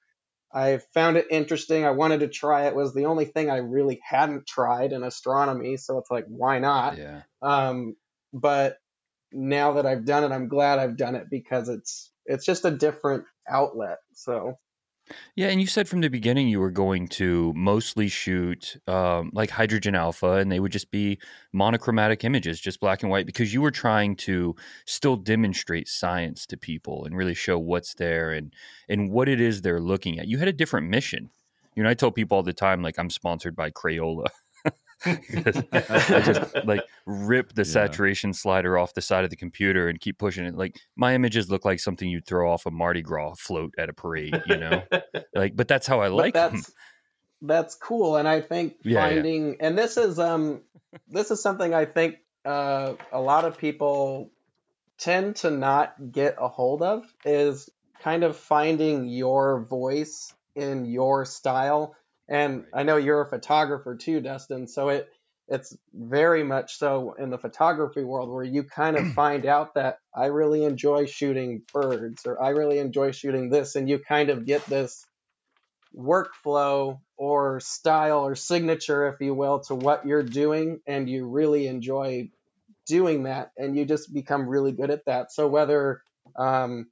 i 0.54 0.80
found 0.94 1.18
it 1.18 1.28
interesting. 1.30 1.86
I 1.86 1.92
wanted 1.92 2.22
to 2.22 2.28
try 2.28 2.66
it. 2.66 2.70
it 2.70 2.76
was 2.76 2.94
the 2.94 3.06
only 3.06 3.26
thing 3.26 3.50
i 3.50 3.58
really 3.58 4.00
hadn't 4.04 4.48
tried 4.48 4.94
in 4.94 5.04
astronomy 5.04 5.78
so 5.78 5.98
it's 5.98 6.10
like 6.10 6.26
why 6.28 6.60
not? 6.60 6.98
Yeah. 6.98 7.24
Um 7.42 7.96
but 8.34 8.78
now 9.32 9.74
that 9.74 9.86
i've 9.86 10.06
done 10.06 10.24
it 10.24 10.34
i'm 10.34 10.48
glad 10.48 10.80
i've 10.80 10.96
done 10.96 11.16
it 11.16 11.30
because 11.30 11.68
it's 11.68 12.12
it's 12.26 12.46
just 12.46 12.64
a 12.64 12.72
different 12.72 13.26
outlet 13.48 13.98
so 14.14 14.58
yeah, 15.36 15.48
and 15.48 15.62
you 15.62 15.68
said 15.68 15.88
from 15.88 16.02
the 16.02 16.10
beginning 16.10 16.48
you 16.48 16.60
were 16.60 16.72
going 16.72 17.08
to 17.10 17.54
mostly 17.56 18.08
shoot 18.08 18.78
um, 18.88 19.32
like 19.34 19.50
hydrogen 19.50 19.96
alpha, 19.96 20.34
and 20.34 20.52
they 20.52 20.60
would 20.60 20.72
just 20.72 20.92
be 20.92 21.20
monochromatic 21.54 22.24
images, 22.24 22.60
just 22.60 22.80
black 22.80 23.04
and 23.04 23.12
white, 23.12 23.26
because 23.26 23.54
you 23.54 23.62
were 23.62 23.72
trying 23.72 24.16
to 24.16 24.56
still 24.86 25.16
demonstrate 25.16 25.88
science 25.88 26.46
to 26.48 26.58
people 26.58 27.06
and 27.06 27.16
really 27.16 27.34
show 27.34 27.58
what's 27.58 27.94
there 27.96 28.32
and 28.32 28.54
and 28.90 29.12
what 29.12 29.30
it 29.30 29.40
is 29.40 29.62
they're 29.62 29.80
looking 29.80 30.20
at. 30.20 30.28
You 30.28 30.38
had 30.38 30.48
a 30.48 30.54
different 30.54 30.90
mission. 30.90 31.30
You 31.76 31.84
know, 31.84 31.90
I 31.90 31.94
tell 31.94 32.12
people 32.12 32.38
all 32.38 32.44
the 32.44 32.54
time, 32.54 32.82
like 32.82 32.98
I'm 32.98 33.10
sponsored 33.10 33.56
by 33.56 33.72
Crayola. 33.72 34.28
I 35.06 36.22
just 36.26 36.56
like 36.66 36.82
rip 37.06 37.54
the 37.54 37.62
yeah. 37.62 37.72
saturation 37.72 38.34
slider 38.34 38.78
off 38.78 38.94
the 38.94 39.02
side 39.02 39.24
of 39.24 39.30
the 39.30 39.36
computer 39.36 39.90
and 39.90 40.00
keep 40.00 40.18
pushing 40.18 40.46
it. 40.46 40.56
Like 40.56 40.80
my 40.96 41.14
images 41.14 41.50
look 41.50 41.66
like 41.66 41.80
something 41.80 42.10
you'd 42.10 42.26
throw 42.26 42.52
off 42.52 42.66
a 42.66 42.72
Mardi 42.72 43.02
Gras 43.02 43.36
float 43.36 43.74
at 43.78 43.90
a 43.90 43.94
parade, 43.94 44.42
you 44.48 44.58
know. 44.58 44.84
like, 45.36 45.56
but 45.56 45.68
that's 45.68 45.88
how 45.88 46.02
I 46.02 46.08
like 46.08 46.34
that's, 46.34 46.66
them. 46.66 46.74
That's 47.42 47.76
cool, 47.76 48.16
and 48.16 48.28
I 48.28 48.42
think 48.42 48.76
yeah, 48.84 49.08
finding 49.08 49.50
yeah. 49.50 49.68
and 49.68 49.78
this 49.78 49.98
is 49.98 50.18
um 50.18 50.62
this 51.08 51.30
is 51.30 51.42
something 51.42 51.74
I 51.74 51.86
think 51.86 52.18
uh, 52.46 52.94
a 53.12 53.22
lot 53.22 53.46
of 53.46 53.58
people 53.58 54.32
tend 54.98 55.36
to 55.38 55.52
not 55.52 56.12
get 56.12 56.36
a 56.40 56.48
hold 56.48 56.82
of 56.82 57.04
is 57.26 57.70
kind 58.02 58.24
of 58.24 58.36
finding 58.36 59.08
your 59.08 59.60
voice 59.60 60.34
in 60.56 60.86
your 60.86 61.26
style 61.26 61.96
and 62.30 62.66
I 62.74 62.84
know 62.84 62.98
you're 62.98 63.22
a 63.22 63.30
photographer 63.30 63.96
too, 63.96 64.22
Dustin. 64.22 64.68
So 64.68 64.90
it 64.90 65.10
it's 65.50 65.76
very 65.94 66.44
much 66.44 66.76
so 66.78 67.14
in 67.18 67.30
the 67.30 67.38
photography 67.38 68.04
world 68.04 68.30
where 68.30 68.44
you 68.44 68.64
kind 68.64 68.98
of 68.98 69.14
find 69.14 69.46
out 69.46 69.76
that 69.76 70.00
I 70.16 70.26
really 70.28 70.66
enjoy 70.66 71.06
shooting 71.06 71.62
birds 71.74 72.26
or 72.26 72.42
I 72.42 72.50
really 72.50 72.80
enjoy 72.80 73.12
shooting 73.12 73.50
this, 73.50 73.76
and 73.76 73.90
you 73.90 74.00
kind 74.00 74.30
of 74.30 74.46
get 74.46 74.66
this 74.66 75.06
workflow 75.96 77.00
or 77.18 77.60
style 77.60 78.20
or 78.26 78.36
signature, 78.36 79.08
if 79.08 79.22
you 79.22 79.34
will, 79.34 79.62
to 79.62 79.76
what 79.76 80.06
you're 80.06 80.24
doing, 80.24 80.82
and 80.86 81.10
you 81.10 81.28
really 81.28 81.68
enjoy 81.68 82.30
doing 82.86 83.24
that, 83.24 83.52
and 83.58 83.78
you 83.78 83.86
just 83.86 84.14
become 84.14 84.48
really 84.48 84.72
good 84.72 84.92
at 84.92 85.06
that. 85.06 85.32
So 85.32 85.48
whether 85.48 86.02
um, 86.38 86.88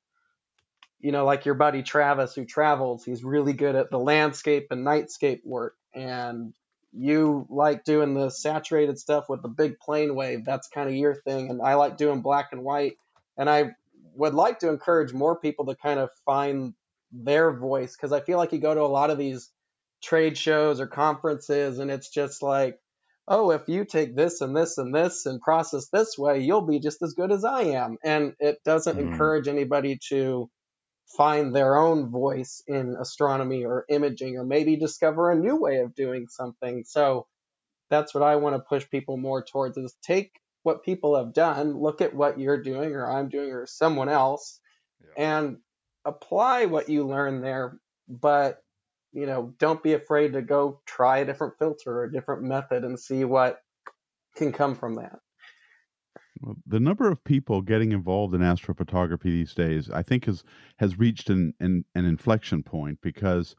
you 1.05 1.11
know, 1.11 1.23
like 1.23 1.45
your 1.45 1.53
buddy 1.53 1.83
Travis 1.83 2.33
who 2.33 2.45
travels, 2.45 3.05
he's 3.05 3.23
really 3.23 3.53
good 3.53 3.75
at 3.75 3.91
the 3.91 3.99
landscape 3.99 4.69
and 4.71 4.83
nightscape 4.83 5.45
work. 5.45 5.75
And 5.93 6.51
you 6.93 7.45
like 7.47 7.83
doing 7.83 8.15
the 8.15 8.31
saturated 8.31 8.97
stuff 8.97 9.29
with 9.29 9.43
the 9.43 9.47
big 9.47 9.75
PlaneWave. 9.87 10.45
That's 10.45 10.67
kind 10.67 10.89
of 10.89 10.95
your 10.95 11.13
thing. 11.13 11.51
And 11.51 11.61
I 11.61 11.75
like 11.75 11.97
doing 11.97 12.23
black 12.23 12.47
and 12.53 12.63
white. 12.63 12.93
And 13.37 13.47
I 13.47 13.75
would 14.15 14.33
like 14.33 14.57
to 14.61 14.69
encourage 14.69 15.13
more 15.13 15.39
people 15.39 15.67
to 15.67 15.75
kind 15.75 15.99
of 15.99 16.09
find 16.25 16.73
their 17.11 17.53
voice 17.53 17.95
because 17.95 18.11
I 18.11 18.21
feel 18.21 18.39
like 18.39 18.51
you 18.51 18.57
go 18.57 18.73
to 18.73 18.81
a 18.81 18.87
lot 18.87 19.11
of 19.11 19.19
these 19.19 19.51
trade 20.01 20.39
shows 20.39 20.79
or 20.79 20.87
conferences 20.87 21.77
and 21.77 21.91
it's 21.91 22.09
just 22.09 22.41
like, 22.41 22.79
oh, 23.27 23.51
if 23.51 23.69
you 23.69 23.85
take 23.85 24.15
this 24.15 24.41
and 24.41 24.57
this 24.57 24.79
and 24.79 24.93
this 24.93 25.27
and 25.27 25.39
process 25.39 25.87
this 25.89 26.17
way, 26.17 26.39
you'll 26.39 26.65
be 26.65 26.79
just 26.79 27.03
as 27.03 27.13
good 27.13 27.31
as 27.31 27.45
I 27.45 27.61
am. 27.75 27.97
And 28.03 28.33
it 28.39 28.57
doesn't 28.65 28.97
mm. 28.97 29.01
encourage 29.01 29.47
anybody 29.47 29.99
to 30.09 30.49
find 31.07 31.55
their 31.55 31.77
own 31.77 32.09
voice 32.09 32.63
in 32.67 32.95
astronomy 32.99 33.63
or 33.63 33.85
imaging 33.89 34.37
or 34.37 34.43
maybe 34.43 34.75
discover 34.75 35.31
a 35.31 35.35
new 35.35 35.55
way 35.55 35.77
of 35.77 35.95
doing 35.95 36.27
something. 36.27 36.83
So 36.85 37.27
that's 37.89 38.13
what 38.13 38.23
I 38.23 38.37
want 38.37 38.55
to 38.55 38.59
push 38.59 38.89
people 38.89 39.17
more 39.17 39.43
towards 39.43 39.77
is 39.77 39.95
take 40.01 40.31
what 40.63 40.83
people 40.83 41.15
have 41.15 41.33
done, 41.33 41.79
look 41.79 42.01
at 42.01 42.15
what 42.15 42.39
you're 42.39 42.61
doing 42.61 42.93
or 42.93 43.09
I'm 43.09 43.29
doing 43.29 43.51
or 43.51 43.67
someone 43.67 44.09
else 44.09 44.59
yeah. 44.99 45.23
and 45.23 45.57
apply 46.03 46.65
what 46.65 46.89
you 46.89 47.05
learn 47.05 47.41
there, 47.41 47.79
but 48.07 48.61
you 49.13 49.25
know, 49.25 49.53
don't 49.59 49.81
be 49.81 49.93
afraid 49.93 50.33
to 50.33 50.41
go 50.41 50.81
try 50.85 51.19
a 51.19 51.25
different 51.25 51.57
filter 51.57 51.99
or 51.99 52.03
a 52.03 52.11
different 52.11 52.43
method 52.43 52.83
and 52.83 52.99
see 52.99 53.23
what 53.23 53.59
can 54.35 54.51
come 54.51 54.75
from 54.75 54.95
that. 54.95 55.19
The 56.67 56.81
number 56.81 57.09
of 57.09 57.23
people 57.23 57.61
getting 57.61 57.93
involved 57.93 58.35
in 58.35 58.41
astrophotography 58.41 59.23
these 59.23 59.53
days, 59.53 59.89
I 59.89 60.03
think, 60.03 60.25
has 60.25 60.43
has 60.77 60.99
reached 60.99 61.29
an, 61.29 61.53
an, 61.61 61.85
an 61.95 62.03
inflection 62.03 62.61
point 62.61 62.99
because 63.01 63.55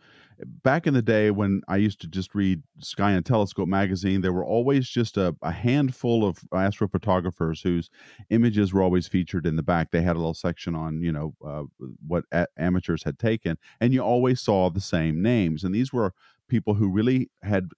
back 0.62 0.86
in 0.86 0.92
the 0.92 1.00
day 1.00 1.30
when 1.30 1.62
I 1.68 1.78
used 1.78 2.02
to 2.02 2.06
just 2.06 2.34
read 2.34 2.62
Sky 2.80 3.12
and 3.12 3.24
Telescope 3.24 3.66
magazine, 3.68 4.20
there 4.20 4.32
were 4.32 4.44
always 4.44 4.88
just 4.88 5.16
a, 5.16 5.34
a 5.40 5.52
handful 5.52 6.26
of 6.26 6.38
astrophotographers 6.52 7.62
whose 7.62 7.88
images 8.28 8.74
were 8.74 8.82
always 8.82 9.08
featured 9.08 9.46
in 9.46 9.56
the 9.56 9.62
back. 9.62 9.90
They 9.90 10.02
had 10.02 10.16
a 10.16 10.18
little 10.18 10.34
section 10.34 10.74
on, 10.74 11.00
you 11.00 11.12
know, 11.12 11.34
uh, 11.44 11.64
what 12.06 12.24
a- 12.30 12.46
amateurs 12.58 13.04
had 13.04 13.18
taken, 13.18 13.56
and 13.80 13.94
you 13.94 14.02
always 14.02 14.42
saw 14.42 14.68
the 14.68 14.82
same 14.82 15.22
names. 15.22 15.64
And 15.64 15.74
these 15.74 15.94
were 15.94 16.12
people 16.46 16.74
who 16.74 16.90
really 16.90 17.30
had 17.42 17.70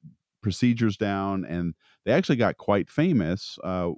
procedures 0.43 0.97
down 0.97 1.45
and 1.45 1.75
they 2.05 2.13
actually 2.13 2.37
got 2.37 2.57
quite 2.57 2.89
famous 2.89 3.59
uh, 3.65 3.91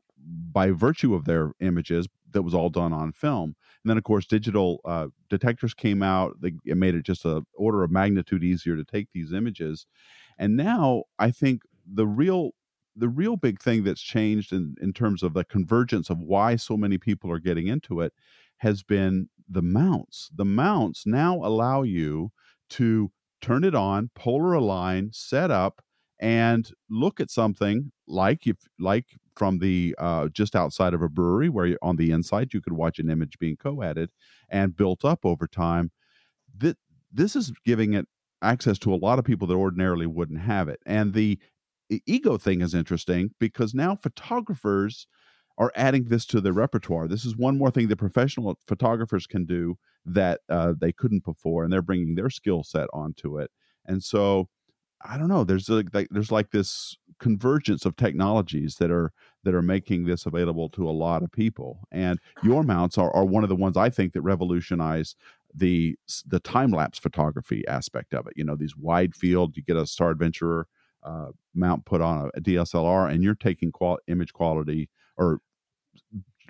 by 0.53 0.71
virtue 0.71 1.15
of 1.15 1.25
their 1.25 1.53
images 1.61 2.07
that 2.33 2.43
was 2.43 2.55
all 2.55 2.71
done 2.71 2.93
on 2.93 3.13
film. 3.13 3.55
And 3.83 3.91
then 3.91 3.99
of 3.99 4.05
course 4.05 4.27
digital 4.27 4.81
uh, 4.85 5.09
detectors 5.29 5.75
came 5.75 6.03
out. 6.03 6.37
They, 6.41 6.53
it 6.65 6.77
made 6.77 6.95
it 6.95 7.05
just 7.05 7.25
a 7.25 7.43
order 7.55 7.83
of 7.83 7.91
magnitude 7.91 8.45
easier 8.45 8.77
to 8.77 8.85
take 8.85 9.09
these 9.13 9.33
images. 9.33 9.87
And 10.39 10.57
now 10.57 11.05
i 11.19 11.31
think 11.31 11.63
the 11.93 12.07
real 12.07 12.53
the 12.97 13.09
real 13.09 13.37
big 13.37 13.61
thing 13.61 13.85
that's 13.85 14.03
changed 14.03 14.53
in, 14.53 14.75
in 14.81 14.93
terms 14.93 15.23
of 15.23 15.33
the 15.33 15.45
convergence 15.45 16.11
of 16.11 16.19
why 16.19 16.57
so 16.57 16.77
many 16.77 16.99
people 16.99 17.31
are 17.31 17.39
getting 17.39 17.67
into 17.67 18.01
it 18.01 18.13
has 18.59 18.83
been 18.83 19.29
the 19.49 19.63
mounts. 19.63 20.31
The 20.35 20.45
mounts 20.45 21.07
now 21.07 21.37
allow 21.37 21.83
you 21.83 22.31
to 22.71 23.11
turn 23.41 23.65
it 23.65 23.75
on 23.75 24.11
polar 24.15 24.53
align 24.53 25.11
set 25.13 25.51
up 25.51 25.83
and 26.19 26.71
look 26.91 27.21
at 27.21 27.31
something 27.31 27.91
like 28.07 28.47
if 28.47 28.59
like 28.79 29.07
from 29.41 29.59
the 29.59 29.95
uh, 29.97 30.29
just 30.29 30.55
outside 30.55 30.93
of 30.93 31.01
a 31.01 31.09
brewery 31.09 31.49
where 31.49 31.79
on 31.81 31.97
the 31.97 32.11
inside 32.11 32.53
you 32.53 32.61
could 32.61 32.75
watch 32.75 32.99
an 32.99 33.09
image 33.09 33.39
being 33.39 33.57
co-added 33.57 34.11
and 34.51 34.77
built 34.77 35.03
up 35.03 35.25
over 35.25 35.47
time. 35.47 35.91
That 36.59 36.77
this 37.11 37.35
is 37.35 37.51
giving 37.65 37.95
it 37.95 38.07
access 38.43 38.79
to 38.81 38.93
a 38.93 39.01
lot 39.07 39.19
of 39.19 39.25
people 39.25 39.47
that 39.49 39.55
ordinarily 39.55 40.05
wouldn't 40.05 40.43
have 40.43 40.69
it. 40.69 40.79
And 40.85 41.15
the 41.15 41.39
ego 42.05 42.37
thing 42.37 42.61
is 42.61 42.75
interesting 42.75 43.31
because 43.41 43.73
now 43.73 43.97
photographers 43.97 45.07
are 45.57 45.73
adding 45.75 46.05
this 46.05 46.27
to 46.27 46.43
their 46.43 46.53
repertoire. 46.53 47.09
This 47.09 47.25
is 47.25 47.35
one 47.35 47.57
more 47.57 47.71
thing 47.71 47.89
that 47.89 47.97
professional 47.97 48.59
photographers 48.69 49.27
can 49.27 49.47
do 49.47 49.79
that 50.05 50.41
uh, 50.51 50.75
they 50.79 50.93
couldn't 50.93 51.25
before, 51.25 51.65
and 51.65 51.73
they're 51.73 51.81
bringing 51.81 52.15
their 52.15 52.29
skill 52.29 52.63
set 52.63 52.89
onto 52.93 53.39
it. 53.39 53.51
And 53.87 54.03
so, 54.03 54.51
I 55.03 55.17
don't 55.17 55.29
know. 55.29 55.45
There's 55.45 55.71
like 55.71 56.09
there's 56.11 56.31
like 56.31 56.51
this 56.51 56.97
convergence 57.21 57.87
of 57.87 57.97
technologies 57.97 58.77
that 58.77 58.91
are 58.91 59.13
that 59.45 59.55
are 59.55 59.63
making 59.63 60.05
this 60.05 60.27
available 60.27 60.69
to 60.71 60.89
a 60.89 60.93
lot 60.93 61.23
of 61.23 61.33
people. 61.33 61.81
And 61.91 62.19
your 62.43 62.63
mounts 62.63 62.99
are, 62.99 63.15
are 63.15 63.25
one 63.25 63.43
of 63.43 63.49
the 63.49 63.57
ones 63.57 63.77
I 63.77 63.91
think 63.91 64.13
that 64.13 64.23
revolutionize 64.23 65.15
the 65.55 65.97
the 66.27 66.41
time 66.41 66.71
lapse 66.71 66.99
photography 66.99 67.67
aspect 67.67 68.15
of 68.15 68.27
it. 68.27 68.35
You 68.37 68.45
know, 68.45 68.57
these 68.57 68.77
wide 68.77 69.15
field. 69.15 69.57
You 69.57 69.63
get 69.63 69.77
a 69.77 69.87
Star 69.87 70.11
Adventurer 70.11 70.67
uh, 71.03 71.29
mount 71.55 71.85
put 71.85 72.01
on 72.01 72.31
a, 72.35 72.41
DSLR, 72.41 73.11
and 73.11 73.23
you're 73.23 73.35
taking 73.35 73.73
qual- 73.73 73.99
image 74.07 74.33
quality 74.33 74.89
or 75.17 75.41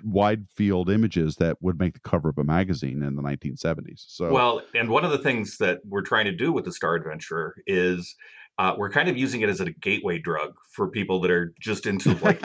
wide 0.03 0.47
field 0.49 0.89
images 0.89 1.35
that 1.35 1.57
would 1.61 1.79
make 1.79 1.93
the 1.93 1.99
cover 1.99 2.29
of 2.29 2.37
a 2.37 2.43
magazine 2.43 3.03
in 3.03 3.15
the 3.15 3.21
1970s. 3.21 4.03
So 4.07 4.31
well, 4.31 4.61
and 4.73 4.89
one 4.89 5.05
of 5.05 5.11
the 5.11 5.17
things 5.17 5.57
that 5.57 5.79
we're 5.87 6.01
trying 6.01 6.25
to 6.25 6.31
do 6.31 6.51
with 6.51 6.65
the 6.65 6.73
Star 6.73 6.95
Adventurer 6.95 7.55
is 7.67 8.15
uh, 8.57 8.75
we're 8.77 8.91
kind 8.91 9.09
of 9.09 9.17
using 9.17 9.41
it 9.41 9.49
as 9.49 9.59
a 9.59 9.71
gateway 9.71 10.19
drug 10.19 10.53
for 10.71 10.89
people 10.89 11.19
that 11.21 11.31
are 11.31 11.53
just 11.59 11.85
into 11.85 12.13
like 12.23 12.39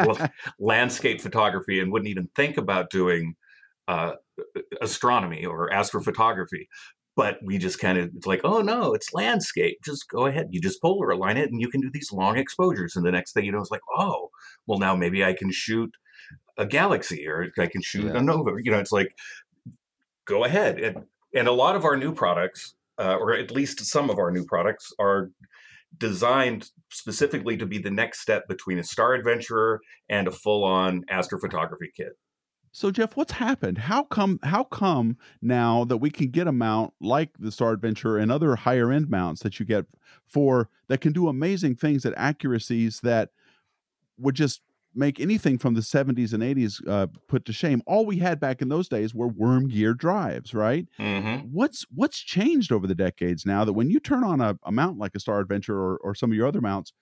landscape 0.59 1.21
photography 1.21 1.81
and 1.81 1.93
wouldn't 1.93 2.09
even 2.09 2.29
think 2.35 2.57
about 2.57 2.91
doing 2.91 3.35
uh, 3.89 4.13
astronomy 4.81 5.45
or 5.45 5.71
astrophotography. 5.71 6.67
But 7.17 7.39
we 7.43 7.57
just 7.57 7.81
kind 7.81 7.97
of 7.97 8.11
it's 8.15 8.27
like, 8.27 8.43
oh 8.45 8.61
no, 8.61 8.93
it's 8.93 9.15
landscape. 9.15 9.79
Just 9.85 10.09
go 10.11 10.27
ahead. 10.27 10.49
You 10.51 10.61
just 10.61 10.83
polar 10.83 11.11
align 11.11 11.39
it, 11.39 11.51
and 11.51 11.61
you 11.61 11.69
can 11.69 11.81
do 11.81 11.91
these 11.91 12.13
long 12.13 12.37
exposures. 12.37 12.95
And 12.95 13.07
the 13.07 13.13
next 13.13 13.33
thing 13.33 13.45
you 13.45 13.53
know, 13.53 13.61
it's 13.61 13.71
like, 13.71 13.81
oh, 13.97 14.31
well 14.67 14.79
now 14.79 14.95
maybe 14.95 15.25
I 15.25 15.33
can 15.33 15.51
shoot 15.51 15.91
a 16.59 16.67
galaxy 16.67 17.27
or 17.27 17.51
I 17.59 17.67
can 17.67 17.81
shoot 17.81 18.05
yeah. 18.05 18.19
a 18.19 18.23
nova. 18.23 18.53
You 18.63 18.71
know, 18.71 18.79
it's 18.79 18.93
like, 18.93 19.15
go 20.27 20.45
ahead. 20.45 20.79
And 20.79 21.05
and 21.35 21.49
a 21.49 21.53
lot 21.53 21.75
of 21.75 21.85
our 21.85 21.97
new 21.97 22.13
products, 22.13 22.75
uh, 22.99 23.17
or 23.17 23.35
at 23.35 23.51
least 23.51 23.85
some 23.85 24.11
of 24.11 24.19
our 24.19 24.31
new 24.31 24.45
products, 24.45 24.93
are 24.99 25.31
designed 25.99 26.71
specifically 26.91 27.57
to 27.57 27.67
be 27.67 27.79
the 27.79 27.91
next 27.91 28.21
step 28.21 28.47
between 28.49 28.79
a 28.79 28.85
Star 28.85 29.15
Adventurer 29.15 29.81
and 30.09 30.29
a 30.29 30.31
full-on 30.31 31.05
astrophotography 31.11 31.89
kit. 31.97 32.19
So 32.73 32.91
Jeff, 32.91 33.17
what's 33.17 33.33
happened? 33.33 33.79
How 33.79 34.03
come 34.03 34.39
how 34.43 34.65
come 34.65 35.17
now 35.41 35.85
that 35.85 35.97
we 35.97 36.11
can 36.11 36.29
get 36.29 36.47
a 36.47 36.53
mount 36.53 36.93
like 37.01 37.31
the 37.39 37.51
Star 37.51 37.73
Adventure 37.73 38.19
and 38.19 38.31
other 38.31 38.55
higher 38.55 38.93
end 38.93 39.09
mounts 39.09 39.43
that 39.45 39.59
you 39.59 39.65
get 39.65 39.87
for 40.27 40.69
that 40.89 41.01
can 41.01 41.15
do 41.15 41.29
amazing 41.29 41.77
things 41.77 42.05
at 42.05 42.13
accuracies 42.19 43.01
that 43.01 43.31
would 44.19 44.35
just 44.35 44.61
make 44.97 45.21
anything 45.21 45.59
from 45.59 45.75
the 45.75 45.81
70s 45.81 46.33
and 46.33 46.43
80s 46.43 46.87
uh, 46.89 47.07
put 47.29 47.45
to 47.45 47.53
shame. 47.53 47.83
All 47.87 48.07
we 48.07 48.19
had 48.19 48.41
back 48.41 48.63
in 48.63 48.69
those 48.69 48.89
days 48.89 49.15
were 49.15 49.29
worm 49.29 49.69
gear 49.69 49.95
drives, 49.95 50.55
right? 50.55 50.87
Mm-hmm. 50.99 51.49
What's 51.53 51.85
what's 51.95 52.19
changed 52.19 52.73
over 52.73 52.87
the 52.87 52.95
decades 52.95 53.45
now 53.45 53.65
that 53.65 53.75
when 53.75 53.91
you 53.91 54.01
turn 54.01 54.25
on 54.25 54.41
a, 54.41 54.59
a 54.65 54.73
mount 54.73 54.99
like 54.99 55.15
a 55.15 55.21
Star 55.21 55.41
Adventure 55.41 55.79
or, 55.79 55.99
or 55.99 56.15
some 56.15 56.31
of 56.31 56.37
your 56.37 56.47
other 56.47 56.61
mounts, 56.61 56.93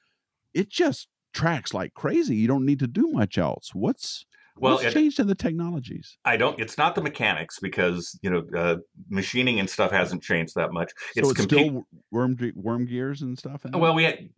it 0.53 0.69
just 0.69 1.09
tracks 1.33 1.73
like 1.73 1.95
crazy. 1.95 2.37
You 2.37 2.49
don't 2.49 2.67
need 2.67 2.81
to 2.81 2.87
do 2.87 3.11
much 3.13 3.39
else. 3.39 3.71
What's 3.75 4.25
well, 4.57 4.75
What's 4.75 4.85
it, 4.85 4.93
changed 4.93 5.19
in 5.19 5.27
the 5.27 5.35
technologies? 5.35 6.17
I 6.25 6.37
don't. 6.37 6.59
It's 6.61 6.79
not 6.79 6.95
the 6.95 7.03
mechanics 7.03 7.59
because 7.61 8.17
you 8.23 8.31
know 8.31 8.45
uh, 8.57 8.77
machining 9.09 9.59
and 9.59 9.69
stuff 9.69 9.91
hasn't 9.91 10.23
changed 10.23 10.55
that 10.55 10.73
much. 10.73 10.93
It's, 11.17 11.27
so 11.27 11.33
it's 11.33 11.43
still 11.43 11.85
worm 12.13 12.37
worm 12.55 12.87
gears 12.87 13.23
and 13.23 13.37
stuff. 13.37 13.63
well, 13.73 13.95
we 13.95 14.05
had 14.05 14.29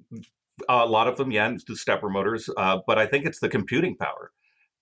a 0.68 0.86
lot 0.86 1.08
of 1.08 1.16
them, 1.16 1.30
yeah, 1.30 1.54
the 1.66 1.76
stepper 1.76 2.08
motors. 2.08 2.48
Uh, 2.56 2.78
but 2.86 2.98
I 2.98 3.06
think 3.06 3.26
it's 3.26 3.40
the 3.40 3.48
computing 3.48 3.96
power. 3.96 4.32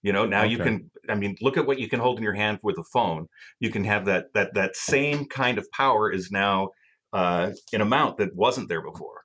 You 0.02 0.12
know, 0.12 0.26
now 0.26 0.42
okay. 0.42 0.50
you 0.50 0.58
can. 0.58 0.90
I 1.08 1.14
mean, 1.14 1.37
look 1.40 1.56
at 1.56 1.66
what 1.66 1.78
you 1.78 1.88
can 1.88 1.98
hold 1.98 2.18
in 2.18 2.24
your 2.24 2.34
hand 2.34 2.58
with 2.62 2.76
a 2.78 2.84
phone. 2.92 3.26
You 3.58 3.70
can 3.70 3.84
have 3.84 4.04
that 4.04 4.26
that 4.34 4.54
that 4.54 4.76
same 4.76 5.24
kind 5.26 5.56
of 5.56 5.70
power 5.72 6.12
is 6.12 6.30
now 6.30 6.70
uh, 7.14 7.52
in 7.72 7.80
a 7.80 7.87
mount 7.87 8.18
that 8.18 8.37
wasn't 8.37 8.68
there 8.68 8.82
before. 8.82 9.22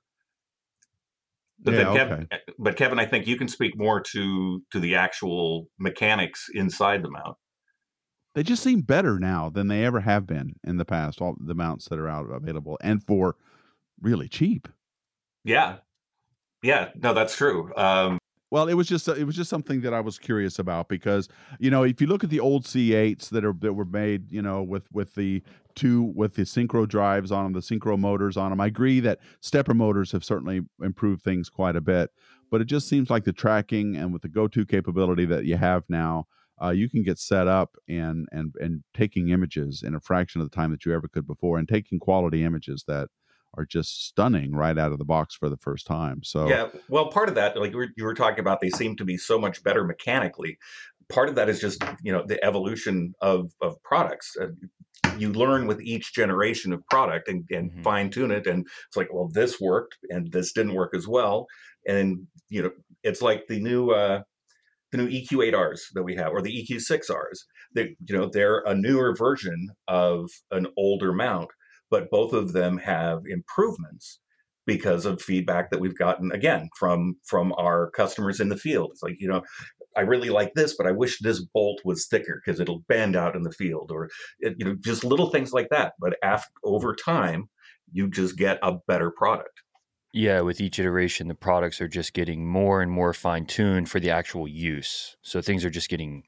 But 1.62 1.74
yeah, 1.74 1.92
Kevin, 1.92 2.28
okay. 2.32 2.42
but 2.58 2.76
Kevin, 2.76 2.98
I 2.98 3.04
think 3.04 3.26
you 3.26 3.36
can 3.36 3.48
speak 3.48 3.76
more 3.76 4.00
to 4.00 4.62
to 4.70 4.80
the 4.80 4.94
actual 4.94 5.68
mechanics 5.78 6.48
inside 6.54 7.02
the 7.02 7.10
mount. 7.10 7.36
They 8.34 8.42
just 8.42 8.62
seem 8.62 8.80
better 8.80 9.18
now 9.18 9.50
than 9.50 9.68
they 9.68 9.84
ever 9.84 10.00
have 10.00 10.26
been 10.26 10.54
in 10.64 10.78
the 10.78 10.86
past. 10.86 11.20
All 11.20 11.36
the 11.38 11.54
mounts 11.54 11.88
that 11.90 11.98
are 11.98 12.08
out 12.08 12.30
available 12.30 12.78
and 12.80 13.04
for 13.04 13.36
really 14.00 14.28
cheap. 14.28 14.66
Yeah, 15.44 15.76
yeah, 16.62 16.90
no, 16.96 17.14
that's 17.14 17.36
true. 17.36 17.72
Um, 17.76 18.18
well, 18.50 18.68
it 18.68 18.74
was 18.74 18.88
just 18.88 19.06
it 19.06 19.24
was 19.24 19.36
just 19.36 19.48
something 19.48 19.80
that 19.82 19.94
I 19.94 20.00
was 20.00 20.18
curious 20.18 20.58
about 20.58 20.88
because 20.88 21.28
you 21.60 21.70
know 21.70 21.84
if 21.84 22.00
you 22.00 22.08
look 22.08 22.24
at 22.24 22.30
the 22.30 22.40
old 22.40 22.64
C8s 22.64 23.28
that 23.30 23.44
are 23.44 23.54
that 23.60 23.74
were 23.74 23.84
made 23.84 24.30
you 24.32 24.42
know 24.42 24.62
with 24.62 24.90
with 24.92 25.14
the 25.14 25.42
two 25.76 26.12
with 26.16 26.34
the 26.34 26.42
synchro 26.42 26.88
drives 26.88 27.30
on 27.30 27.44
them, 27.44 27.52
the 27.52 27.60
synchro 27.60 27.96
motors 27.96 28.36
on 28.36 28.50
them, 28.50 28.60
I 28.60 28.66
agree 28.66 28.98
that 29.00 29.20
stepper 29.40 29.74
motors 29.74 30.10
have 30.12 30.24
certainly 30.24 30.62
improved 30.82 31.22
things 31.22 31.48
quite 31.48 31.76
a 31.76 31.80
bit, 31.80 32.10
but 32.50 32.60
it 32.60 32.64
just 32.64 32.88
seems 32.88 33.08
like 33.08 33.24
the 33.24 33.32
tracking 33.32 33.96
and 33.96 34.12
with 34.12 34.22
the 34.22 34.28
go-to 34.28 34.66
capability 34.66 35.24
that 35.26 35.44
you 35.44 35.56
have 35.56 35.84
now, 35.88 36.26
uh, 36.60 36.70
you 36.70 36.90
can 36.90 37.04
get 37.04 37.20
set 37.20 37.46
up 37.46 37.76
and 37.88 38.26
and 38.32 38.52
and 38.58 38.82
taking 38.94 39.28
images 39.28 39.84
in 39.84 39.94
a 39.94 40.00
fraction 40.00 40.40
of 40.40 40.50
the 40.50 40.54
time 40.54 40.72
that 40.72 40.84
you 40.84 40.92
ever 40.92 41.06
could 41.06 41.26
before, 41.26 41.56
and 41.56 41.68
taking 41.68 42.00
quality 42.00 42.42
images 42.42 42.82
that 42.88 43.08
are 43.56 43.64
just 43.64 44.06
stunning 44.06 44.52
right 44.52 44.78
out 44.78 44.92
of 44.92 44.98
the 44.98 45.04
box 45.04 45.34
for 45.34 45.48
the 45.48 45.56
first 45.56 45.86
time. 45.86 46.22
So 46.22 46.48
yeah, 46.48 46.68
well, 46.88 47.08
part 47.08 47.28
of 47.28 47.34
that, 47.34 47.56
like 47.56 47.72
you 47.72 48.04
were 48.04 48.14
talking 48.14 48.40
about, 48.40 48.60
they 48.60 48.70
seem 48.70 48.96
to 48.96 49.04
be 49.04 49.16
so 49.16 49.38
much 49.38 49.62
better 49.62 49.84
mechanically. 49.84 50.58
Part 51.08 51.28
of 51.28 51.34
that 51.34 51.48
is 51.48 51.60
just 51.60 51.82
you 52.02 52.12
know 52.12 52.24
the 52.26 52.42
evolution 52.44 53.14
of 53.20 53.52
of 53.60 53.82
products. 53.82 54.36
Uh, 54.40 54.48
you 55.18 55.32
learn 55.32 55.66
with 55.66 55.80
each 55.80 56.14
generation 56.14 56.72
of 56.72 56.86
product 56.86 57.28
and, 57.28 57.44
and 57.50 57.70
mm-hmm. 57.70 57.82
fine 57.82 58.10
tune 58.10 58.30
it, 58.30 58.46
and 58.46 58.66
it's 58.86 58.96
like, 58.96 59.12
well, 59.12 59.28
this 59.32 59.60
worked 59.60 59.98
and 60.08 60.30
this 60.32 60.52
didn't 60.52 60.74
work 60.74 60.94
as 60.94 61.08
well, 61.08 61.46
and 61.86 62.26
you 62.48 62.62
know, 62.62 62.70
it's 63.02 63.22
like 63.22 63.46
the 63.48 63.60
new. 63.60 63.90
Uh, 63.90 64.22
the 64.92 64.98
new 64.98 65.08
EQ8Rs 65.08 65.92
that 65.94 66.02
we 66.02 66.16
have, 66.16 66.32
or 66.32 66.42
the 66.42 66.66
EQ6Rs, 66.68 67.44
that 67.74 67.90
you 68.08 68.16
know 68.16 68.28
they're 68.28 68.64
a 68.66 68.74
newer 68.74 69.14
version 69.14 69.68
of 69.86 70.28
an 70.50 70.66
older 70.76 71.12
mount, 71.12 71.48
but 71.90 72.10
both 72.10 72.32
of 72.32 72.52
them 72.52 72.78
have 72.78 73.22
improvements 73.26 74.20
because 74.66 75.06
of 75.06 75.20
feedback 75.20 75.70
that 75.70 75.80
we've 75.80 75.98
gotten 75.98 76.30
again 76.32 76.68
from 76.78 77.16
from 77.24 77.52
our 77.58 77.90
customers 77.90 78.40
in 78.40 78.48
the 78.48 78.56
field. 78.56 78.90
It's 78.92 79.02
like 79.02 79.16
you 79.20 79.28
know 79.28 79.42
i 79.96 80.02
really 80.02 80.30
like 80.30 80.54
this 80.54 80.76
but 80.76 80.86
i 80.86 80.92
wish 80.92 81.18
this 81.18 81.40
bolt 81.40 81.80
was 81.84 82.06
thicker 82.06 82.40
because 82.40 82.60
it'll 82.60 82.84
bend 82.88 83.16
out 83.16 83.34
in 83.34 83.42
the 83.42 83.50
field 83.50 83.90
or 83.92 84.08
it, 84.38 84.54
you 84.56 84.64
know 84.64 84.76
just 84.84 85.02
little 85.02 85.30
things 85.30 85.52
like 85.52 85.68
that. 85.70 85.94
But 85.98 86.16
after 86.22 86.50
over 86.64 86.94
time 86.94 87.48
you 87.92 88.08
just 88.08 88.36
get 88.36 88.58
a 88.62 88.76
better 88.86 89.10
product. 89.10 89.62
Yeah, 90.12 90.40
with 90.40 90.60
each 90.60 90.78
iteration, 90.78 91.28
the 91.28 91.34
products 91.34 91.80
are 91.80 91.88
just 91.88 92.14
getting 92.14 92.46
more 92.46 92.82
and 92.82 92.90
more 92.90 93.12
fine 93.12 93.46
tuned 93.46 93.88
for 93.88 94.00
the 94.00 94.10
actual 94.10 94.48
use. 94.48 95.16
So 95.22 95.40
things 95.40 95.64
are 95.64 95.70
just 95.70 95.88
getting 95.88 96.24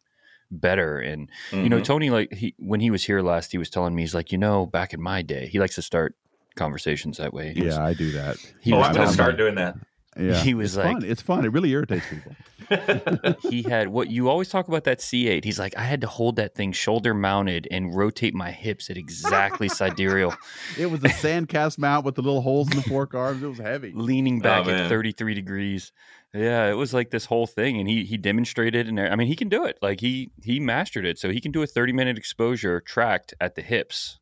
better. 0.52 0.98
And 0.98 1.28
mm-hmm. 1.50 1.64
you 1.64 1.68
know, 1.68 1.76
mm-hmm. 1.76 1.84
Tony, 1.84 2.10
like 2.10 2.32
he 2.32 2.54
when 2.58 2.80
he 2.80 2.90
was 2.90 3.04
here 3.04 3.20
last, 3.22 3.52
he 3.52 3.58
was 3.58 3.70
telling 3.70 3.94
me 3.94 4.02
he's 4.02 4.14
like, 4.14 4.30
you 4.30 4.38
know, 4.38 4.66
back 4.66 4.92
in 4.92 5.00
my 5.00 5.22
day, 5.22 5.48
he 5.48 5.58
likes 5.58 5.74
to 5.76 5.82
start 5.82 6.14
conversations 6.54 7.18
that 7.18 7.32
way. 7.32 7.52
He 7.54 7.60
yeah, 7.60 7.66
was, 7.66 7.78
I 7.78 7.94
do 7.94 8.12
that. 8.12 8.36
He 8.60 8.72
oh, 8.72 8.80
I'm 8.80 8.94
gonna 8.94 9.12
start 9.12 9.36
doing 9.36 9.56
that. 9.56 9.76
Yeah, 10.18 10.42
he 10.42 10.52
was 10.52 10.76
it's 10.76 10.84
like, 10.84 11.00
fun. 11.00 11.04
it's 11.04 11.22
fun. 11.22 11.44
It 11.44 11.52
really 11.52 11.70
irritates 11.70 12.04
people. 12.08 12.34
he 13.50 13.62
had 13.62 13.88
what 13.88 14.10
you 14.10 14.28
always 14.28 14.48
talk 14.48 14.68
about 14.68 14.84
that 14.84 14.98
C8. 14.98 15.44
He's 15.44 15.58
like, 15.58 15.76
I 15.76 15.82
had 15.82 16.02
to 16.02 16.06
hold 16.06 16.36
that 16.36 16.54
thing 16.54 16.72
shoulder 16.72 17.14
mounted 17.14 17.66
and 17.70 17.94
rotate 17.94 18.34
my 18.34 18.50
hips 18.50 18.90
at 18.90 18.96
exactly 18.96 19.68
sidereal. 19.70 20.34
It 20.78 20.86
was 20.86 21.02
a 21.02 21.08
sandcast 21.08 21.78
mount 21.78 22.04
with 22.04 22.16
the 22.16 22.22
little 22.22 22.42
holes 22.42 22.70
in 22.70 22.76
the 22.76 22.82
fork 22.82 23.14
arms. 23.14 23.42
It 23.42 23.46
was 23.46 23.58
heavy, 23.58 23.92
leaning 23.94 24.40
oh, 24.40 24.42
back 24.42 24.66
oh, 24.66 24.70
at 24.70 24.88
33 24.88 25.34
degrees. 25.34 25.92
Yeah, 26.34 26.70
it 26.70 26.76
was 26.76 26.94
like 26.94 27.10
this 27.10 27.26
whole 27.26 27.46
thing, 27.46 27.78
and 27.78 27.88
he 27.88 28.04
he 28.04 28.16
demonstrated, 28.16 28.88
and 28.88 28.98
I 28.98 29.16
mean, 29.16 29.28
he 29.28 29.36
can 29.36 29.48
do 29.50 29.64
it. 29.64 29.78
Like 29.82 30.00
he 30.00 30.30
he 30.42 30.60
mastered 30.60 31.04
it, 31.04 31.18
so 31.18 31.30
he 31.30 31.40
can 31.40 31.52
do 31.52 31.62
a 31.62 31.66
30 31.66 31.92
minute 31.92 32.16
exposure 32.16 32.80
tracked 32.80 33.34
at 33.40 33.54
the 33.54 33.62
hips, 33.62 34.18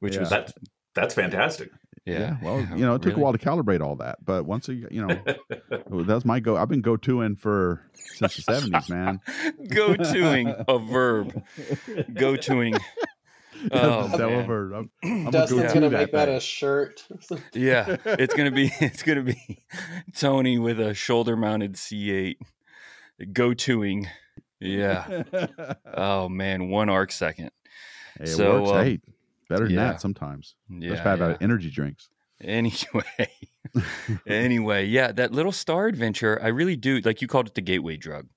which 0.00 0.14
yeah. 0.14 0.20
was 0.20 0.30
that, 0.30 0.52
that's 0.94 1.14
fantastic. 1.14 1.70
Yeah. 2.08 2.18
yeah. 2.18 2.36
Well, 2.42 2.60
you 2.76 2.84
know, 2.84 2.94
it 2.94 3.02
took 3.02 3.10
really? 3.10 3.20
a 3.20 3.24
while 3.24 3.32
to 3.32 3.38
calibrate 3.38 3.80
all 3.80 3.96
that, 3.96 4.24
but 4.24 4.46
once 4.46 4.68
you, 4.68 4.88
you 4.90 5.06
know, 5.06 5.22
that's 6.04 6.24
my 6.24 6.40
go. 6.40 6.56
I've 6.56 6.68
been 6.68 6.80
go 6.80 6.96
toing 6.96 7.38
for 7.38 7.82
since 7.94 8.36
the 8.36 8.42
seventies, 8.42 8.88
man. 8.88 9.20
go 9.68 9.94
toing 9.94 10.64
a 10.66 10.78
verb. 10.78 11.42
Go 12.14 12.34
toing. 12.34 12.80
Oh, 13.72 14.06
that 14.08 14.46
verb. 14.46 14.72
I'm, 14.72 14.90
I'm 15.02 15.30
Dustin's 15.32 15.72
gonna, 15.72 15.90
make 15.90 16.12
that, 16.12 16.26
that 16.26 16.28
a 16.28 16.40
shirt. 16.40 17.04
yeah, 17.52 17.96
it's 18.04 18.34
gonna 18.34 18.52
be 18.52 18.70
it's 18.80 19.02
gonna 19.02 19.22
be 19.24 19.64
Tony 20.16 20.58
with 20.58 20.80
a 20.80 20.94
shoulder 20.94 21.36
mounted 21.36 21.74
C8. 21.74 22.36
go 23.32 23.50
toing. 23.50 24.06
Yeah. 24.60 25.24
oh 25.94 26.28
man, 26.28 26.68
one 26.68 26.88
arc 26.88 27.12
second. 27.12 27.50
Hey, 28.16 28.24
it 28.24 28.28
So, 28.28 28.62
works. 28.62 28.70
um, 28.70 28.84
hey, 28.84 29.00
better 29.48 29.64
than 29.64 29.74
yeah. 29.74 29.92
that 29.92 30.00
sometimes. 30.00 30.54
Yeah. 30.68 30.90
That's 30.90 31.00
bad 31.02 31.18
yeah. 31.18 31.26
about 31.26 31.42
energy 31.42 31.70
drinks. 31.70 32.08
Anyway, 32.40 33.30
anyway, 34.26 34.86
yeah, 34.86 35.10
that 35.10 35.32
little 35.32 35.50
star 35.50 35.88
adventure, 35.88 36.38
I 36.40 36.48
really 36.48 36.76
do 36.76 37.00
like. 37.00 37.20
You 37.20 37.26
called 37.26 37.48
it 37.48 37.54
the 37.54 37.60
gateway 37.60 37.96
drug, 37.96 38.28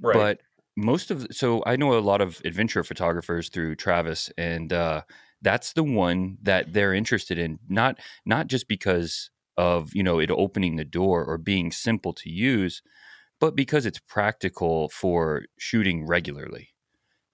Right. 0.00 0.14
but 0.14 0.40
most 0.76 1.10
of 1.10 1.26
so 1.30 1.62
I 1.66 1.76
know 1.76 1.96
a 1.96 2.00
lot 2.00 2.22
of 2.22 2.40
adventure 2.44 2.82
photographers 2.82 3.50
through 3.50 3.76
Travis, 3.76 4.30
and 4.38 4.72
uh, 4.72 5.02
that's 5.42 5.74
the 5.74 5.82
one 5.82 6.38
that 6.42 6.72
they're 6.72 6.94
interested 6.94 7.38
in. 7.38 7.58
Not 7.68 7.98
not 8.24 8.46
just 8.46 8.66
because 8.66 9.30
of 9.58 9.94
you 9.94 10.02
know 10.02 10.18
it 10.18 10.30
opening 10.30 10.76
the 10.76 10.84
door 10.84 11.24
or 11.24 11.36
being 11.36 11.70
simple 11.70 12.14
to 12.14 12.30
use, 12.30 12.80
but 13.40 13.54
because 13.54 13.84
it's 13.84 13.98
practical 13.98 14.88
for 14.88 15.44
shooting 15.58 16.06
regularly. 16.06 16.70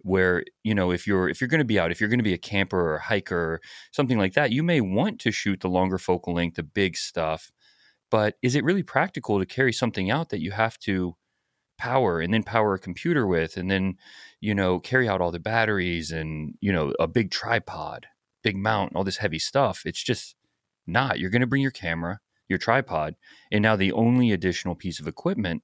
Where 0.07 0.45
you 0.63 0.75
know 0.75 0.93
if 0.93 1.07
you're 1.07 1.29
if 1.29 1.41
you're 1.41 1.49
going 1.49 1.59
to 1.59 1.65
be 1.65 1.81
out, 1.81 1.91
if 1.91 2.01
you're 2.01 2.09
going 2.09 2.21
to 2.21 2.25
be 2.25 2.35
a 2.35 2.39
camper 2.39 2.81
or 2.81 2.97
a 2.97 3.03
hiker 3.03 3.37
or 3.37 3.61
something 3.91 4.19
like 4.19 4.35
that, 4.35 4.53
you 4.53 4.63
may 4.63 4.81
want 4.81 5.21
to 5.23 5.33
shoot 5.33 5.61
the 5.61 5.69
longer 5.69 5.99
focal 5.99 6.35
length, 6.35 6.57
the 6.57 6.63
big 6.63 6.97
stuff. 6.97 7.51
But 8.09 8.37
is 8.41 8.55
it 8.55 8.63
really 8.65 8.85
practical 8.85 9.41
to 9.41 9.47
carry 9.47 9.73
something 9.73 10.09
out 10.09 10.29
that 10.29 10.41
you 10.41 10.53
have 10.53 10.79
to 10.81 11.17
power 11.79 12.21
and 12.21 12.33
then 12.33 12.43
power 12.43 12.75
a 12.75 12.79
computer 12.79 13.27
with 13.27 13.57
and 13.57 13.71
then 13.71 13.97
you 14.41 14.55
know 14.55 14.79
carry 14.81 15.09
out 15.09 15.21
all 15.21 15.31
the 15.31 15.39
batteries 15.39 16.11
and 16.11 16.55
you 16.61 16.73
know 16.73 16.95
a 16.99 17.07
big 17.07 17.31
tripod 17.31 18.07
big 18.43 18.57
mount 18.57 18.93
all 18.95 19.05
this 19.05 19.19
heavy 19.19 19.39
stuff 19.39 19.83
it's 19.85 20.03
just 20.03 20.37
not 20.87 21.19
you're 21.19 21.31
going 21.31 21.41
to 21.41 21.47
bring 21.47 21.63
your 21.63 21.71
camera 21.71 22.21
your 22.49 22.59
tripod 22.59 23.15
and 23.53 23.63
now 23.63 23.77
the 23.77 23.93
only 23.93 24.33
additional 24.33 24.75
piece 24.75 24.99
of 24.99 25.07
equipment 25.07 25.63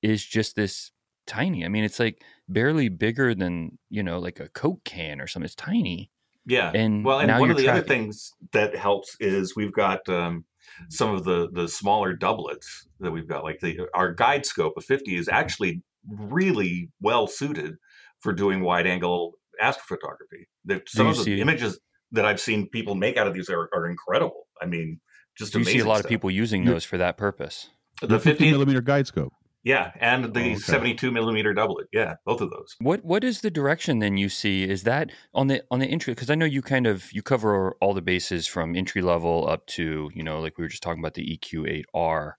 is 0.00 0.24
just 0.24 0.54
this 0.54 0.92
tiny 1.28 1.64
i 1.64 1.68
mean 1.68 1.84
it's 1.84 2.00
like 2.00 2.22
barely 2.48 2.88
bigger 2.88 3.34
than 3.34 3.78
you 3.90 4.02
know 4.02 4.18
like 4.18 4.40
a 4.40 4.48
coke 4.48 4.82
can 4.84 5.20
or 5.20 5.26
something 5.28 5.44
it's 5.44 5.54
tiny 5.54 6.10
Yeah. 6.46 6.72
and 6.74 7.04
well, 7.04 7.18
and 7.20 7.28
now 7.28 7.38
one 7.40 7.50
you're 7.50 7.56
of 7.58 7.62
the 7.62 7.68
other 7.68 7.82
things 7.82 8.32
that 8.52 8.74
helps 8.74 9.16
is 9.20 9.54
we've 9.54 9.72
got 9.72 10.08
um, 10.08 10.44
some 10.88 11.14
of 11.14 11.24
the 11.24 11.48
the 11.52 11.68
smaller 11.68 12.14
doublets 12.14 12.86
that 13.00 13.10
we've 13.10 13.28
got. 13.28 13.44
Like 13.44 13.60
the 13.60 13.86
our 13.94 14.12
guide 14.14 14.46
scope 14.46 14.74
of 14.76 14.84
50 14.84 15.16
is 15.16 15.28
actually 15.28 15.82
really 16.08 16.90
well 17.02 17.26
suited 17.26 17.74
for 18.20 18.32
doing 18.32 18.62
wide 18.62 18.86
angle 18.86 19.34
astrophotography. 19.62 20.46
The, 20.64 20.80
some 20.86 21.06
of 21.08 21.16
the 21.18 21.24
see- 21.24 21.40
images 21.40 21.78
that 22.12 22.24
I've 22.24 22.40
seen 22.40 22.68
people 22.70 22.94
make 22.94 23.16
out 23.18 23.26
of 23.26 23.34
these 23.34 23.50
are, 23.50 23.68
are 23.74 23.86
incredible. 23.86 24.46
I 24.62 24.66
mean, 24.66 25.00
just 25.36 25.54
you 25.54 25.60
amazing. 25.60 25.80
see 25.80 25.84
a 25.84 25.88
lot 25.88 26.00
of 26.00 26.06
people 26.08 26.30
using 26.30 26.64
those 26.64 26.84
for 26.84 26.96
that 26.98 27.16
purpose 27.18 27.68
The 28.00 28.06
The 28.06 28.18
50 28.18 28.30
50, 28.30 28.50
millimeter 28.52 28.80
guide 28.80 29.06
scope. 29.06 29.32
Yeah, 29.68 29.92
and 30.00 30.32
the 30.32 30.40
Oh, 30.40 30.52
okay. 30.52 30.58
72 30.58 31.10
millimeter 31.10 31.52
doublet, 31.52 31.88
yeah, 31.92 32.14
both 32.24 32.40
of 32.40 32.48
those. 32.48 32.74
What 32.80 33.04
what 33.04 33.22
is 33.22 33.42
the 33.42 33.50
direction 33.50 33.98
then 33.98 34.16
you 34.16 34.30
see? 34.30 34.62
Is 34.64 34.84
that 34.84 35.10
on 35.34 35.48
the 35.48 35.62
on 35.70 35.78
the 35.78 35.86
entry? 35.86 36.14
Because 36.14 36.30
I 36.30 36.34
know 36.36 36.46
you 36.46 36.62
kind 36.62 36.86
of 36.86 37.12
you 37.12 37.22
cover 37.22 37.76
all 37.82 37.92
the 37.92 38.00
bases 38.00 38.46
from 38.46 38.74
entry 38.74 39.02
level 39.02 39.46
up 39.46 39.66
to 39.76 40.10
you 40.14 40.22
know 40.22 40.40
like 40.40 40.56
we 40.56 40.64
were 40.64 40.68
just 40.68 40.82
talking 40.82 41.02
about 41.02 41.14
the 41.14 41.38
EQ8R. 41.38 42.32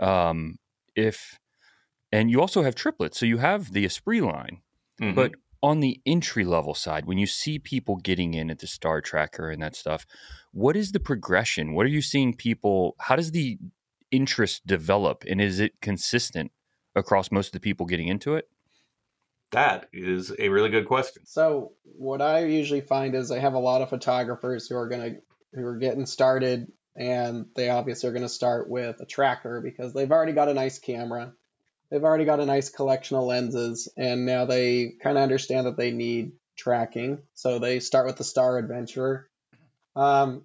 Um, 0.00 0.58
if 0.94 1.38
and 2.12 2.30
you 2.30 2.42
also 2.42 2.62
have 2.62 2.74
triplets, 2.74 3.18
so 3.18 3.24
you 3.24 3.38
have 3.38 3.72
the 3.72 3.86
Esprit 3.86 4.20
line. 4.20 4.60
Mhm. 5.00 5.14
But 5.14 5.32
on 5.62 5.80
the 5.80 5.98
entry 6.04 6.44
level 6.44 6.74
side, 6.74 7.06
when 7.06 7.16
you 7.16 7.26
see 7.26 7.58
people 7.58 7.96
getting 7.96 8.34
in 8.34 8.50
at 8.50 8.58
the 8.58 8.66
Star 8.66 9.00
Tracker 9.00 9.50
and 9.50 9.62
that 9.62 9.74
stuff, 9.74 10.04
what 10.52 10.76
is 10.76 10.92
the 10.92 11.00
progression? 11.00 11.72
What 11.72 11.86
are 11.86 11.96
you 11.98 12.02
seeing 12.02 12.36
people? 12.36 12.96
How 13.00 13.16
does 13.16 13.30
the 13.30 13.58
interest 14.10 14.66
develop, 14.66 15.24
and 15.26 15.40
is 15.40 15.58
it 15.58 15.72
consistent 15.80 16.52
across 16.96 17.30
most 17.30 17.48
of 17.48 17.52
the 17.52 17.60
people 17.60 17.86
getting 17.86 18.08
into 18.08 18.34
it? 18.34 18.48
that 19.52 19.88
is 19.92 20.32
a 20.38 20.48
really 20.48 20.70
good 20.70 20.86
question. 20.86 21.24
So 21.24 21.72
what 21.84 22.20
I 22.20 22.44
usually 22.44 22.80
find 22.80 23.14
is 23.14 23.30
I 23.30 23.38
have 23.38 23.54
a 23.54 23.58
lot 23.58 23.82
of 23.82 23.90
photographers 23.90 24.68
who 24.68 24.76
are 24.76 24.88
gonna 24.88 25.16
who 25.54 25.64
are 25.64 25.78
getting 25.78 26.06
started, 26.06 26.72
and 26.94 27.46
they 27.54 27.70
obviously 27.70 28.08
are 28.08 28.12
gonna 28.12 28.28
start 28.28 28.68
with 28.68 29.00
a 29.00 29.06
tracker 29.06 29.60
because 29.60 29.92
they've 29.92 30.10
already 30.10 30.32
got 30.32 30.48
a 30.48 30.54
nice 30.54 30.78
camera, 30.78 31.32
they've 31.90 32.04
already 32.04 32.24
got 32.24 32.40
a 32.40 32.46
nice 32.46 32.68
collection 32.68 33.16
of 33.16 33.24
lenses, 33.24 33.88
and 33.96 34.26
now 34.26 34.44
they 34.44 34.94
kind 35.02 35.16
of 35.16 35.22
understand 35.22 35.66
that 35.66 35.76
they 35.76 35.90
need 35.90 36.32
tracking, 36.56 37.22
so 37.34 37.58
they 37.58 37.80
start 37.80 38.06
with 38.06 38.16
the 38.16 38.24
Star 38.24 38.58
Adventurer, 38.58 39.28
um, 39.94 40.44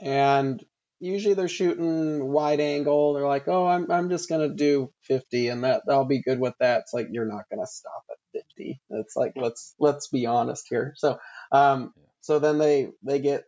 and 0.00 0.64
usually 1.00 1.34
they're 1.34 1.48
shooting 1.48 2.24
wide 2.24 2.60
angle. 2.60 3.14
They're 3.14 3.26
like, 3.26 3.48
oh, 3.48 3.66
I'm 3.66 3.90
I'm 3.90 4.10
just 4.10 4.28
gonna 4.28 4.54
do 4.54 4.92
50, 5.02 5.48
and 5.48 5.64
that 5.64 5.82
I'll 5.88 6.04
be 6.04 6.22
good 6.22 6.38
with 6.38 6.54
that. 6.60 6.82
It's 6.82 6.94
like 6.94 7.08
you're 7.10 7.26
not 7.26 7.48
gonna 7.50 7.66
stop 7.66 8.04
at 8.10 8.42
50. 8.56 8.80
It's 8.90 9.16
like 9.16 9.32
let's 9.36 9.74
let's 9.78 10.08
be 10.08 10.26
honest 10.26 10.66
here. 10.68 10.94
So 10.96 11.18
um 11.50 11.92
so 12.20 12.38
then 12.38 12.58
they 12.58 12.90
they 13.02 13.18
get 13.18 13.44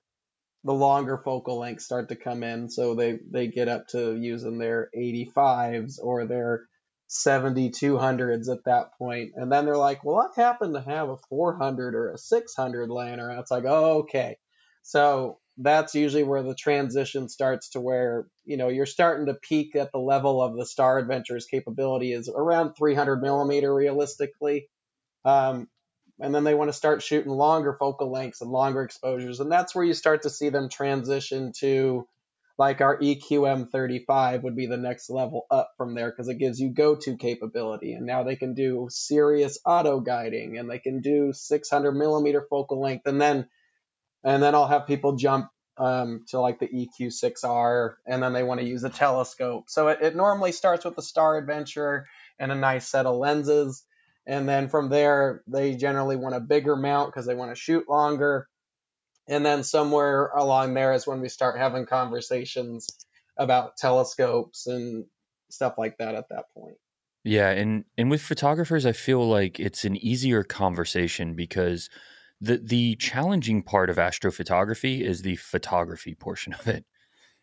the 0.65 0.73
longer 0.73 1.19
focal 1.19 1.59
lengths 1.59 1.85
start 1.85 2.09
to 2.09 2.17
come 2.17 2.43
in. 2.43 2.71
So 2.71 2.95
they 2.95 3.19
they 3.31 3.49
get 3.49 3.69
up 3.69 3.88
to 3.88 4.17
using 4.17 4.59
their 4.59 4.88
85s 4.97 5.99
or 6.03 6.27
their 6.27 6.62
7200s 7.11 8.49
at 8.51 8.65
that 8.65 8.95
point, 8.99 9.33
and 9.37 9.53
then 9.53 9.67
they're 9.67 9.77
like, 9.77 10.03
well, 10.03 10.17
I 10.17 10.41
happen 10.41 10.73
to 10.73 10.81
have 10.81 11.11
a 11.11 11.19
400 11.29 11.95
or 11.95 12.12
a 12.12 12.19
600 12.19 12.88
laying 12.88 13.21
around. 13.21 13.41
It's 13.41 13.51
like, 13.51 13.65
oh, 13.67 13.99
okay. 13.99 14.38
So 14.83 15.38
that's 15.59 15.95
usually 15.95 16.23
where 16.23 16.43
the 16.43 16.55
transition 16.55 17.29
starts 17.29 17.71
to 17.71 17.81
where 17.81 18.27
you 18.45 18.57
know 18.57 18.69
you're 18.69 18.87
starting 18.87 19.27
to 19.27 19.35
peak 19.35 19.77
at 19.77 19.93
the 19.93 19.99
level 19.99 20.43
of 20.43 20.57
the 20.57 20.67
Star 20.67 20.99
Adventures 20.99 21.47
capability 21.47 22.12
is 22.12 22.29
around 22.29 22.75
300 22.75 23.21
millimeter 23.21 23.73
realistically, 23.75 24.69
um, 25.25 25.69
and 26.19 26.35
then 26.35 26.45
they 26.45 26.55
want 26.55 26.69
to 26.69 26.77
start 26.77 27.03
shooting 27.03 27.33
longer 27.33 27.77
focal 27.79 28.11
lengths 28.11 28.41
and 28.41 28.51
longer 28.51 28.83
exposures, 28.83 29.41
and 29.41 29.53
that's 29.53 29.75
where 29.75 29.85
you 29.85 29.95
start 29.95 30.23
to 30.23 30.31
see 30.31 30.49
them 30.49 30.69
transition 30.69 31.53
to 31.59 32.07
like 32.59 32.81
our 32.81 32.99
E 33.01 33.21
EQM35 33.21 34.43
would 34.43 34.57
be 34.57 34.67
the 34.67 34.77
next 34.77 35.11
level 35.11 35.47
up 35.51 35.73
from 35.77 35.95
there 35.95 36.11
because 36.11 36.29
it 36.29 36.38
gives 36.38 36.61
you 36.61 36.71
go-to 36.71 37.17
capability, 37.17 37.93
and 37.93 38.07
now 38.07 38.23
they 38.23 38.37
can 38.37 38.55
do 38.55 38.88
serious 38.91 39.59
auto 39.67 40.01
guiding 40.01 40.57
and 40.59 40.71
they 40.71 40.79
can 40.79 41.01
do 41.03 41.33
600 41.35 41.93
millimeter 41.93 42.47
focal 42.49 42.81
length, 42.81 43.07
and 43.07 43.21
then 43.21 43.49
and 44.25 44.43
then 44.43 44.55
I'll 44.55 44.69
have 44.69 44.87
people 44.87 45.17
jump 45.17 45.49
um, 45.79 46.25
to 46.29 46.41
like 46.41 46.59
the 46.59 46.69
EQ6R, 46.69 47.95
and 48.07 48.23
then 48.23 48.33
they 48.33 48.43
want 48.43 48.61
to 48.61 48.67
use 48.67 48.85
a 48.85 48.91
telescope. 48.91 49.65
So 49.69 49.89
it, 49.89 49.99
it 50.03 50.17
normally 50.17 50.53
starts 50.53 50.85
with 50.85 50.97
the 50.97 51.03
Star 51.03 51.39
Adventure 51.39 52.07
and 52.39 52.53
a 52.53 52.57
nice 52.57 52.89
set 52.89 53.07
of 53.07 53.17
lenses, 53.17 53.85
and 54.27 54.49
then 54.49 54.69
from 54.69 54.89
there 54.89 55.43
they 55.47 55.75
generally 55.75 56.17
want 56.17 56.35
a 56.35 56.41
bigger 56.41 56.77
mount 56.77 57.13
because 57.13 57.27
they 57.27 57.35
want 57.35 57.51
to 57.51 57.61
shoot 57.61 57.89
longer. 57.89 58.49
And 59.29 59.47
then 59.47 59.63
somewhere 59.63 60.29
along 60.29 60.75
there 60.75 60.93
is 60.93 61.07
when 61.07 61.21
we 61.21 61.29
start 61.29 61.59
having 61.59 61.87
conversations 61.87 62.89
about 63.37 63.77
telescopes 63.77 64.67
and 64.67 65.05
stuff 65.49 65.75
like 65.79 65.99
that 65.99 66.15
at 66.15 66.29
that 66.31 66.47
point. 66.57 66.77
Yeah, 67.25 67.51
and 67.51 67.85
and 67.97 68.11
with 68.11 68.21
photographers, 68.21 68.85
I 68.85 68.93
feel 68.93 69.27
like 69.27 69.61
it's 69.61 69.85
an 69.85 69.97
easier 69.97 70.43
conversation 70.43 71.35
because 71.35 71.89
the 72.43 72.59
the 72.59 72.97
challenging 72.97 73.63
part 73.63 73.91
of 73.91 73.97
astrophotography 73.97 75.01
is 75.01 75.23
the 75.23 75.37
photography 75.37 76.15
portion 76.15 76.53
of 76.55 76.69
it. 76.69 76.85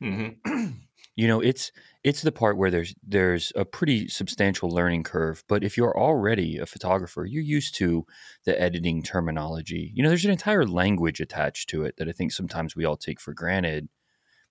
hmm 0.01 0.29
You 1.15 1.27
know, 1.27 1.41
it's 1.41 1.73
it's 2.03 2.21
the 2.21 2.31
part 2.31 2.57
where 2.57 2.71
there's 2.71 2.95
there's 3.03 3.51
a 3.55 3.65
pretty 3.65 4.07
substantial 4.07 4.69
learning 4.69 5.03
curve. 5.03 5.43
But 5.49 5.65
if 5.65 5.75
you're 5.75 5.97
already 5.97 6.57
a 6.57 6.65
photographer, 6.65 7.25
you're 7.25 7.43
used 7.43 7.75
to 7.75 8.05
the 8.45 8.59
editing 8.61 9.03
terminology. 9.03 9.91
You 9.93 10.03
know, 10.03 10.09
there's 10.09 10.23
an 10.23 10.31
entire 10.31 10.65
language 10.65 11.19
attached 11.19 11.69
to 11.69 11.83
it 11.83 11.97
that 11.97 12.07
I 12.07 12.13
think 12.13 12.31
sometimes 12.31 12.73
we 12.75 12.85
all 12.85 12.95
take 12.95 13.19
for 13.19 13.33
granted 13.33 13.89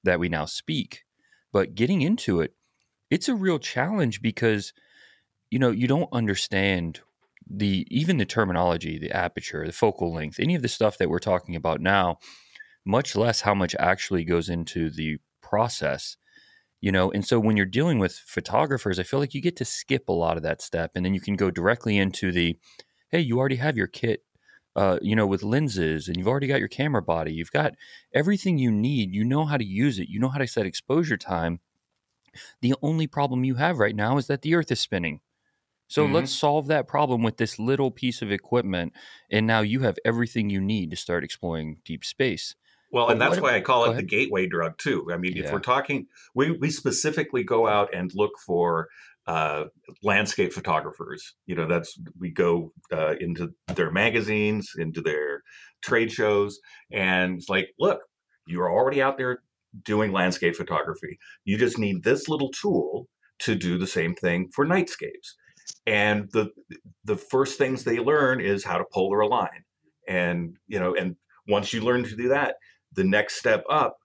that 0.04 0.20
we 0.20 0.28
now 0.28 0.46
speak. 0.46 1.04
But 1.52 1.74
getting 1.74 2.02
into 2.02 2.40
it, 2.40 2.54
it's 3.10 3.28
a 3.28 3.34
real 3.34 3.58
challenge 3.58 4.22
because 4.22 4.72
you 5.50 5.58
know 5.58 5.70
you 5.70 5.88
don't 5.88 6.12
understand 6.12 7.00
the 7.50 7.86
even 7.90 8.18
the 8.18 8.24
terminology 8.24 8.98
the 8.98 9.10
aperture 9.10 9.66
the 9.66 9.72
focal 9.72 10.12
length 10.12 10.38
any 10.38 10.54
of 10.54 10.62
the 10.62 10.68
stuff 10.68 10.98
that 10.98 11.08
we're 11.08 11.18
talking 11.18 11.56
about 11.56 11.80
now 11.80 12.18
much 12.84 13.16
less 13.16 13.42
how 13.42 13.54
much 13.54 13.74
actually 13.78 14.24
goes 14.24 14.48
into 14.48 14.90
the 14.90 15.18
process 15.42 16.16
you 16.80 16.92
know? 16.92 17.10
And 17.10 17.26
so 17.26 17.40
when 17.40 17.56
you're 17.56 17.66
dealing 17.66 17.98
with 17.98 18.14
photographers 18.14 18.98
i 18.98 19.02
feel 19.02 19.20
like 19.20 19.34
you 19.34 19.40
get 19.40 19.56
to 19.56 19.64
skip 19.64 20.08
a 20.08 20.12
lot 20.12 20.36
of 20.36 20.42
that 20.42 20.62
step 20.62 20.92
and 20.94 21.04
then 21.04 21.14
you 21.14 21.20
can 21.20 21.36
go 21.36 21.50
directly 21.50 21.98
into 21.98 22.30
the 22.30 22.56
hey 23.10 23.20
you 23.20 23.38
already 23.38 23.56
have 23.56 23.76
your 23.76 23.88
kit 23.88 24.22
uh, 24.78 24.96
you 25.02 25.16
know 25.16 25.26
with 25.26 25.42
lenses 25.42 26.06
and 26.06 26.16
you've 26.16 26.28
already 26.28 26.46
got 26.46 26.60
your 26.60 26.68
camera 26.68 27.02
body. 27.02 27.32
You've 27.32 27.50
got 27.50 27.74
everything 28.14 28.58
you 28.58 28.70
need. 28.70 29.12
You 29.12 29.24
know 29.24 29.44
how 29.44 29.56
to 29.56 29.64
use 29.64 29.98
it. 29.98 30.08
You 30.08 30.20
know 30.20 30.28
how 30.28 30.38
to 30.38 30.46
set 30.46 30.66
exposure 30.66 31.16
time. 31.16 31.58
The 32.62 32.76
only 32.80 33.08
problem 33.08 33.42
you 33.42 33.56
have 33.56 33.78
right 33.80 33.96
now 33.96 34.18
is 34.18 34.28
that 34.28 34.42
the 34.42 34.54
earth 34.54 34.70
is 34.70 34.78
spinning 34.78 35.20
so 35.88 36.06
Mhm. 36.06 36.12
let's 36.14 36.32
solve 36.32 36.66
that 36.68 36.86
problem 36.86 37.22
with 37.22 37.38
this 37.38 37.58
little 37.58 37.90
piece 37.90 38.22
of 38.22 38.30
equipment 38.30 38.92
and 39.30 39.46
now 39.46 39.60
you 39.60 39.80
have 39.80 39.96
everything 40.04 40.50
you 40.50 40.60
need 40.60 40.90
to 40.90 40.96
start 40.96 41.24
exploring 41.24 41.80
deep 41.84 42.04
space 42.04 42.54
Well, 42.90 43.10
and 43.10 43.20
that's 43.20 43.40
why 43.40 43.54
I 43.54 43.60
call 43.60 43.84
it 43.84 43.96
the 43.96 44.02
gateway 44.02 44.46
drug 44.46 44.78
too. 44.78 45.08
I 45.12 45.18
mean, 45.18 45.36
if 45.36 45.52
we're 45.52 45.60
talking, 45.60 46.06
we 46.34 46.52
we 46.52 46.70
specifically 46.70 47.44
go 47.44 47.66
out 47.66 47.92
and 47.94 48.10
look 48.14 48.32
for 48.46 48.88
uh, 49.26 49.64
landscape 50.02 50.54
photographers. 50.54 51.34
You 51.44 51.54
know, 51.54 51.66
that's 51.68 51.98
we 52.18 52.30
go 52.30 52.72
uh, 52.90 53.14
into 53.20 53.50
their 53.74 53.90
magazines, 53.90 54.72
into 54.78 55.02
their 55.02 55.42
trade 55.82 56.10
shows, 56.10 56.58
and 56.90 57.36
it's 57.38 57.48
like, 57.50 57.68
look, 57.78 58.00
you're 58.46 58.70
already 58.72 59.02
out 59.02 59.18
there 59.18 59.40
doing 59.84 60.12
landscape 60.12 60.56
photography. 60.56 61.18
You 61.44 61.58
just 61.58 61.78
need 61.78 62.04
this 62.04 62.26
little 62.28 62.50
tool 62.50 63.08
to 63.40 63.54
do 63.54 63.78
the 63.78 63.86
same 63.86 64.14
thing 64.14 64.48
for 64.54 64.64
nightscapes. 64.66 65.34
And 65.88 66.30
the 66.32 66.50
the 67.04 67.16
first 67.16 67.56
things 67.56 67.82
they 67.82 67.98
learn 67.98 68.42
is 68.42 68.62
how 68.62 68.76
to 68.76 68.84
polar 68.92 69.20
align. 69.20 69.64
And 70.06 70.56
you 70.66 70.78
know, 70.78 70.94
and 70.94 71.16
once 71.48 71.72
you 71.72 71.80
learn 71.80 72.04
to 72.04 72.14
do 72.14 72.28
that, 72.28 72.56
the 72.92 73.04
next 73.04 73.36
step 73.36 73.64
up 73.70 73.96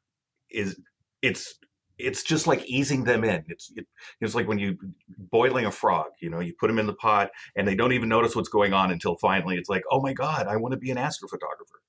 is 0.50 0.80
it's 1.22 1.56
it's 1.98 2.24
just 2.24 2.48
like 2.48 2.64
easing 2.66 3.04
them 3.04 3.26
in. 3.26 3.44
It's 3.48 3.70
it, 3.76 3.86
it's 4.22 4.34
like 4.34 4.48
when 4.48 4.60
you 4.60 4.78
boiling 5.18 5.66
a 5.66 5.72
frog. 5.72 6.08
You 6.22 6.30
know, 6.30 6.40
you 6.40 6.54
put 6.58 6.68
them 6.68 6.80
in 6.80 6.88
the 6.88 6.94
pot 6.94 7.32
and 7.58 7.68
they 7.68 7.76
don't 7.76 7.92
even 7.92 8.08
notice 8.08 8.34
what's 8.34 8.50
going 8.50 8.72
on 8.72 8.90
until 8.90 9.18
finally 9.18 9.58
it's 9.58 9.70
like, 9.70 9.84
oh 9.92 10.02
my 10.02 10.14
god, 10.14 10.48
I 10.48 10.56
want 10.56 10.72
to 10.72 10.78
be 10.78 10.90
an 10.90 10.98
astrophotographer. 10.98 11.82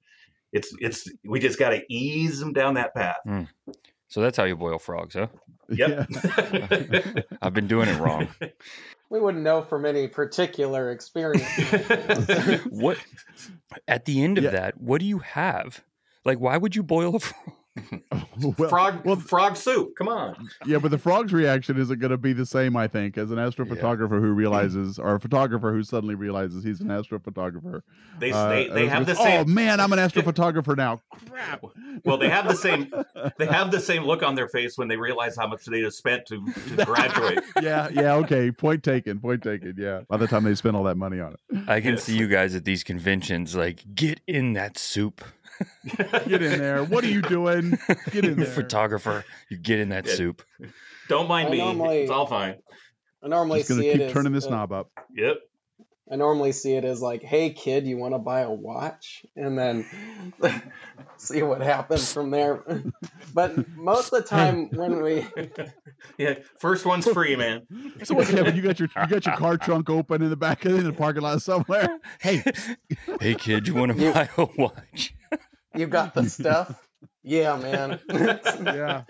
It's 0.53 0.75
it's 0.81 1.09
we 1.25 1.39
just 1.39 1.59
got 1.59 1.71
to 1.71 1.83
ease 1.89 2.41
them 2.41 2.53
down 2.53 2.75
that 2.75 2.95
path. 2.95 3.19
Mm. 3.29 3.49
So 4.09 4.21
that's 4.21 4.37
how 4.37 4.45
you 4.45 4.57
boil 4.57 4.79
frogs, 4.79 5.15
huh? 5.15 5.27
Yep. 5.69 6.09
I've 7.43 7.55
been 7.55 7.67
doing 7.67 7.89
it 7.89 7.99
wrong. 7.99 8.29
We 9.11 9.21
wouldn't 9.21 9.43
know 9.43 9.63
from 9.63 9.87
any 9.87 10.09
particular 10.09 10.91
experience. 10.91 11.49
what 12.71 12.99
at 13.89 14.05
the 14.05 14.23
end 14.23 14.39
of 14.39 14.45
Yeah. 14.45 14.51
that, 14.51 14.81
what 14.81 15.01
do 15.01 15.07
you 15.07 15.19
have? 15.21 15.83
Like 16.25 16.39
why 16.39 16.57
would 16.57 16.77
you 16.77 16.83
boil 16.83 17.17
a 17.17 17.19
frog? 17.21 17.55
well, 18.41 18.69
frog 18.69 19.05
well, 19.05 19.17
frog 19.17 19.57
soup. 19.57 19.95
Come 19.97 20.09
on. 20.09 20.49
yeah, 20.65 20.79
but 20.79 20.91
the 20.91 20.99
frog's 20.99 21.33
reaction 21.33 21.77
isn't 21.77 21.99
going 21.99 22.11
to 22.13 22.17
be 22.17 22.33
the 22.33 22.47
same, 22.47 22.77
I 22.77 22.87
think, 22.87 23.19
as 23.19 23.31
an 23.33 23.39
astrophotographer 23.39 24.21
who 24.21 24.33
realizes, 24.33 24.99
or 24.99 25.17
a 25.17 25.21
photographer 25.21 25.73
who 25.73 25.83
suddenly 25.83 26.15
realizes 26.15 26.63
he's 26.63 26.81
an 26.81 26.89
astrophotographer. 26.89 27.81
They 28.21 28.31
Uh, 28.31 28.49
they, 28.49 28.69
they 28.69 28.87
have 28.87 29.07
the 29.07 29.17
same. 29.17 29.41
Oh 29.41 29.51
man, 29.51 29.81
I'm 29.81 29.93
an 29.93 29.99
astrophotographer 30.09 30.77
now. 30.77 31.01
Crap. 31.29 31.65
Well, 32.05 32.17
they 32.17 32.29
have 32.29 32.47
the 32.49 32.55
same. 32.55 32.93
They 33.39 33.47
have 33.47 33.71
the 33.73 33.81
same 33.81 34.05
look 34.05 34.23
on 34.23 34.35
their 34.37 34.49
face 34.49 34.79
when 34.79 34.89
they 34.89 34.97
realize 34.97 35.37
how 35.37 35.49
much 35.49 35.65
they 35.65 35.81
have 35.81 35.95
spent 35.95 36.27
to, 36.27 36.45
to 36.77 36.85
graduate. 36.85 37.41
yeah, 37.63 37.89
yeah, 37.91 38.15
okay. 38.17 38.53
Point 38.53 38.83
taken. 38.85 39.19
Point 39.19 39.43
taken. 39.43 39.75
Yeah. 39.77 40.03
By 40.09 40.17
the 40.19 40.27
time 40.29 40.45
they 40.45 40.55
spend 40.55 40.77
all 40.77 40.85
that 40.85 40.97
money 40.97 41.19
on 41.21 41.33
it, 41.35 41.65
I 41.69 41.81
can 41.81 41.95
Yes. 41.95 42.05
see 42.05 42.17
you 42.17 42.29
guys 42.29 42.55
at 42.55 42.65
these 42.65 42.85
conventions 42.85 43.55
like 43.57 43.85
get 43.95 44.21
in 44.27 44.53
that 44.55 44.79
soup. 44.79 45.25
get 46.29 46.43
in 46.43 46.59
there. 46.59 46.85
What 46.85 47.05
are 47.05 47.09
you 47.09 47.23
doing? 47.23 47.79
Get 48.11 48.25
in 48.25 48.37
there. 48.39 48.47
Photographer, 48.47 49.25
you 49.49 49.57
get 49.57 49.79
in 49.81 49.91
that 49.91 50.07
Yeah. 50.07 50.15
soup. 50.15 50.43
Don't 51.09 51.29
mind 51.29 51.49
I 51.49 51.53
me. 51.53 51.59
normally- 51.59 51.99
It's 52.03 52.11
all 52.11 52.27
fine. 52.27 52.57
I 53.23 53.29
normally 53.29 53.61
Just 53.61 53.71
gonna 53.71 53.83
see 53.83 53.93
keep 53.93 54.01
it 54.03 54.05
as, 54.05 54.13
turning 54.13 54.33
this 54.33 54.47
uh, 54.47 54.51
knob 54.51 54.73
up. 54.73 54.91
Yep. 55.15 55.37
I 56.13 56.17
normally 56.17 56.53
see 56.53 56.75
it 56.75 56.85
as 56.85 57.01
like, 57.01 57.23
"Hey 57.23 57.49
kid, 57.55 57.87
you 57.87 57.97
want 57.97 58.13
to 58.13 58.19
buy 58.19 58.41
a 58.43 58.51
watch?" 58.51 59.25
and 59.35 59.59
then 59.59 59.87
see 61.17 61.43
what 61.43 61.63
happens 61.63 62.13
from 62.13 62.31
there. 62.31 62.63
but 63.33 63.57
most 63.75 64.13
of 64.13 64.23
the 64.23 64.29
time, 64.29 64.69
when 64.75 65.03
we 65.03 65.27
Yeah. 66.19 66.35
First 66.59 66.85
one's 66.85 67.09
free, 67.11 67.35
man. 67.37 67.63
So 68.03 68.15
what, 68.15 68.29
Kevin? 68.29 68.55
You 68.55 68.61
got 68.61 68.79
your 68.79 68.91
you 68.95 69.07
got 69.09 69.25
your 69.25 69.37
car 69.37 69.57
trunk 69.57 69.89
open 69.89 70.21
in 70.21 70.29
the 70.29 70.37
back 70.37 70.67
in 70.67 70.85
the 70.85 70.93
parking 70.93 71.23
lot 71.23 71.41
somewhere. 71.41 71.89
Hey, 72.21 72.45
hey 73.23 73.35
kid, 73.35 73.67
you 73.67 73.75
want 73.75 73.97
to 73.99 74.13
buy 74.13 74.29
a 74.37 74.47
watch? 74.59 75.15
You 75.75 75.87
got 75.87 76.15
the 76.15 76.29
stuff, 76.29 76.87
yeah, 77.23 77.57
man. 77.57 78.01
yeah. 78.11 79.03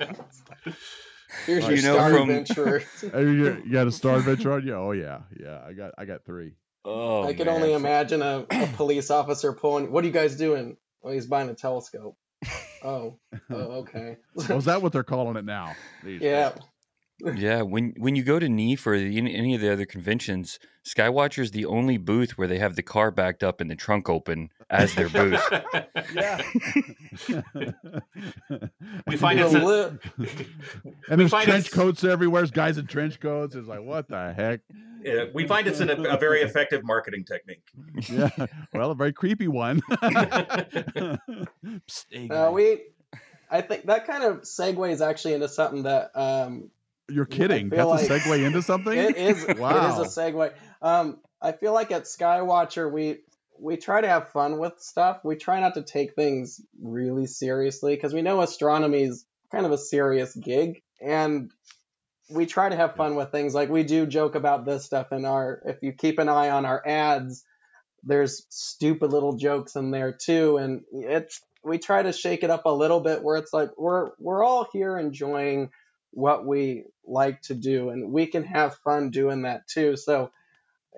Here's 1.46 1.66
your 1.66 1.76
you 1.76 1.82
know, 1.82 1.94
Star 1.94 2.10
from- 2.10 2.30
Adventurer. 2.30 2.82
You 3.02 3.62
you 3.64 3.72
got 3.72 3.86
a 3.86 3.92
star 3.92 4.16
adventure 4.16 4.52
on 4.52 4.66
you? 4.66 4.74
Oh 4.74 4.92
yeah, 4.92 5.20
yeah. 5.38 5.60
I 5.66 5.72
got 5.72 5.92
I 5.98 6.04
got 6.04 6.24
three. 6.24 6.54
Oh, 6.84 7.24
I 7.24 7.34
could 7.34 7.46
man. 7.46 7.56
only 7.56 7.72
imagine 7.72 8.22
a, 8.22 8.46
a 8.50 8.66
police 8.76 9.10
officer 9.10 9.52
pulling. 9.52 9.90
What 9.90 10.04
are 10.04 10.06
you 10.06 10.12
guys 10.12 10.36
doing? 10.36 10.76
Oh, 11.02 11.10
he's 11.10 11.26
buying 11.26 11.48
a 11.48 11.54
telescope. 11.54 12.16
Oh, 12.82 13.18
oh 13.50 13.56
okay. 13.82 14.18
Oh, 14.48 14.56
is 14.56 14.66
that 14.66 14.82
what 14.82 14.92
they're 14.92 15.02
calling 15.02 15.36
it 15.36 15.44
now? 15.44 15.74
These 16.04 16.20
yeah. 16.20 16.50
days? 16.50 16.62
Yeah, 17.36 17.62
when 17.62 17.94
when 17.96 18.16
you 18.16 18.22
go 18.22 18.38
to 18.38 18.48
NEAF 18.48 18.86
or 18.86 18.98
the, 18.98 19.16
any, 19.16 19.34
any 19.34 19.54
of 19.54 19.60
the 19.60 19.72
other 19.72 19.86
conventions, 19.86 20.58
Skywatcher 20.86 21.42
is 21.42 21.52
the 21.52 21.64
only 21.64 21.96
booth 21.96 22.36
where 22.36 22.48
they 22.48 22.58
have 22.58 22.74
the 22.76 22.82
car 22.82 23.10
backed 23.10 23.42
up 23.44 23.60
and 23.60 23.70
the 23.70 23.76
trunk 23.76 24.08
open 24.08 24.50
as 24.74 24.94
their 24.94 25.08
booth. 25.08 25.40
Yeah. 26.14 26.42
We 29.06 29.16
find 29.16 29.38
You 29.38 29.46
it's 29.46 29.54
a- 29.54 29.64
li- 29.64 29.98
and 31.10 31.20
there's 31.20 31.30
trench 31.30 31.48
it's- 31.48 31.68
coats 31.70 32.04
everywhere. 32.04 32.42
There's 32.42 32.50
guys 32.50 32.78
in 32.78 32.86
trench 32.86 33.20
coats. 33.20 33.54
It's 33.54 33.68
like, 33.68 33.80
what 33.82 34.08
the 34.08 34.32
heck? 34.34 34.60
Yeah, 35.02 35.24
we 35.34 35.46
find 35.46 35.66
it's 35.66 35.80
an, 35.80 35.90
a 35.90 36.16
very 36.18 36.40
effective 36.42 36.82
marketing 36.84 37.24
technique. 37.24 37.62
Yeah. 38.08 38.30
Well, 38.72 38.90
a 38.90 38.94
very 38.94 39.12
creepy 39.12 39.48
one. 39.48 39.82
Psst, 41.88 42.30
uh, 42.30 42.50
we, 42.52 42.82
I 43.50 43.60
think 43.60 43.86
that 43.86 44.06
kind 44.06 44.24
of 44.24 44.42
segues 44.42 45.06
actually 45.06 45.34
into 45.34 45.48
something 45.48 45.82
that 45.84 46.10
um, 46.14 46.70
You're 47.08 47.26
kidding. 47.26 47.70
feel 47.70 47.90
That's 47.94 48.08
a 48.08 48.18
segue 48.18 48.46
into 48.46 48.62
something? 48.62 48.96
it 48.96 49.16
is. 49.16 49.46
Wow. 49.58 49.98
It 49.98 50.06
is 50.06 50.16
a 50.16 50.20
segue. 50.20 50.52
Um, 50.80 51.18
I 51.40 51.52
feel 51.52 51.72
like 51.74 51.90
at 51.92 52.04
Skywatcher 52.04 52.90
we 52.90 53.18
we 53.64 53.78
try 53.78 54.02
to 54.02 54.08
have 54.08 54.28
fun 54.28 54.58
with 54.58 54.74
stuff. 54.78 55.20
We 55.24 55.36
try 55.36 55.58
not 55.60 55.74
to 55.74 55.82
take 55.82 56.14
things 56.14 56.60
really 56.82 57.26
seriously 57.26 57.94
because 57.94 58.12
we 58.12 58.20
know 58.20 58.42
astronomy 58.42 59.04
is 59.04 59.24
kind 59.50 59.64
of 59.64 59.72
a 59.72 59.78
serious 59.78 60.36
gig, 60.36 60.82
and 61.00 61.50
we 62.28 62.44
try 62.44 62.68
to 62.68 62.76
have 62.76 62.96
fun 62.96 63.14
with 63.14 63.32
things. 63.32 63.54
Like 63.54 63.70
we 63.70 63.82
do 63.82 64.04
joke 64.06 64.34
about 64.34 64.66
this 64.66 64.84
stuff 64.84 65.12
in 65.12 65.24
our. 65.24 65.62
If 65.64 65.78
you 65.82 65.92
keep 65.92 66.18
an 66.18 66.28
eye 66.28 66.50
on 66.50 66.66
our 66.66 66.82
ads, 66.86 67.42
there's 68.02 68.46
stupid 68.50 69.10
little 69.10 69.38
jokes 69.38 69.76
in 69.76 69.90
there 69.90 70.12
too, 70.12 70.58
and 70.58 70.82
it's 70.92 71.40
we 71.64 71.78
try 71.78 72.02
to 72.02 72.12
shake 72.12 72.42
it 72.44 72.50
up 72.50 72.66
a 72.66 72.70
little 72.70 73.00
bit 73.00 73.22
where 73.22 73.38
it's 73.38 73.54
like 73.54 73.70
we're 73.78 74.10
we're 74.18 74.44
all 74.44 74.68
here 74.74 74.98
enjoying 74.98 75.70
what 76.10 76.46
we 76.46 76.84
like 77.06 77.40
to 77.42 77.54
do 77.54 77.88
and 77.88 78.12
we 78.12 78.26
can 78.26 78.44
have 78.44 78.76
fun 78.84 79.10
doing 79.10 79.42
that 79.42 79.66
too 79.66 79.96
so 79.96 80.30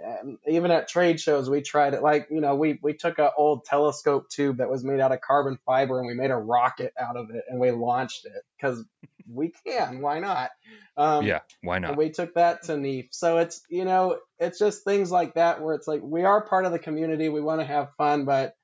um, 0.05 0.39
even 0.47 0.71
at 0.71 0.89
trade 0.89 1.21
shows 1.21 1.49
we 1.49 1.63
tried 1.63 1.95
it 1.95 2.03
like 2.03 2.29
you 2.31 2.41
know 2.41 2.55
we 2.55 2.79
we 2.83 2.93
took 2.93 3.19
an 3.19 3.31
old 3.37 3.65
telescope 3.65 4.29
tube 4.29 4.59
that 4.59 4.69
was 4.71 4.85
made 4.85 5.01
out 5.01 5.13
of 5.13 5.21
carbon 5.21 5.59
fiber 5.65 5.99
and 5.99 6.07
we 6.07 6.15
made 6.15 6.31
a 6.31 6.37
rocket 6.37 6.93
out 7.01 7.17
of 7.17 7.31
it 7.31 7.45
and 7.49 7.59
we 7.59 7.71
launched 7.71 8.27
it 8.27 8.43
because 8.57 8.85
we 9.31 9.53
can 9.67 10.01
why 10.01 10.19
not 10.21 10.51
um, 10.97 11.27
yeah, 11.27 11.41
why 11.63 11.77
and 11.77 11.83
not? 11.83 11.99
we 11.99 12.11
took 12.11 12.35
that 12.35 12.65
to 12.65 12.73
NEAF. 12.73 13.09
So 13.11 13.39
it's 13.39 13.63
you 13.69 13.85
know 13.85 14.19
it's 14.39 14.59
just 14.59 14.85
things 14.85 15.11
like 15.11 15.35
that 15.35 15.63
where 15.63 15.75
it's 15.75 15.87
like 15.87 16.01
we 16.03 16.25
are 16.25 16.41
part 16.41 16.65
of 16.65 16.73
the 16.73 16.79
community. 16.79 17.29
We 17.29 17.41
want 17.41 17.61
to 17.61 17.67
have 17.67 17.95
fun, 17.99 18.25
but 18.25 18.55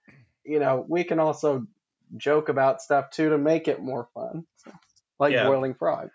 you 0.45 0.59
know 0.59 0.85
we 0.89 1.05
can 1.05 1.19
also 1.19 1.67
joke 2.17 2.49
about 2.49 2.81
stuff 2.83 3.11
too 3.11 3.31
to 3.31 3.39
make 3.39 3.69
it 3.69 3.83
more 3.83 4.09
fun, 4.15 4.47
like 5.19 5.33
Yeah. 5.33 5.47
boiling 5.47 5.75
frogs. 5.75 6.13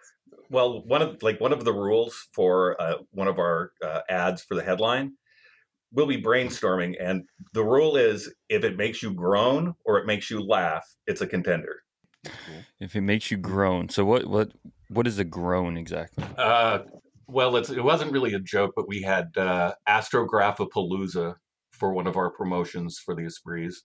Well, 0.49 0.83
one 0.83 1.01
of 1.01 1.21
like 1.23 1.39
one 1.39 1.53
of 1.53 1.63
the 1.65 1.73
rules 1.73 2.27
for 2.33 2.81
uh, 2.81 2.97
one 3.11 3.27
of 3.27 3.39
our 3.39 3.71
uh, 3.83 4.01
ads 4.09 4.43
for 4.43 4.55
the 4.55 4.63
headline, 4.63 5.13
we'll 5.91 6.07
be 6.07 6.21
brainstorming, 6.21 6.95
and 6.99 7.23
the 7.53 7.63
rule 7.63 7.97
is 7.97 8.33
if 8.49 8.63
it 8.63 8.77
makes 8.77 9.01
you 9.03 9.13
groan 9.13 9.75
or 9.85 9.97
it 9.97 10.05
makes 10.05 10.29
you 10.29 10.41
laugh, 10.41 10.85
it's 11.05 11.21
a 11.21 11.27
contender. 11.27 11.83
If 12.79 12.95
it 12.95 13.01
makes 13.01 13.31
you 13.31 13.37
groan, 13.37 13.89
so 13.89 14.05
what 14.05 14.25
what 14.27 14.51
what 14.89 15.07
is 15.07 15.19
a 15.19 15.23
groan 15.23 15.77
exactly? 15.77 16.23
Uh, 16.37 16.79
well, 17.27 17.55
it's 17.57 17.69
it 17.69 17.83
wasn't 17.83 18.11
really 18.11 18.33
a 18.33 18.39
joke, 18.39 18.73
but 18.75 18.87
we 18.87 19.01
had 19.01 19.37
uh, 19.37 19.73
Astrographapalooza 19.87 21.35
for 21.71 21.93
one 21.93 22.07
of 22.07 22.17
our 22.17 22.31
promotions 22.31 22.99
for 22.99 23.15
the 23.15 23.23
Esprits. 23.23 23.83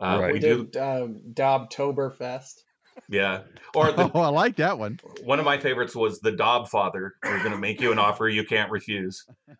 Uh, 0.00 0.18
Right. 0.20 0.32
We 0.32 0.32
We 0.34 0.38
do, 0.40 0.64
did 0.64 0.76
um, 0.76 1.20
Dobtoberfest. 1.32 2.62
Yeah. 3.08 3.42
Or 3.74 3.92
the, 3.92 4.10
Oh, 4.14 4.20
I 4.20 4.28
like 4.28 4.56
that 4.56 4.78
one. 4.78 5.00
one 5.24 5.38
of 5.38 5.44
my 5.44 5.58
favorites 5.58 5.94
was 5.96 6.20
the 6.20 6.32
Dob 6.32 6.68
Father. 6.68 7.14
We're 7.24 7.38
going 7.40 7.52
to 7.52 7.58
make 7.58 7.80
you 7.80 7.92
an 7.92 7.98
offer 7.98 8.28
you 8.28 8.44
can't 8.44 8.70
refuse. 8.70 9.24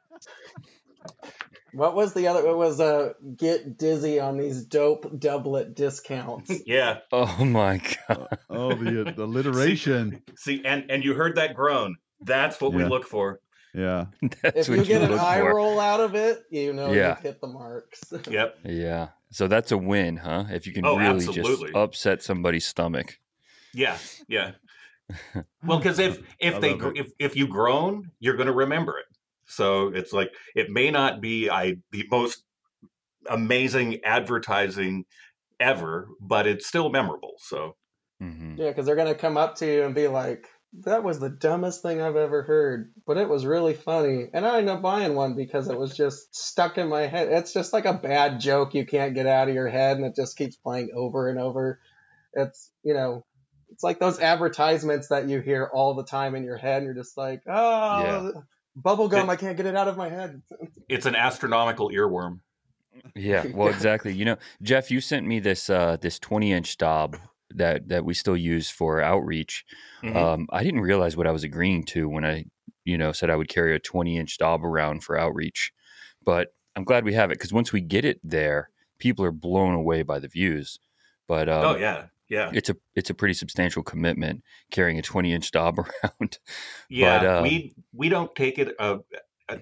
What 1.73 1.97
was 1.97 2.15
the 2.15 2.29
other? 2.29 2.47
It 2.47 2.57
was 2.57 2.79
a 2.79 2.85
uh, 2.85 3.13
get 3.37 3.77
dizzy 3.77 4.21
on 4.21 4.39
these 4.39 4.65
dope 4.65 5.19
doublet 5.19 5.75
discounts. 5.75 6.53
Yeah. 6.67 6.99
Oh 7.11 7.45
my 7.45 7.81
god! 8.09 8.39
Oh, 8.49 8.75
the, 8.75 9.13
the 9.15 9.25
alliteration. 9.25 10.23
See, 10.37 10.63
and 10.65 10.89
and 10.89 11.05
you 11.05 11.15
heard 11.15 11.35
that 11.35 11.55
groan. 11.55 11.97
That's 12.21 12.61
what 12.61 12.73
we 12.73 12.85
look 12.85 13.07
for. 13.07 13.41
Yeah. 13.75 14.07
That's 14.43 14.57
if 14.57 14.69
what 14.69 14.79
you 14.79 14.85
get 14.85 15.03
an 15.03 15.19
eye 15.19 15.41
for. 15.41 15.57
roll 15.57 15.81
out 15.81 15.99
of 15.99 16.15
it, 16.15 16.45
you 16.49 16.73
know 16.73 16.93
Yeah. 16.93 17.09
you've 17.17 17.19
hit 17.19 17.41
the 17.41 17.49
marks. 17.49 18.05
Yep. 18.31 18.59
Yeah, 18.65 19.09
so 19.31 19.49
that's 19.49 19.73
a 19.73 19.77
win, 19.77 20.17
huh? 20.17 20.45
If 20.51 20.69
you 20.69 20.73
can 20.73 20.87
Oh, 20.87 20.97
really 20.97 21.17
absolutely. 21.17 21.67
just 21.67 21.75
upset 21.77 22.23
somebody's 22.23 22.65
stomach. 22.67 23.19
Yeah. 23.75 23.99
Yeah. 24.29 24.53
Well, 25.67 25.79
because 25.79 25.99
if 25.99 26.21
if 26.39 26.61
they 26.61 26.73
it. 26.73 26.97
if 26.97 27.13
if 27.19 27.37
you 27.37 27.49
groan, 27.49 28.11
you're 28.21 28.37
going 28.37 28.49
to 28.49 28.53
remember 28.53 28.99
it. 28.99 29.07
So 29.47 29.89
it's 29.89 30.13
like 30.13 30.31
it 30.55 30.71
may 30.71 30.91
not 30.91 31.23
be 31.23 31.49
I 31.49 31.77
the 31.91 32.05
most 32.11 32.45
amazing 33.29 34.01
advertising 34.05 35.05
ever, 35.61 36.09
but 36.21 36.47
it's 36.47 36.67
still 36.67 36.91
memorable. 36.91 37.35
So 37.39 37.77
hmm 38.21 38.57
Yeah, 38.57 38.69
because 38.69 38.87
they're 38.87 38.97
gonna 38.97 39.15
come 39.15 39.37
up 39.37 39.57
to 39.57 39.67
you 39.67 39.85
and 39.85 39.95
be 39.95 40.09
like, 40.09 40.49
that 40.81 41.05
was 41.05 41.21
the 41.21 41.31
dumbest 41.31 41.83
thing 41.83 42.01
I've 42.01 42.17
ever 42.17 42.43
heard, 42.43 42.93
but 43.07 43.17
it 43.17 43.29
was 43.29 43.47
really 43.47 43.75
funny. 43.75 44.29
And 44.33 44.45
I 44.47 44.59
ended 44.59 44.75
up 44.75 44.83
buying 44.83 45.15
one 45.15 45.35
because 45.35 45.69
it 45.69 45.79
was 45.79 45.97
just 45.97 46.35
stuck 46.35 46.79
in 46.79 46.89
my 46.89 47.07
head. 47.07 47.29
It's 47.31 47.53
just 47.53 47.73
like 47.73 47.85
a 47.85 47.95
bad 47.95 48.41
joke 48.41 48.75
you 48.75 48.85
can't 48.85 49.15
get 49.15 49.27
out 49.27 49.49
of 49.49 49.55
your 49.55 49.69
head 49.69 49.97
and 49.97 50.07
it 50.07 50.17
just 50.17 50.37
keeps 50.37 50.57
playing 50.57 50.91
over 50.95 51.29
and 51.29 51.39
over. 51.39 51.81
It's, 52.33 52.73
you 52.83 52.95
know, 52.95 53.25
it's 53.75 53.83
like 53.83 53.99
those 53.99 54.21
advertisements 54.21 55.09
that 55.09 55.29
you 55.29 55.41
hear 55.41 55.69
all 55.73 55.95
the 55.95 56.05
time 56.05 56.37
in 56.37 56.45
your 56.45 56.57
head 56.57 56.77
and 56.77 56.85
you're 56.85 56.95
just 56.95 57.17
like, 57.17 57.43
oh, 57.49 58.03
yeah. 58.03 58.31
bubble 58.77 59.09
gum, 59.09 59.29
I 59.29 59.35
can't 59.35 59.57
get 59.57 59.67
it 59.67 59.75
out 59.75 59.89
of 59.89 59.97
my 59.97 60.09
head. 60.09 60.43
It's 60.89 61.07
an 61.07 61.17
astronomical 61.17 61.91
earworm. 61.91 62.41
Yeah, 63.17 63.47
well, 63.55 63.69
exactly. 63.69 64.13
You 64.13 64.27
know, 64.27 64.37
Jeff, 64.63 64.91
you 64.91 65.01
sent 65.01 65.27
me 65.27 65.41
this 65.41 65.69
uh, 65.69 65.97
this 66.01 66.19
20 66.21 66.53
inch 66.53 66.77
Dob 66.77 67.17
that 67.55 67.89
that 67.89 68.05
we 68.05 68.15
still 68.15 68.37
use 68.37 68.71
for 68.71 69.01
outreach. 69.01 69.65
Mm-hmm. 70.05 70.17
Um, 70.17 70.47
I 70.53 70.63
didn't 70.63 70.83
realize 70.83 71.17
what 71.17 71.27
I 71.27 71.33
was 71.33 71.43
agreeing 71.43 71.85
to 71.87 72.09
when 72.09 72.25
I, 72.25 72.45
you 72.85 72.97
know, 72.97 73.11
said 73.11 73.31
I 73.31 73.37
would 73.37 73.49
carry 73.49 73.75
a 73.75 73.81
20 73.81 74.19
inch 74.19 74.39
Dob 74.39 74.65
around 74.65 75.03
for 75.03 75.19
outreach. 75.19 75.73
But 76.25 76.55
I'm 76.77 76.85
glad 76.85 77.05
we 77.05 77.15
have 77.15 77.31
it 77.33 77.39
because 77.39 77.53
once 77.53 77.73
we 77.73 77.81
get 77.81 78.05
it 78.05 78.21
there, 78.23 78.69
people 78.99 79.25
are 79.25 79.33
blown 79.33 79.75
away 79.75 80.03
by 80.03 80.21
the 80.21 80.29
views. 80.29 80.79
But 81.27 81.49
um, 81.49 81.65
oh 81.65 81.77
yeah, 81.77 82.07
yeah, 82.29 82.51
it's 82.53 82.71
a 82.71 82.77
it's 82.95 83.11
a 83.11 83.15
pretty 83.15 83.35
substantial 83.35 83.83
commitment 83.83 84.43
carrying 84.71 84.99
a 84.99 85.03
20 85.03 85.33
inch 85.33 85.51
Dob 85.51 85.79
around. 85.79 86.39
Yeah, 86.89 87.19
but, 87.19 87.29
um, 87.29 87.43
we 87.43 87.75
we 87.93 88.09
don't 88.09 88.35
take 88.35 88.59
it. 88.59 88.75
Uh, 88.79 88.99
uh 89.49 89.57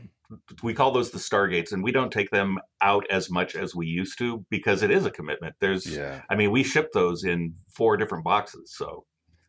we 0.62 0.74
call 0.74 0.92
those 0.92 1.10
the 1.10 1.18
stargates 1.18 1.72
and 1.72 1.82
we 1.82 1.92
don't 1.92 2.12
take 2.12 2.30
them 2.30 2.58
out 2.80 3.06
as 3.10 3.30
much 3.30 3.54
as 3.54 3.74
we 3.74 3.86
used 3.86 4.18
to 4.18 4.44
because 4.50 4.82
it 4.82 4.90
is 4.90 5.04
a 5.04 5.10
commitment 5.10 5.54
there's 5.60 5.86
yeah. 5.86 6.22
i 6.30 6.34
mean 6.34 6.50
we 6.50 6.62
ship 6.62 6.90
those 6.92 7.24
in 7.24 7.54
four 7.68 7.96
different 7.96 8.24
boxes 8.24 8.72
so 8.74 9.04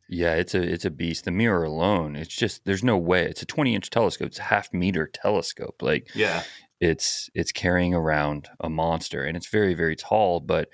yeah 0.09 0.33
it's 0.33 0.53
a 0.53 0.61
it's 0.61 0.85
a 0.85 0.89
beast 0.91 1.25
the 1.25 1.31
mirror 1.31 1.63
alone 1.63 2.15
it's 2.15 2.35
just 2.35 2.65
there's 2.65 2.83
no 2.83 2.97
way 2.97 3.23
it's 3.23 3.41
a 3.41 3.45
20 3.45 3.75
inch 3.75 3.89
telescope 3.89 4.27
it's 4.27 4.39
a 4.39 4.43
half 4.43 4.73
meter 4.73 5.07
telescope 5.07 5.81
like 5.81 6.09
yeah 6.15 6.43
it's 6.79 7.29
it's 7.33 7.51
carrying 7.51 7.93
around 7.93 8.49
a 8.59 8.69
monster 8.69 9.23
and 9.23 9.37
it's 9.37 9.47
very 9.47 9.73
very 9.73 9.95
tall 9.95 10.39
but 10.39 10.67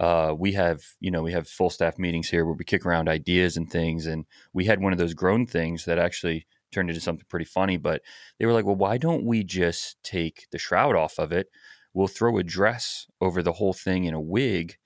uh, 0.00 0.34
we 0.36 0.52
have 0.52 0.80
you 0.98 1.10
know 1.10 1.22
we 1.22 1.32
have 1.32 1.46
full 1.46 1.70
staff 1.70 1.98
meetings 1.98 2.28
here 2.28 2.44
where 2.44 2.54
we 2.54 2.64
kick 2.64 2.84
around 2.84 3.08
ideas 3.08 3.56
and 3.56 3.70
things 3.70 4.06
and 4.06 4.24
we 4.52 4.64
had 4.64 4.80
one 4.80 4.92
of 4.92 4.98
those 4.98 5.14
groan 5.14 5.46
things 5.46 5.84
that 5.84 5.98
actually 5.98 6.46
turned 6.72 6.88
into 6.88 7.00
something 7.00 7.26
pretty 7.28 7.44
funny. 7.44 7.76
But 7.76 8.02
they 8.38 8.46
were 8.46 8.52
like, 8.52 8.64
well, 8.64 8.76
why 8.76 8.98
don't 8.98 9.24
we 9.24 9.44
just 9.44 10.02
take 10.02 10.46
the 10.50 10.58
shroud 10.58 10.96
off 10.96 11.18
of 11.18 11.32
it? 11.32 11.48
We'll 11.92 12.08
throw 12.08 12.38
a 12.38 12.42
dress 12.42 13.06
over 13.20 13.42
the 13.42 13.54
whole 13.54 13.72
thing 13.72 14.04
in 14.04 14.14
a 14.14 14.20
wig, 14.20 14.76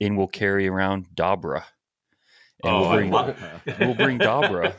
and 0.00 0.16
we'll 0.16 0.28
carry 0.28 0.66
around 0.66 1.08
Dabra. 1.14 1.64
And 2.62 2.72
oh, 2.72 2.80
we'll 2.80 2.90
bring 2.90 3.10
we'll 3.78 3.94
bring 3.94 4.18
Dabra 4.18 4.74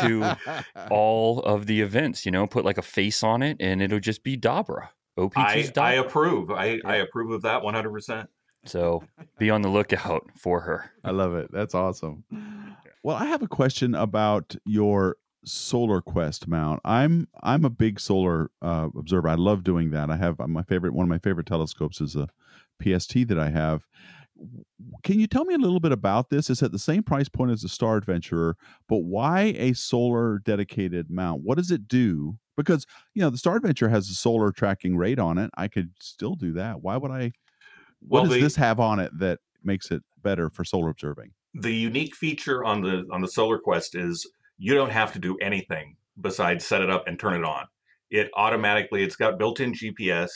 to 0.00 0.64
all 0.90 1.40
of 1.40 1.66
the 1.66 1.82
events. 1.82 2.24
You 2.24 2.32
know, 2.32 2.46
put 2.46 2.64
like 2.64 2.78
a 2.78 2.82
face 2.82 3.22
on 3.22 3.42
it, 3.42 3.58
and 3.60 3.82
it'll 3.82 4.00
just 4.00 4.24
be 4.24 4.38
Dabra. 4.38 4.88
OPT's 5.18 5.36
I, 5.36 5.62
Dabra. 5.64 5.82
I 5.82 5.92
approve. 5.94 6.50
I, 6.50 6.64
yeah. 6.66 6.80
I 6.86 6.96
approve 6.96 7.30
of 7.32 7.42
that 7.42 7.62
one 7.62 7.74
hundred 7.74 7.90
percent. 7.90 8.30
So 8.64 9.02
be 9.38 9.50
on 9.50 9.62
the 9.62 9.68
lookout 9.68 10.30
for 10.36 10.60
her. 10.60 10.90
I 11.04 11.10
love 11.10 11.34
it. 11.34 11.50
That's 11.52 11.74
awesome. 11.74 12.24
Well, 13.02 13.16
I 13.16 13.26
have 13.26 13.42
a 13.42 13.48
question 13.48 13.94
about 13.94 14.54
your 14.64 15.16
solar 15.44 16.00
quest 16.00 16.46
mount. 16.46 16.80
I'm 16.84 17.26
i'm 17.42 17.64
a 17.64 17.70
big 17.70 17.98
solar 17.98 18.50
uh, 18.60 18.88
observer. 18.96 19.28
I 19.28 19.34
love 19.34 19.64
doing 19.64 19.90
that. 19.90 20.10
I 20.10 20.16
have 20.16 20.38
my 20.48 20.62
favorite 20.62 20.94
one 20.94 21.04
of 21.04 21.10
my 21.10 21.18
favorite 21.18 21.46
telescopes 21.46 22.00
is 22.00 22.14
a 22.14 22.28
pst 22.80 23.28
that 23.28 23.38
i 23.38 23.50
have. 23.50 23.86
Can 25.02 25.20
you 25.20 25.26
tell 25.26 25.44
me 25.44 25.54
a 25.54 25.58
little 25.58 25.78
bit 25.78 25.92
about 25.92 26.30
this? 26.30 26.50
It's 26.50 26.62
at 26.62 26.72
the 26.72 26.78
same 26.78 27.02
price 27.02 27.28
point 27.28 27.50
as 27.50 27.62
the 27.62 27.68
star 27.68 27.96
adventurer 27.96 28.56
but 28.88 28.98
why 28.98 29.54
a 29.56 29.72
solar 29.72 30.38
dedicated 30.38 31.10
mount? 31.10 31.42
What 31.42 31.58
does 31.58 31.70
it 31.72 31.88
do? 31.88 32.38
Because 32.56 32.86
you 33.14 33.22
know 33.22 33.30
the 33.30 33.38
star 33.38 33.56
adventurer 33.56 33.88
has 33.88 34.08
a 34.08 34.14
solar 34.14 34.52
tracking 34.52 34.96
rate 34.96 35.18
on 35.18 35.38
it. 35.38 35.50
I 35.56 35.66
could 35.66 35.90
still 36.00 36.36
do 36.36 36.52
that. 36.52 36.82
Why 36.82 36.96
would 36.96 37.10
i 37.10 37.24
what 37.24 37.32
well, 38.08 38.24
does 38.24 38.34
the, 38.34 38.40
this 38.40 38.56
have 38.56 38.80
on 38.80 38.98
it 38.98 39.10
that 39.18 39.38
makes 39.62 39.90
it 39.90 40.02
better 40.22 40.50
for 40.50 40.64
solar 40.64 40.90
observing 40.90 41.32
the 41.54 41.74
unique 41.74 42.14
feature 42.16 42.64
on 42.64 42.80
the 42.80 43.04
on 43.10 43.20
the 43.20 43.28
solar 43.28 43.58
quest 43.58 43.94
is 43.94 44.30
you 44.58 44.74
don't 44.74 44.90
have 44.90 45.12
to 45.12 45.18
do 45.18 45.36
anything 45.38 45.96
besides 46.20 46.64
set 46.64 46.82
it 46.82 46.90
up 46.90 47.04
and 47.06 47.18
turn 47.18 47.34
it 47.34 47.44
on. 47.44 47.66
It 48.10 48.30
automatically, 48.34 49.02
it's 49.02 49.16
got 49.16 49.38
built-in 49.38 49.72
GPS. 49.72 50.30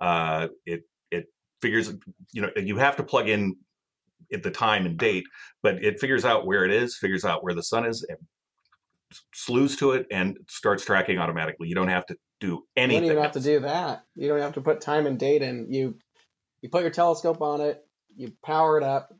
Uh, 0.00 0.48
it 0.66 0.82
it 1.10 1.26
figures, 1.60 1.92
you 2.32 2.42
know, 2.42 2.50
you 2.56 2.76
have 2.78 2.96
to 2.96 3.02
plug 3.02 3.28
in 3.28 3.56
at 4.32 4.42
the 4.42 4.50
time 4.50 4.86
and 4.86 4.98
date, 4.98 5.24
but 5.62 5.82
it 5.82 5.98
figures 5.98 6.24
out 6.24 6.46
where 6.46 6.64
it 6.64 6.70
is, 6.70 6.96
figures 6.96 7.24
out 7.24 7.42
where 7.42 7.54
the 7.54 7.62
sun 7.62 7.86
is, 7.86 8.04
and 8.08 8.18
slews 9.34 9.76
to 9.78 9.92
it 9.92 10.06
and 10.10 10.38
starts 10.48 10.84
tracking 10.84 11.18
automatically. 11.18 11.68
You 11.68 11.74
don't 11.74 11.88
have 11.88 12.06
to 12.06 12.16
do 12.38 12.64
anything. 12.76 13.04
You 13.04 13.14
don't 13.14 13.22
have 13.22 13.32
to 13.32 13.40
do 13.40 13.60
that. 13.60 14.04
You 14.14 14.28
don't 14.28 14.40
have 14.40 14.54
to 14.54 14.60
put 14.60 14.80
time 14.80 15.06
and 15.06 15.18
date 15.18 15.42
in. 15.42 15.66
You 15.70 15.96
you 16.62 16.68
put 16.68 16.82
your 16.82 16.90
telescope 16.90 17.40
on 17.42 17.60
it, 17.60 17.84
you 18.16 18.32
power 18.44 18.76
it 18.78 18.84
up, 18.84 19.14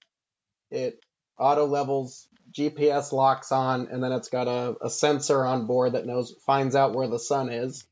it 0.70 1.00
auto 1.38 1.66
levels 1.66 2.28
GPS 2.52 3.12
locks 3.12 3.52
on, 3.52 3.88
and 3.90 4.02
then 4.02 4.12
it's 4.12 4.28
got 4.28 4.48
a, 4.48 4.76
a 4.82 4.90
sensor 4.90 5.44
on 5.44 5.66
board 5.66 5.92
that 5.92 6.06
knows 6.06 6.34
finds 6.46 6.74
out 6.74 6.94
where 6.94 7.08
the 7.08 7.18
sun 7.18 7.50
is, 7.50 7.84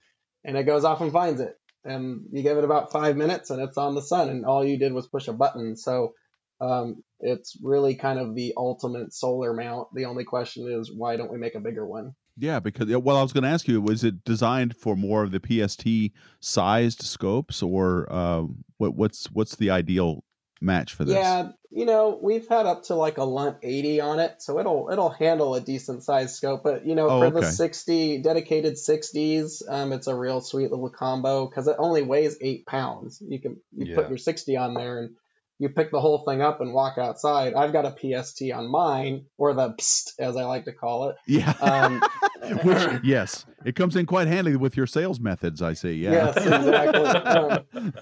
and 0.45 0.57
it 0.57 0.65
goes 0.65 0.85
off 0.85 1.01
and 1.01 1.13
finds 1.13 1.41
it. 1.41 1.57
And 1.85 2.27
you 2.33 2.43
give 2.43 2.59
it 2.59 2.65
about 2.65 2.93
five 2.93 3.17
minutes, 3.17 3.51
and 3.51 3.63
it's 3.63 3.79
on 3.79 3.95
the 3.95 4.03
sun, 4.03 4.29
and 4.29 4.45
all 4.45 4.65
you 4.65 4.79
did 4.79 4.93
was 4.93 5.07
push 5.07 5.29
a 5.29 5.33
button. 5.33 5.77
So 5.77 6.15
um, 6.61 7.03
it's 7.21 7.57
really 7.63 7.95
kind 7.95 8.19
of 8.19 8.35
the 8.35 8.55
ultimate 8.57 9.13
solar 9.13 9.55
mount. 9.55 9.89
The 9.95 10.07
only 10.07 10.25
question 10.25 10.71
is, 10.71 10.93
why 10.93 11.17
don't 11.17 11.33
we 11.33 11.39
make 11.39 11.55
a 11.55 11.61
bigger 11.61 11.87
one? 11.87 12.15
Yeah, 12.39 12.61
because 12.61 12.95
well, 12.97 13.17
I 13.17 13.23
was 13.23 13.33
going 13.33 13.45
to 13.45 13.51
ask 13.51 13.67
you, 13.67 13.81
was 13.81 14.05
it 14.05 14.25
designed 14.25 14.77
for 14.77 14.97
more 14.97 15.25
of 15.25 15.33
the 15.33 15.41
PST 15.41 16.15
sized 16.41 17.03
scopes, 17.03 17.63
or 17.63 18.07
uh, 18.11 18.45
what, 18.77 18.95
what's 18.95 19.27
what's 19.33 19.57
the 19.57 19.71
ideal 19.71 20.25
match 20.61 20.95
for 20.95 21.05
this? 21.05 21.15
Yeah, 21.15 21.51
you 21.71 21.85
know, 21.85 22.19
we've 22.23 22.47
had 22.49 22.67
up 22.67 22.85
to 22.85 22.95
like 22.95 23.19
a 23.19 23.25
Lunt 23.25 23.59
80 23.63 24.01
on 24.01 24.19
it, 24.21 24.41
so 24.41 24.59
it'll 24.59 24.89
it'll 24.91 25.11
handle 25.11 25.55
a 25.55 25.61
decent 25.61 26.05
sized 26.05 26.37
scope. 26.37 26.63
But 26.63 26.87
you 26.87 26.95
know, 26.95 27.09
oh, 27.09 27.21
for 27.21 27.27
okay. 27.27 27.41
the 27.41 27.47
60 27.47 28.23
dedicated 28.23 28.75
60s, 28.75 29.63
um, 29.69 29.93
it's 29.93 30.07
a 30.07 30.15
real 30.15 30.41
sweet 30.41 30.71
little 30.71 30.91
combo 30.91 31.47
because 31.47 31.67
it 31.67 31.77
only 31.79 32.03
weighs 32.03 32.37
eight 32.41 32.67
pounds. 32.67 33.21
You 33.27 33.41
can 33.41 33.61
you 33.77 33.87
yeah. 33.87 33.97
put 33.97 34.09
your 34.09 34.19
60 34.19 34.57
on 34.57 34.75
there 34.75 35.01
and 35.01 35.11
you 35.59 35.69
pick 35.69 35.91
the 35.91 36.01
whole 36.01 36.25
thing 36.27 36.41
up 36.41 36.61
and 36.61 36.73
walk 36.73 36.99
outside. 36.99 37.55
I've 37.55 37.73
got 37.73 37.85
a 37.85 37.91
PST 37.91 38.43
on 38.55 38.71
mine, 38.71 39.27
or 39.37 39.55
the 39.55 39.75
PST, 39.79 40.21
as 40.21 40.37
I 40.37 40.45
like 40.45 40.65
to 40.67 40.73
call 40.73 41.11
it. 41.11 41.17
Yeah. 41.27 41.51
Um, 41.61 42.03
Which, 42.63 43.01
yes, 43.03 43.45
it 43.65 43.75
comes 43.75 43.97
in 43.97 44.07
quite 44.07 44.29
handy 44.29 44.57
with 44.57 44.77
your 44.77 44.87
sales 44.87 45.21
methods. 45.21 45.61
I 45.61 45.75
see. 45.75 45.95
Yeah. 45.95 46.11
Yes, 46.11 46.37
exactly. 46.37 47.05
um, 47.05 47.95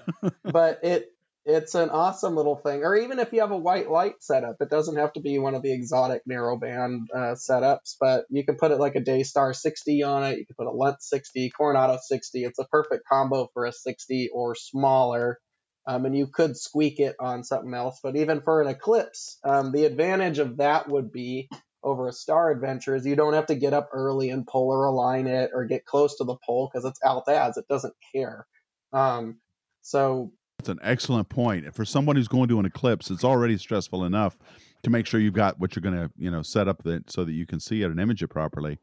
but 0.43 0.79
it 0.83 1.11
it's 1.47 1.75
an 1.75 1.89
awesome 1.89 2.35
little 2.35 2.57
thing. 2.57 2.83
Or 2.83 2.95
even 2.95 3.19
if 3.19 3.31
you 3.31 3.39
have 3.39 3.51
a 3.51 3.57
white 3.57 3.89
light 3.89 4.15
setup, 4.19 4.57
it 4.59 4.69
doesn't 4.69 4.97
have 4.97 5.13
to 5.13 5.21
be 5.21 5.39
one 5.39 5.55
of 5.55 5.63
the 5.63 5.71
exotic 5.71 6.23
narrowband 6.29 7.05
uh, 7.15 7.35
setups, 7.35 7.95
but 7.99 8.25
you 8.29 8.43
can 8.45 8.57
put 8.57 8.71
it 8.71 8.79
like 8.79 8.95
a 8.95 8.99
Daystar 8.99 9.53
60 9.53 10.03
on 10.03 10.25
it. 10.25 10.39
You 10.39 10.45
can 10.45 10.55
put 10.57 10.67
a 10.67 10.71
Lunt 10.71 11.01
60, 11.01 11.49
Coronado 11.57 11.99
60. 12.01 12.43
It's 12.43 12.59
a 12.59 12.65
perfect 12.65 13.03
combo 13.09 13.47
for 13.53 13.65
a 13.65 13.71
60 13.71 14.29
or 14.33 14.55
smaller. 14.55 15.39
Um, 15.87 16.05
and 16.05 16.15
you 16.15 16.27
could 16.27 16.57
squeak 16.57 16.99
it 16.99 17.15
on 17.17 17.45
something 17.45 17.73
else. 17.73 18.01
But 18.03 18.17
even 18.17 18.41
for 18.41 18.61
an 18.61 18.67
Eclipse, 18.67 19.39
um, 19.43 19.71
the 19.71 19.85
advantage 19.85 20.37
of 20.37 20.57
that 20.57 20.89
would 20.89 21.11
be 21.13 21.47
over 21.81 22.09
a 22.09 22.13
Star 22.13 22.51
Adventure 22.51 22.95
is 22.95 23.05
you 23.05 23.15
don't 23.15 23.33
have 23.33 23.45
to 23.45 23.55
get 23.55 23.73
up 23.73 23.89
early 23.93 24.29
and 24.29 24.45
polar 24.45 24.83
align 24.83 25.27
it 25.27 25.51
or 25.53 25.65
get 25.65 25.85
close 25.85 26.17
to 26.17 26.25
the 26.25 26.35
pole 26.45 26.69
because 26.71 26.85
it's 26.85 26.99
Altaz. 26.99 27.57
It 27.57 27.67
doesn't 27.69 27.93
care. 28.13 28.45
Um, 28.91 29.39
so 29.81 30.33
that's 30.59 30.69
an 30.69 30.79
excellent 30.81 31.29
point. 31.29 31.65
And 31.65 31.73
For 31.73 31.85
someone 31.85 32.15
who's 32.15 32.27
going 32.27 32.49
to 32.49 32.59
an 32.59 32.65
eclipse, 32.65 33.09
it's 33.09 33.23
already 33.23 33.57
stressful 33.57 34.03
enough 34.03 34.37
to 34.83 34.89
make 34.89 35.05
sure 35.05 35.19
you've 35.19 35.33
got 35.33 35.59
what 35.59 35.75
you're 35.75 35.81
going 35.81 35.95
to, 35.95 36.11
you 36.17 36.29
know, 36.29 36.41
set 36.41 36.67
up 36.67 36.83
that 36.83 37.09
so 37.09 37.23
that 37.23 37.33
you 37.33 37.45
can 37.45 37.59
see 37.59 37.81
it 37.83 37.89
and 37.89 37.99
image 37.99 38.21
it 38.21 38.27
properly. 38.27 38.79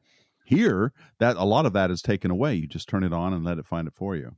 Here, 0.47 0.93
that 1.19 1.37
a 1.37 1.45
lot 1.45 1.67
of 1.67 1.73
that 1.73 1.91
is 1.91 2.03
taken 2.03 2.31
away. 2.31 2.55
You 2.55 2.67
just 2.67 2.89
turn 2.89 3.05
it 3.05 3.13
on 3.13 3.33
and 3.33 3.45
let 3.45 3.59
it 3.59 3.67
find 3.67 3.89
it 3.89 3.95
for 3.95 4.15
you. 4.15 4.37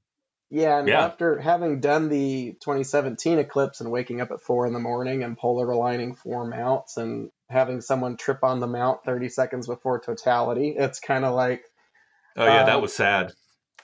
Yeah, 0.48 0.78
and 0.78 0.88
yeah. 0.88 1.04
after 1.04 1.40
having 1.40 1.80
done 1.80 2.08
the 2.08 2.52
2017 2.62 3.38
eclipse 3.38 3.80
and 3.80 3.90
waking 3.90 4.20
up 4.20 4.30
at 4.30 4.40
four 4.40 4.66
in 4.66 4.72
the 4.72 4.78
morning 4.78 5.24
and 5.24 5.36
polar 5.36 5.68
aligning 5.70 6.14
four 6.14 6.46
mounts 6.46 6.96
and 6.96 7.30
having 7.50 7.80
someone 7.80 8.16
trip 8.16 8.44
on 8.44 8.60
the 8.60 8.66
mount 8.68 9.04
30 9.04 9.28
seconds 9.28 9.66
before 9.66 10.00
totality, 10.00 10.74
it's 10.76 11.00
kind 11.00 11.24
of 11.24 11.34
like. 11.34 11.64
Oh 12.36 12.44
yeah, 12.44 12.60
um, 12.60 12.66
that 12.66 12.82
was 12.82 12.94
sad. 12.94 13.32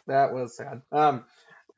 That 0.06 0.32
was 0.32 0.56
sad. 0.56 0.82
Um, 0.92 1.24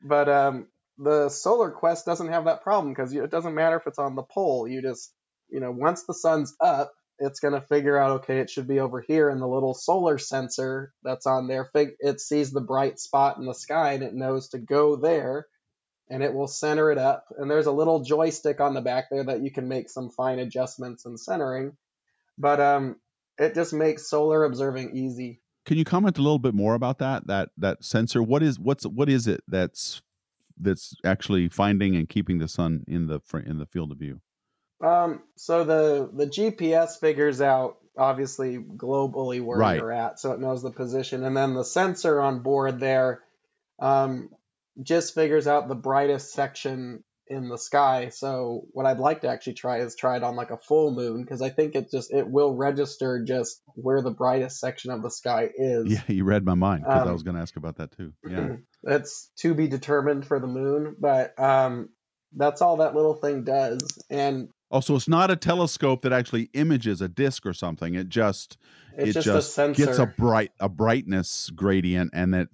but 0.03 0.28
um, 0.28 0.66
the 0.99 1.30
solar 1.30 1.70
quest 1.70 2.05
doesn't 2.05 2.28
have 2.28 2.45
that 2.45 2.62
problem 2.62 2.93
because 2.93 3.14
it 3.14 3.30
doesn't 3.30 3.55
matter 3.55 3.76
if 3.76 3.87
it's 3.87 3.99
on 3.99 4.16
the 4.16 4.22
pole. 4.22 4.68
You 4.68 4.82
just, 4.82 5.12
you 5.49 5.61
know, 5.61 5.70
once 5.70 6.05
the 6.05 6.14
sun's 6.14 6.55
up, 6.61 6.93
it's 7.19 7.41
going 7.41 7.55
to 7.55 7.61
figure 7.61 7.97
out, 7.97 8.23
okay, 8.23 8.39
it 8.39 8.51
should 8.51 8.67
be 8.67 8.81
over 8.81 9.01
here. 9.01 9.29
And 9.29 9.41
the 9.41 9.47
little 9.47 9.75
solar 9.75 10.19
sensor 10.19 10.93
that's 11.03 11.27
on 11.27 11.47
there, 11.47 11.71
it 11.75 12.21
sees 12.21 12.51
the 12.51 12.61
bright 12.61 12.99
spot 12.99 13.39
in 13.39 13.47
the 13.47 13.55
sky 13.55 13.93
and 13.93 14.03
it 14.03 14.15
knows 14.15 14.49
to 14.49 14.59
go 14.59 14.97
there 14.97 15.47
and 16.11 16.23
it 16.23 16.35
will 16.35 16.47
center 16.47 16.91
it 16.91 16.99
up. 16.99 17.27
And 17.39 17.51
there's 17.51 17.67
a 17.67 17.73
little 17.73 18.01
joystick 18.01 18.61
on 18.61 18.75
the 18.75 18.81
back 18.81 19.07
there 19.11 19.25
that 19.25 19.43
you 19.43 19.51
can 19.51 19.69
make 19.69 19.89
some 19.89 20.11
fine 20.11 20.39
adjustments 20.39 21.07
and 21.07 21.19
centering. 21.19 21.77
But 22.37 22.61
um, 22.61 22.97
it 23.39 23.55
just 23.55 23.73
makes 23.73 24.09
solar 24.09 24.45
observing 24.45 24.97
easy. 24.97 25.41
Can 25.65 25.79
you 25.79 25.85
comment 25.85 26.19
a 26.19 26.23
little 26.23 26.39
bit 26.39 26.55
more 26.55 26.75
about 26.75 26.99
that 26.99 27.27
that 27.27 27.49
that 27.57 27.85
sensor? 27.85 28.23
What 28.23 28.43
is 28.43 28.59
what's 28.59 28.85
what 28.85 29.09
is 29.09 29.27
it 29.27 29.43
that's 29.49 30.03
that's 30.59 30.95
actually 31.05 31.49
finding 31.49 31.97
and 31.97 32.09
keeping 32.09 32.39
the 32.39 32.49
sun 32.49 32.85
in 32.87 33.07
the 33.07 33.21
in 33.47 33.59
the 33.59 33.67
field 33.67 33.91
of 33.91 33.99
view? 33.99 34.21
Um, 34.83 35.22
so 35.37 35.64
the 35.64 36.11
the 36.12 36.27
GPS 36.27 36.99
figures 36.99 37.41
out 37.41 37.77
obviously 37.97 38.59
globally 38.59 39.43
where 39.43 39.59
Right. 39.59 39.77
you're 39.77 39.93
at, 39.93 40.18
so 40.18 40.33
it 40.33 40.41
knows 40.41 40.62
the 40.62 40.70
position, 40.70 41.25
and 41.25 41.37
then 41.37 41.55
the 41.55 41.64
sensor 41.64 42.20
on 42.20 42.41
board 42.41 42.81
there 42.81 43.22
um, 43.81 44.31
just 44.83 45.14
figures 45.14 45.47
out 45.47 45.68
the 45.68 45.75
brightest 45.75 46.33
section 46.33 47.05
in 47.29 47.49
the 47.49 47.57
sky. 47.57 48.11
So 48.11 48.66
what 48.72 48.85
I'd 48.85 48.99
like 48.99 49.22
to 49.22 49.29
actually 49.29 49.55
try 49.55 49.79
is 49.79 49.95
try 49.97 50.16
it 50.16 50.22
on 50.22 50.37
like 50.37 50.51
a 50.51 50.59
full 50.59 50.91
moon 50.91 51.22
because 51.22 51.41
I 51.41 51.49
think 51.51 51.75
it 51.75 51.91
just 51.91 52.12
it 52.12 52.29
will 52.29 52.55
register 52.55 53.25
just 53.25 53.62
where 53.75 54.03
the 54.03 54.11
brightest 54.11 54.59
section 54.61 54.91
of 54.91 55.03
the 55.03 55.11
sky 55.11 55.49
is. 55.57 55.91
Yeah, 55.93 56.03
you 56.09 56.25
read 56.25 56.45
my 56.45 56.55
mind 56.55 56.85
because 56.85 57.01
I 57.01 57.05
Um, 57.07 57.12
was 57.12 57.22
going 57.22 57.37
to 57.37 57.43
ask 57.43 57.57
about 57.57 57.77
that 57.77 57.93
too. 57.93 58.12
Yeah, 58.29 58.57
That's 58.83 59.31
to 59.39 59.55
be 59.55 59.68
determined 59.68 60.27
for 60.27 60.39
the 60.41 60.47
moon, 60.47 60.97
but 60.99 61.39
um, 61.41 61.89
that's 62.37 62.61
all 62.61 62.79
that 62.79 62.95
little 62.95 63.14
thing 63.14 63.45
does. 63.45 63.81
And 64.11 64.49
Also, 64.75 64.97
it's 64.97 65.07
not 65.07 65.31
a 65.31 65.37
telescope 65.37 66.03
that 66.03 66.12
actually 66.12 66.51
images 66.53 67.01
a 67.01 67.09
disk 67.09 67.47
or 67.47 67.53
something. 67.53 67.95
It 67.95 68.09
just 68.09 68.57
it's 68.99 69.16
it 69.16 69.22
just, 69.22 69.57
just 69.57 69.59
a 69.59 69.72
gets 69.72 69.99
a 70.01 70.07
bright 70.07 70.51
a 70.59 70.68
brightness 70.68 71.49
gradient, 71.55 72.11
and 72.12 72.35
it 72.35 72.49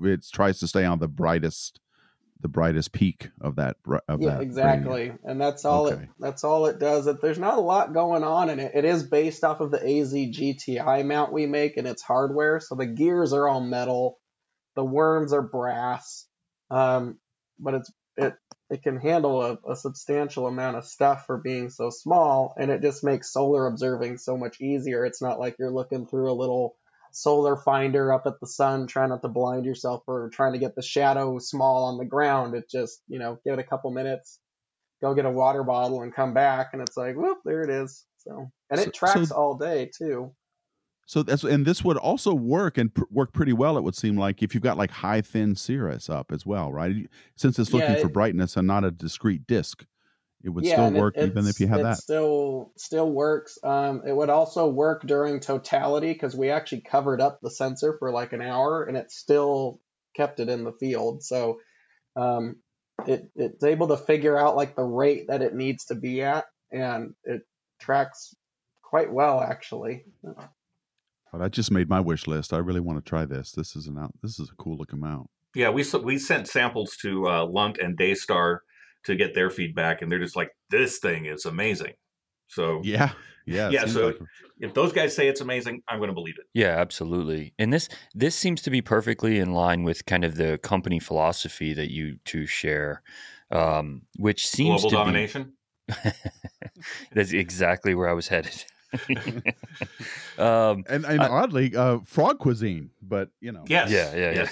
it 0.00 0.24
tries 0.32 0.60
to 0.60 0.68
stay 0.68 0.84
on 0.84 1.00
the 1.00 1.08
brightest 1.08 1.80
the 2.40 2.48
brightest 2.48 2.92
peak 2.92 3.30
of 3.40 3.56
that 3.56 3.76
of 4.08 4.20
yeah, 4.20 4.36
that 4.36 4.42
exactly. 4.42 5.12
And 5.24 5.40
that's 5.40 5.64
all 5.64 5.88
Okay. 5.88 6.04
it 6.04 6.08
that's 6.20 6.44
all 6.44 6.66
it 6.66 6.78
does. 6.78 7.08
It, 7.08 7.20
there's 7.20 7.40
not 7.40 7.58
a 7.58 7.60
lot 7.60 7.92
going 7.92 8.22
on 8.22 8.50
in 8.50 8.60
it. 8.60 8.70
It 8.72 8.84
is 8.84 9.02
based 9.02 9.42
off 9.42 9.60
of 9.60 9.72
the 9.72 9.82
AZ 9.82 10.14
GTI 10.14 11.04
mount 11.04 11.32
we 11.32 11.46
make 11.46 11.76
and 11.76 11.88
its 11.88 12.02
hardware. 12.02 12.60
So 12.60 12.76
the 12.76 12.86
gears 12.86 13.32
are 13.32 13.48
all 13.48 13.60
metal, 13.60 14.20
the 14.76 14.84
worms 14.84 15.32
are 15.32 15.42
brass. 15.42 16.28
Um, 16.70 17.18
but 17.58 17.74
it's 17.74 17.92
it 18.16 18.34
it 18.70 18.82
can 18.82 18.96
handle 18.98 19.42
a, 19.42 19.58
a 19.70 19.76
substantial 19.76 20.46
amount 20.46 20.76
of 20.76 20.84
stuff 20.84 21.26
for 21.26 21.38
being 21.38 21.68
so 21.70 21.90
small, 21.90 22.54
and 22.58 22.70
it 22.70 22.82
just 22.82 23.04
makes 23.04 23.32
solar 23.32 23.66
observing 23.66 24.18
so 24.18 24.36
much 24.36 24.60
easier. 24.60 25.04
It's 25.04 25.22
not 25.22 25.38
like 25.38 25.56
you're 25.58 25.70
looking 25.70 26.06
through 26.06 26.30
a 26.30 26.34
little 26.34 26.76
solar 27.12 27.56
finder 27.56 28.12
up 28.12 28.22
at 28.26 28.40
the 28.40 28.46
sun, 28.46 28.86
trying 28.86 29.10
not 29.10 29.22
to 29.22 29.28
blind 29.28 29.64
yourself 29.66 30.02
or 30.06 30.30
trying 30.32 30.54
to 30.54 30.58
get 30.58 30.74
the 30.74 30.82
shadow 30.82 31.38
small 31.38 31.84
on 31.84 31.98
the 31.98 32.04
ground. 32.04 32.54
It 32.54 32.68
just, 32.70 33.00
you 33.06 33.18
know, 33.18 33.38
give 33.44 33.54
it 33.54 33.60
a 33.60 33.68
couple 33.68 33.90
minutes, 33.92 34.40
go 35.00 35.14
get 35.14 35.26
a 35.26 35.30
water 35.30 35.62
bottle 35.62 36.02
and 36.02 36.14
come 36.14 36.34
back, 36.34 36.70
and 36.72 36.82
it's 36.82 36.96
like, 36.96 37.14
whoop, 37.16 37.38
there 37.44 37.62
it 37.62 37.70
is. 37.70 38.04
So, 38.18 38.50
and 38.70 38.80
So- 38.80 38.86
it 38.86 38.94
tracks 38.94 39.28
so- 39.28 39.36
all 39.36 39.54
day 39.58 39.90
too. 39.96 40.34
So 41.06 41.22
that's 41.22 41.44
and 41.44 41.66
this 41.66 41.84
would 41.84 41.96
also 41.98 42.34
work 42.34 42.78
and 42.78 42.94
pr- 42.94 43.04
work 43.10 43.32
pretty 43.32 43.52
well. 43.52 43.76
It 43.76 43.82
would 43.82 43.96
seem 43.96 44.16
like 44.16 44.42
if 44.42 44.54
you've 44.54 44.62
got 44.62 44.78
like 44.78 44.90
high 44.90 45.20
thin 45.20 45.54
cirrus 45.56 46.08
up 46.08 46.32
as 46.32 46.46
well, 46.46 46.72
right? 46.72 47.08
Since 47.36 47.58
it's 47.58 47.72
looking 47.72 47.96
Yeah, 47.96 47.96
for 47.96 48.08
brightness 48.08 48.56
and 48.56 48.66
not 48.66 48.84
a 48.84 48.90
discrete 48.90 49.46
disk, 49.46 49.86
it 50.42 50.50
would 50.50 50.66
yeah, 50.66 50.66
still 50.66 50.88
and 50.88 50.96
it- 50.96 51.06
work 51.06 51.16
even 51.20 51.46
if 51.46 51.60
you 51.60 51.68
have 51.68 51.82
it 51.82 51.82
that. 51.82 52.04
Still, 52.04 52.72
still 52.76 53.10
works. 53.10 53.58
Um, 53.64 54.02
it 54.06 54.12
would 54.12 54.30
also 54.30 54.68
work 54.68 55.02
during 55.02 55.40
totality 55.40 56.12
because 56.12 56.36
we 56.36 56.50
actually 56.50 56.82
covered 56.82 57.20
up 57.20 57.40
the 57.42 57.50
sensor 57.50 57.96
for 57.98 58.12
like 58.12 58.32
an 58.32 58.40
hour, 58.42 58.84
and 58.84 58.96
it 58.96 59.10
still 59.10 59.80
kept 60.14 60.38
it 60.38 60.48
in 60.48 60.62
the 60.64 60.72
field. 60.72 61.24
So, 61.24 61.60
um, 62.16 62.62
it 63.06 63.30
it's 63.36 63.64
able 63.64 63.88
to 63.88 63.96
figure 63.98 64.36
out 64.38 64.56
like 64.56 64.76
the 64.76 64.84
rate 64.84 65.28
that 65.28 65.42
it 65.42 65.54
needs 65.54 65.86
to 65.86 65.96
be 65.96 66.22
at, 66.22 66.46
and 66.72 67.14
it 67.24 67.42
tracks 67.80 68.34
quite 68.82 69.12
well 69.12 69.40
actually. 69.40 70.06
But 71.36 71.42
I 71.44 71.48
just 71.48 71.72
made 71.72 71.88
my 71.88 71.98
wish 71.98 72.28
list. 72.28 72.52
I 72.52 72.58
really 72.58 72.78
want 72.78 73.04
to 73.04 73.08
try 73.08 73.24
this. 73.24 73.50
This 73.50 73.74
is 73.74 73.88
an 73.88 73.98
out. 73.98 74.14
This 74.22 74.38
is 74.38 74.48
a 74.50 74.54
cool 74.54 74.76
looking 74.76 75.00
mount. 75.00 75.28
Yeah, 75.56 75.68
we 75.70 75.84
we 76.04 76.16
sent 76.16 76.46
samples 76.46 76.96
to 77.02 77.28
uh, 77.28 77.44
Lunt 77.46 77.78
and 77.78 77.96
Daystar 77.98 78.62
to 79.04 79.16
get 79.16 79.34
their 79.34 79.50
feedback, 79.50 80.00
and 80.00 80.12
they're 80.12 80.20
just 80.20 80.36
like, 80.36 80.50
"This 80.70 81.00
thing 81.00 81.26
is 81.26 81.44
amazing." 81.44 81.94
So 82.46 82.82
Yeah, 82.84 83.10
yeah, 83.46 83.70
Yeah, 83.70 83.86
so- 83.86 84.06
like- 84.06 84.18
if 84.60 84.74
those 84.74 84.92
guys 84.92 85.16
say 85.16 85.26
it's 85.26 85.40
amazing, 85.40 85.82
I'm 85.88 85.98
going 85.98 86.08
to 86.10 86.14
believe 86.14 86.36
it. 86.38 86.44
Yeah, 86.54 86.76
absolutely. 86.78 87.52
And 87.58 87.72
this 87.72 87.88
this 88.14 88.36
seems 88.36 88.62
to 88.62 88.70
be 88.70 88.80
perfectly 88.80 89.40
in 89.40 89.52
line 89.52 89.82
with 89.82 90.06
kind 90.06 90.24
of 90.24 90.36
the 90.36 90.58
company 90.58 91.00
philosophy 91.00 91.72
that 91.74 91.90
you 91.90 92.18
two 92.24 92.46
share, 92.46 93.02
um, 93.50 94.02
which 94.18 94.46
seems 94.46 94.82
Global 94.82 94.90
to 94.90 94.96
domination. 94.96 95.52
be 95.88 95.94
that's 97.12 97.32
exactly 97.32 97.92
where 97.96 98.08
I 98.08 98.12
was 98.12 98.28
headed. 98.28 98.64
um, 100.38 100.84
and 100.88 101.04
and 101.04 101.22
I- 101.22 101.28
oddly, 101.28 101.74
uh, 101.76 101.98
frog 102.04 102.38
cuisine. 102.38 102.90
But 103.02 103.30
you 103.40 103.52
know, 103.52 103.64
Yes. 103.68 103.90
Yeah, 103.90 104.14
yeah, 104.14 104.46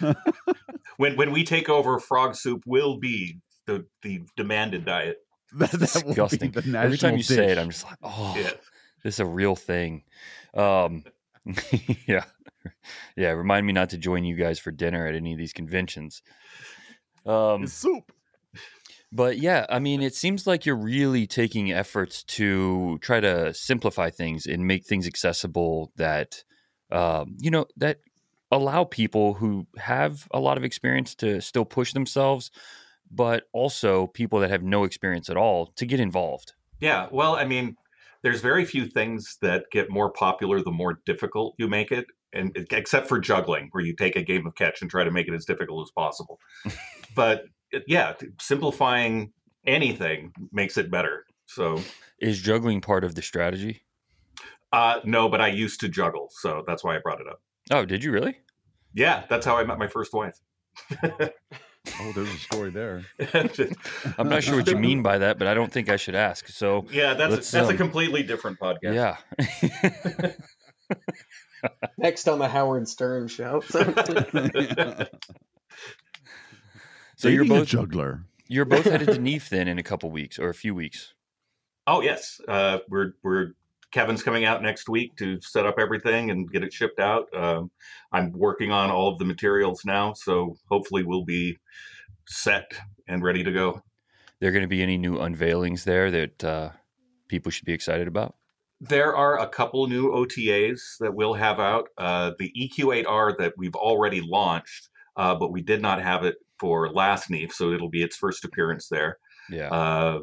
yes. 0.00 0.14
When 0.96 1.16
when 1.16 1.32
we 1.32 1.42
take 1.44 1.68
over, 1.68 1.98
frog 1.98 2.36
soup 2.36 2.62
will 2.66 2.98
be 2.98 3.40
the 3.66 3.84
the 4.02 4.22
demanded 4.36 4.84
diet. 4.84 5.16
that, 5.56 5.70
that 5.72 5.94
will 5.94 6.02
be 6.02 6.14
disgusting. 6.14 6.50
the 6.52 6.58
Every 6.78 6.96
time 6.98 7.14
national 7.14 7.16
you 7.16 7.22
say 7.22 7.50
it. 7.52 7.58
I'm 7.58 7.70
just 7.70 7.84
like, 7.84 7.98
oh, 8.02 8.34
Yes. 8.36 8.54
this 9.02 9.14
is 9.14 9.20
a 9.20 9.26
real 9.26 9.56
thing. 9.56 10.04
Um, 10.54 11.04
yeah, 12.06 12.24
yeah. 13.16 13.30
Remind 13.30 13.66
me 13.66 13.72
not 13.72 13.90
to 13.90 13.98
join 13.98 14.24
you 14.24 14.36
guys 14.36 14.58
for 14.60 14.70
dinner 14.70 15.06
at 15.06 15.14
any 15.16 15.32
of 15.32 15.38
these 15.38 15.52
conventions. 15.52 16.22
Um, 17.26 17.64
It's 17.64 17.72
soup. 17.72 18.12
But 19.14 19.38
yeah, 19.38 19.64
I 19.70 19.78
mean, 19.78 20.02
it 20.02 20.16
seems 20.16 20.44
like 20.44 20.66
you're 20.66 20.74
really 20.74 21.24
taking 21.28 21.70
efforts 21.70 22.24
to 22.24 22.98
try 22.98 23.20
to 23.20 23.54
simplify 23.54 24.10
things 24.10 24.44
and 24.44 24.66
make 24.66 24.84
things 24.84 25.06
accessible 25.06 25.92
that, 25.94 26.42
um, 26.90 27.36
you 27.38 27.48
know, 27.48 27.66
that 27.76 28.00
allow 28.50 28.82
people 28.82 29.34
who 29.34 29.68
have 29.78 30.26
a 30.32 30.40
lot 30.40 30.58
of 30.58 30.64
experience 30.64 31.14
to 31.16 31.40
still 31.40 31.64
push 31.64 31.92
themselves, 31.92 32.50
but 33.08 33.44
also 33.52 34.08
people 34.08 34.40
that 34.40 34.50
have 34.50 34.64
no 34.64 34.82
experience 34.82 35.30
at 35.30 35.36
all 35.36 35.66
to 35.76 35.86
get 35.86 36.00
involved. 36.00 36.52
Yeah. 36.80 37.06
Well, 37.12 37.36
I 37.36 37.44
mean, 37.44 37.76
there's 38.22 38.40
very 38.40 38.64
few 38.64 38.86
things 38.86 39.38
that 39.42 39.66
get 39.70 39.90
more 39.90 40.10
popular 40.10 40.60
the 40.60 40.72
more 40.72 40.98
difficult 41.06 41.54
you 41.56 41.68
make 41.68 41.92
it, 41.92 42.06
and 42.32 42.66
except 42.72 43.06
for 43.06 43.20
juggling, 43.20 43.68
where 43.70 43.84
you 43.84 43.94
take 43.94 44.16
a 44.16 44.22
game 44.22 44.44
of 44.44 44.56
catch 44.56 44.82
and 44.82 44.90
try 44.90 45.04
to 45.04 45.12
make 45.12 45.28
it 45.28 45.34
as 45.34 45.44
difficult 45.44 45.86
as 45.86 45.92
possible. 45.92 46.40
but 47.14 47.44
yeah, 47.86 48.14
simplifying 48.40 49.32
anything 49.66 50.32
makes 50.52 50.76
it 50.76 50.90
better. 50.90 51.24
So 51.46 51.80
Is 52.18 52.40
juggling 52.40 52.80
part 52.80 53.04
of 53.04 53.14
the 53.14 53.22
strategy? 53.22 53.82
uh, 54.72 55.00
no, 55.04 55.28
but 55.28 55.40
I 55.40 55.48
used 55.48 55.80
to 55.80 55.88
juggle, 55.88 56.28
so 56.30 56.64
that's 56.66 56.82
why 56.82 56.96
I 56.96 56.98
brought 56.98 57.20
it 57.20 57.26
up. 57.28 57.40
Oh, 57.70 57.84
did 57.84 58.02
you 58.02 58.10
really? 58.12 58.38
Yeah, 58.92 59.24
that's 59.28 59.46
how 59.46 59.56
I 59.56 59.64
met 59.64 59.78
my 59.78 59.88
first 59.88 60.12
wife. 60.12 60.38
Oh, 62.00 62.12
there's 62.12 62.28
a 62.28 62.38
story 62.38 62.70
there. 62.70 63.02
I'm 64.18 64.28
not 64.28 64.42
sure 64.42 64.56
what 64.56 64.66
you 64.68 64.76
mean 64.76 65.02
by 65.02 65.18
that, 65.18 65.38
but 65.38 65.46
I 65.46 65.54
don't 65.54 65.70
think 65.70 65.88
I 65.90 65.96
should 65.96 66.14
ask. 66.14 66.48
So, 66.48 66.86
yeah, 66.90 67.14
that's 67.14 67.30
Let's, 67.30 67.50
that's 67.50 67.68
a 67.68 67.72
um, 67.72 67.76
completely 67.76 68.22
different 68.22 68.58
podcast. 68.58 69.18
yeah. 70.02 70.32
Next 71.98 72.26
on 72.28 72.38
the 72.38 72.48
Howard 72.48 72.88
Stern 72.88 73.28
show. 73.28 73.60
so 73.60 73.80
you're 77.28 77.44
Dating 77.44 77.56
a 77.56 77.60
both 77.60 77.68
juggler. 77.68 78.24
you're 78.48 78.64
both 78.64 78.84
headed 78.84 79.08
to 79.08 79.14
NEAF 79.20 79.48
then 79.48 79.68
in 79.68 79.78
a 79.78 79.82
couple 79.82 80.10
weeks 80.10 80.38
or 80.38 80.48
a 80.48 80.54
few 80.54 80.74
weeks. 80.74 81.14
Oh 81.86 82.00
yes, 82.00 82.40
uh, 82.48 82.78
we're 82.88 83.12
we're 83.22 83.52
Kevin's 83.94 84.22
coming 84.24 84.44
out 84.44 84.60
next 84.60 84.88
week 84.88 85.16
to 85.16 85.40
set 85.40 85.66
up 85.66 85.76
everything 85.78 86.30
and 86.30 86.50
get 86.50 86.64
it 86.64 86.72
shipped 86.72 86.98
out. 86.98 87.26
Um, 87.32 87.70
I'm 88.12 88.32
working 88.32 88.72
on 88.72 88.90
all 88.90 89.08
of 89.08 89.18
the 89.18 89.24
materials 89.24 89.82
now, 89.84 90.14
so 90.14 90.56
hopefully 90.68 91.04
we'll 91.04 91.24
be 91.24 91.58
set 92.26 92.72
and 93.06 93.22
ready 93.22 93.44
to 93.44 93.52
go. 93.52 93.82
there 94.40 94.50
going 94.50 94.62
to 94.62 94.68
be 94.68 94.82
any 94.82 94.98
new 94.98 95.18
unveilings 95.18 95.84
there 95.84 96.10
that 96.10 96.42
uh, 96.42 96.70
people 97.28 97.52
should 97.52 97.66
be 97.66 97.72
excited 97.72 98.08
about? 98.08 98.34
There 98.80 99.14
are 99.14 99.38
a 99.38 99.46
couple 99.46 99.86
new 99.86 100.10
OTAs 100.10 100.98
that 100.98 101.14
we'll 101.14 101.34
have 101.34 101.60
out. 101.60 101.88
Uh, 101.96 102.32
the 102.38 102.52
EQ8R 102.58 103.38
that 103.38 103.54
we've 103.56 103.76
already 103.76 104.20
launched, 104.20 104.88
uh, 105.16 105.36
but 105.36 105.52
we 105.52 105.62
did 105.62 105.80
not 105.80 106.02
have 106.02 106.24
it 106.24 106.36
for 106.58 106.90
last 106.92 107.30
NEAF, 107.30 107.52
so 107.52 107.72
it'll 107.72 107.90
be 107.90 108.02
its 108.02 108.16
first 108.16 108.44
appearance 108.44 108.88
there. 108.88 109.18
Yeah. 109.50 109.68
Uh, 109.68 110.18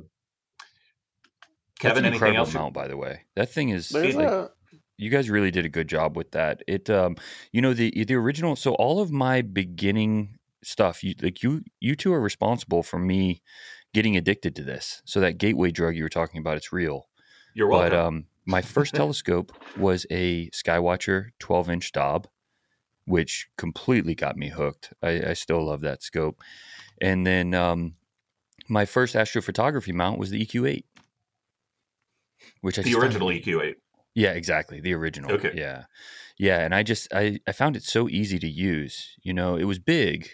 That's 1.81 1.93
Kevin, 1.93 1.97
an 1.99 2.05
anything 2.05 2.13
incredible 2.15 2.39
else? 2.39 2.53
you- 2.53 2.59
mount, 2.59 2.73
by 2.73 2.87
the 2.87 2.97
way. 2.97 3.21
That 3.35 3.49
thing 3.49 3.69
is 3.69 3.91
like, 3.91 4.15
a 4.15 4.49
you 4.97 5.09
guys 5.09 5.29
really 5.31 5.49
did 5.49 5.65
a 5.65 5.69
good 5.69 5.87
job 5.87 6.15
with 6.15 6.31
that. 6.31 6.61
It, 6.67 6.89
um, 6.89 7.15
you 7.51 7.61
know, 7.61 7.73
the 7.73 8.05
the 8.05 8.13
original. 8.15 8.55
So 8.55 8.73
all 8.75 9.01
of 9.01 9.11
my 9.11 9.41
beginning 9.41 10.37
stuff, 10.63 11.03
you 11.03 11.15
like 11.21 11.41
you 11.41 11.63
you 11.79 11.95
two 11.95 12.13
are 12.13 12.21
responsible 12.21 12.83
for 12.83 12.99
me 12.99 13.41
getting 13.93 14.15
addicted 14.15 14.55
to 14.55 14.63
this. 14.63 15.01
So 15.05 15.19
that 15.19 15.37
gateway 15.37 15.71
drug 15.71 15.95
you 15.95 16.03
were 16.03 16.09
talking 16.09 16.39
about, 16.39 16.55
it's 16.55 16.71
real. 16.71 17.09
You're 17.55 17.67
welcome. 17.67 17.89
But 17.89 17.97
um, 17.97 18.25
my 18.45 18.61
first 18.61 18.93
telescope 18.95 19.51
was 19.75 20.05
a 20.11 20.49
Skywatcher 20.51 21.29
12 21.39 21.69
inch 21.71 21.91
Dob, 21.91 22.27
which 23.11 23.47
completely 23.57 24.15
got 24.15 24.37
me 24.37 24.49
hooked. 24.49 24.93
I, 25.03 25.31
I 25.31 25.33
still 25.33 25.65
love 25.65 25.81
that 25.81 26.01
scope. 26.01 26.39
And 27.01 27.27
then 27.27 27.53
um, 27.53 27.95
my 28.69 28.85
first 28.85 29.15
astrophotography 29.15 29.93
mount 29.93 30.17
was 30.17 30.29
the 30.29 30.45
EQ8, 30.45 30.83
which 32.61 32.79
I 32.79 32.83
the 32.83 32.95
original 32.95 33.31
E 33.31 33.41
EQ8. 33.41 33.75
Yeah, 34.15 34.31
exactly. 34.31 34.79
The 34.81 34.93
original. 34.93 35.31
Okay. 35.31 35.51
Yeah. 35.55 35.85
Yeah. 36.37 36.59
And 36.59 36.73
I 36.75 36.83
just 36.83 37.13
I, 37.13 37.39
I 37.47 37.51
found 37.51 37.75
it 37.75 37.83
so 37.83 38.09
easy 38.09 38.39
to 38.39 38.47
use. 38.49 39.15
You 39.21 39.33
know, 39.33 39.55
it 39.55 39.65
was 39.65 39.79
big 39.79 40.29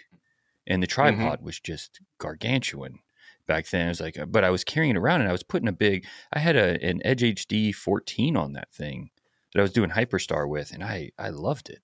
and 0.66 0.82
the 0.82 0.86
Mm-hmm. 0.86 1.20
tripod 1.22 1.42
was 1.42 1.58
just 1.60 2.00
gargantuan 2.18 2.98
back 3.46 3.68
then. 3.68 3.86
It 3.86 3.90
was 3.90 4.00
like 4.00 4.18
but 4.28 4.44
I 4.44 4.50
was 4.50 4.64
carrying 4.64 4.94
it 4.94 4.98
around 4.98 5.20
and 5.20 5.28
I 5.28 5.32
was 5.32 5.42
putting 5.42 5.68
a 5.68 5.72
big 5.72 6.06
I 6.32 6.38
had 6.38 6.56
a 6.56 6.82
an 6.84 7.00
Edge 7.04 7.22
HD 7.22 7.74
14 7.74 8.36
on 8.36 8.52
that 8.52 8.72
thing 8.72 9.10
that 9.52 9.60
I 9.60 9.62
was 9.62 9.72
doing 9.72 9.90
Hyperstar 9.90 10.48
with 10.48 10.72
and 10.72 10.84
I 10.84 11.10
I 11.18 11.30
loved 11.30 11.70
it. 11.70 11.82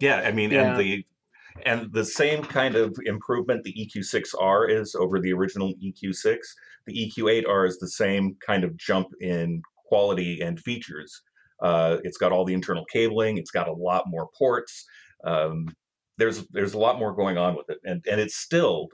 Yeah, 0.00 0.16
I 0.20 0.32
mean, 0.32 0.50
Yeah. 0.50 0.72
and 0.72 0.80
the 0.80 1.04
and 1.66 1.92
the 1.92 2.04
same 2.04 2.44
kind 2.44 2.76
of 2.76 2.96
improvement 3.04 3.64
the 3.64 3.72
EQ6R 3.74 4.70
is 4.70 4.94
over 4.94 5.18
the 5.18 5.32
original 5.32 5.74
EQ6. 5.82 6.38
The 6.86 6.94
EQ8R 6.94 7.66
is 7.66 7.78
the 7.78 7.88
same 7.88 8.36
kind 8.46 8.62
of 8.62 8.76
jump 8.76 9.08
in 9.20 9.62
quality 9.86 10.40
and 10.40 10.60
features. 10.60 11.20
Uh, 11.60 11.98
it's 12.04 12.16
got 12.16 12.30
all 12.30 12.44
the 12.44 12.54
internal 12.54 12.84
cabling. 12.84 13.38
It's 13.38 13.50
got 13.50 13.66
a 13.66 13.72
lot 13.72 14.04
more 14.06 14.28
ports. 14.38 14.86
Um, 15.24 15.66
there's 16.16 16.46
there's 16.48 16.74
a 16.74 16.78
lot 16.78 16.98
more 16.98 17.12
going 17.12 17.38
on 17.38 17.56
with 17.56 17.68
it, 17.70 17.78
and 17.84 18.04
and 18.10 18.20
it's 18.20 18.36
still 18.36 18.88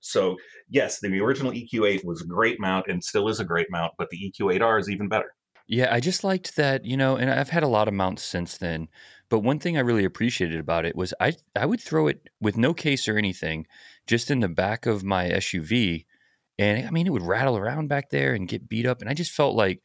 so. 0.00 0.36
Yes, 0.68 1.00
the 1.00 1.18
original 1.20 1.52
EQ8 1.52 2.04
was 2.04 2.22
a 2.22 2.26
great 2.26 2.58
mount 2.60 2.86
and 2.88 3.02
still 3.02 3.28
is 3.28 3.40
a 3.40 3.44
great 3.44 3.68
mount, 3.70 3.92
but 3.98 4.08
the 4.10 4.32
EQ8R 4.38 4.80
is 4.80 4.90
even 4.90 5.08
better. 5.08 5.34
Yeah, 5.68 5.92
I 5.94 6.00
just 6.00 6.24
liked 6.24 6.56
that, 6.56 6.84
you 6.84 6.96
know, 6.96 7.16
and 7.16 7.30
I've 7.30 7.48
had 7.48 7.62
a 7.62 7.68
lot 7.68 7.88
of 7.88 7.94
mounts 7.94 8.22
since 8.22 8.58
then. 8.58 8.88
But 9.32 9.38
one 9.38 9.58
thing 9.58 9.78
I 9.78 9.80
really 9.80 10.04
appreciated 10.04 10.60
about 10.60 10.84
it 10.84 10.94
was 10.94 11.14
I 11.18 11.32
I 11.56 11.64
would 11.64 11.80
throw 11.80 12.06
it 12.06 12.28
with 12.42 12.58
no 12.58 12.74
case 12.74 13.08
or 13.08 13.16
anything, 13.16 13.66
just 14.06 14.30
in 14.30 14.40
the 14.40 14.48
back 14.48 14.84
of 14.84 15.04
my 15.04 15.30
SUV, 15.30 16.04
and 16.58 16.86
I 16.86 16.90
mean 16.90 17.06
it 17.06 17.14
would 17.14 17.22
rattle 17.22 17.56
around 17.56 17.88
back 17.88 18.10
there 18.10 18.34
and 18.34 18.46
get 18.46 18.68
beat 18.68 18.84
up, 18.84 19.00
and 19.00 19.08
I 19.08 19.14
just 19.14 19.30
felt 19.30 19.56
like, 19.56 19.80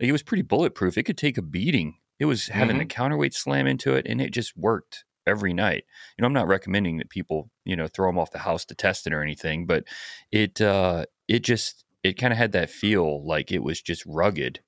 like 0.00 0.08
it 0.08 0.12
was 0.12 0.22
pretty 0.22 0.44
bulletproof. 0.44 0.96
It 0.96 1.02
could 1.02 1.18
take 1.18 1.36
a 1.36 1.42
beating. 1.42 1.98
It 2.18 2.24
was 2.24 2.46
having 2.46 2.78
the 2.78 2.86
counterweight 2.86 3.34
slam 3.34 3.66
into 3.66 3.92
it, 3.92 4.06
and 4.08 4.18
it 4.18 4.32
just 4.32 4.56
worked 4.56 5.04
every 5.26 5.52
night. 5.52 5.84
You 6.16 6.22
know, 6.22 6.26
I'm 6.28 6.32
not 6.32 6.48
recommending 6.48 6.96
that 6.96 7.10
people 7.10 7.50
you 7.66 7.76
know 7.76 7.88
throw 7.88 8.08
them 8.08 8.18
off 8.18 8.30
the 8.30 8.38
house 8.38 8.64
to 8.64 8.74
test 8.74 9.06
it 9.06 9.12
or 9.12 9.22
anything, 9.22 9.66
but 9.66 9.84
it 10.32 10.62
uh, 10.62 11.04
it 11.28 11.40
just 11.40 11.84
it 12.02 12.14
kind 12.14 12.32
of 12.32 12.38
had 12.38 12.52
that 12.52 12.70
feel 12.70 13.22
like 13.26 13.52
it 13.52 13.62
was 13.62 13.82
just 13.82 14.06
rugged 14.06 14.60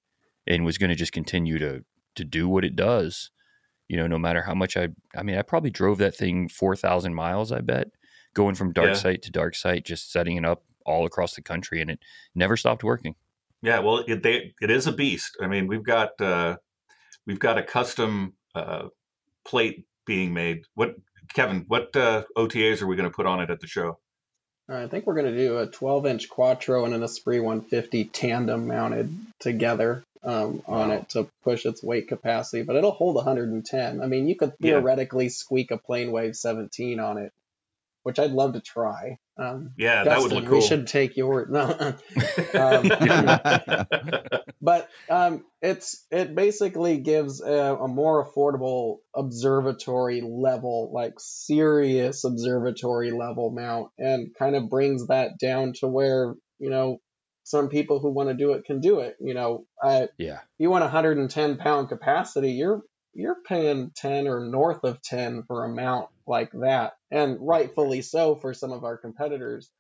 and 0.47 0.66
was 0.66 0.76
going 0.76 0.91
to 0.91 0.95
just 0.95 1.12
continue 1.12 1.59
to 1.59 1.83
to 2.16 2.24
do 2.26 2.47
what 2.47 2.66
it 2.66 2.76
does. 2.76 3.31
You 3.89 3.97
know, 3.97 4.07
no 4.07 4.18
matter 4.18 4.43
how 4.43 4.55
much 4.55 4.76
I, 4.76 4.89
I 5.16 5.22
mean, 5.22 5.36
I 5.39 5.43
probably 5.43 5.70
drove 5.70 5.99
that 5.99 6.14
thing 6.14 6.49
four 6.49 6.76
thousand 6.76 7.14
miles. 7.14 7.53
I 7.53 7.61
bet 7.61 7.89
going 8.34 8.55
from 8.55 8.72
dark 8.72 8.89
Yeah. 8.89 8.95
site 8.95 9.22
to 9.22 9.30
dark 9.30 9.55
site, 9.55 9.84
just 9.84 10.12
setting 10.12 10.36
it 10.36 10.45
up 10.45 10.64
all 10.84 11.07
across 11.07 11.34
the 11.34 11.43
country, 11.43 11.80
and 11.80 11.91
it 11.91 11.99
never 12.34 12.57
stopped 12.57 12.84
working. 12.84 13.14
Yeah, 13.62 13.80
well, 13.80 14.05
it 14.07 14.22
they, 14.22 14.55
it 14.61 14.70
is 14.70 14.86
a 14.86 14.93
beast. 14.93 15.36
I 15.41 15.47
mean, 15.49 15.66
we've 15.66 15.82
got 15.82 16.20
uh, 16.20 16.57
we've 17.26 17.41
got 17.41 17.59
a 17.59 17.62
custom 17.62 18.34
uh, 18.55 18.89
plate 19.47 19.84
being 20.07 20.32
made. 20.32 20.62
What 20.74 20.95
Kevin? 21.34 21.64
What 21.68 21.95
uh, 21.97 22.24
OTAs 22.36 22.82
are 22.82 22.86
we 22.86 22.97
going 22.97 23.09
to 23.09 23.14
put 23.14 23.26
on 23.26 23.41
it 23.41 23.51
at 23.51 23.61
the 23.61 23.66
show? 23.66 23.99
I 24.70 24.86
think 24.86 25.07
we're 25.07 25.14
going 25.14 25.34
to 25.34 25.36
do 25.36 25.59
a 25.59 25.66
12 25.66 26.07
inch 26.07 26.28
Quattro 26.28 26.84
and 26.84 26.93
an 26.93 27.03
Esprit 27.03 27.41
150 27.41 28.05
tandem 28.07 28.66
mounted 28.66 29.16
together 29.39 30.05
um, 30.23 30.62
on 30.66 30.89
Wow. 30.91 30.95
it 30.97 31.09
to 31.11 31.29
push 31.45 31.64
its 31.66 31.83
weight 31.83 32.09
capacity, 32.09 32.62
but 32.62 32.77
it'll 32.77 32.91
hold 32.91 33.16
110. 33.16 34.01
I 34.01 34.07
mean, 34.07 34.29
you 34.29 34.37
could 34.37 34.53
Yeah. 34.61 34.73
theoretically 34.73 35.29
squeak 35.29 35.71
a 35.71 35.79
PlaneWave 35.79 36.37
17 36.37 36.99
on 37.01 37.19
it, 37.19 37.33
which 38.03 38.19
I'd 38.19 38.33
love 38.33 38.55
to 38.55 38.61
try. 38.61 39.19
Um, 39.37 39.73
Yeah, 39.77 40.05
that 40.05 40.21
would 40.21 40.33
look 40.33 40.47
cool. 40.47 40.59
We 40.59 40.61
should 40.61 40.87
take 40.89 41.16
your 41.16 41.47
no. 41.51 41.95
um, 42.59 42.91
but 44.61 44.89
um, 45.09 45.45
it's 45.62 46.05
it 46.11 46.35
basically 46.35 46.99
gives 46.99 47.41
a, 47.41 47.77
a 47.77 47.89
more 47.89 48.25
affordable 48.27 48.99
observatory 49.14 50.21
level, 50.21 50.91
like 50.93 51.14
serious 51.19 52.25
observatory 52.25 53.11
level 53.12 53.51
mount, 53.51 53.91
and 53.99 54.35
kind 54.39 54.57
of 54.57 54.69
brings 54.69 55.07
that 55.07 55.39
down 55.39 55.75
to 55.75 55.87
where 55.87 56.35
you 56.59 56.71
know 56.71 57.01
some 57.49 57.70
people 57.70 57.99
who 57.99 58.11
want 58.11 58.28
to 58.28 58.34
do 58.34 58.53
it 58.53 58.66
can 58.66 58.80
do 58.80 59.01
it. 59.01 59.16
You 59.20 59.32
know, 59.32 59.64
I, 59.82 60.09
yeah, 60.18 60.40
you 60.59 60.68
want 60.68 60.82
110 60.84 61.57
pound 61.57 61.88
capacity, 61.88 62.53
you're 62.53 62.82
you're 63.14 63.38
paying 63.49 63.90
10 63.96 64.28
or 64.28 64.40
north 64.40 64.84
of 64.84 65.01
10 65.03 65.44
for 65.44 65.64
a 65.64 65.68
mount 65.68 66.09
like 66.26 66.51
that, 66.53 66.92
and 67.11 67.38
rightfully 67.40 68.03
so 68.03 68.36
for 68.36 68.53
some 68.53 68.70
of 68.70 68.84
our 68.84 68.99
competitors. 68.99 69.70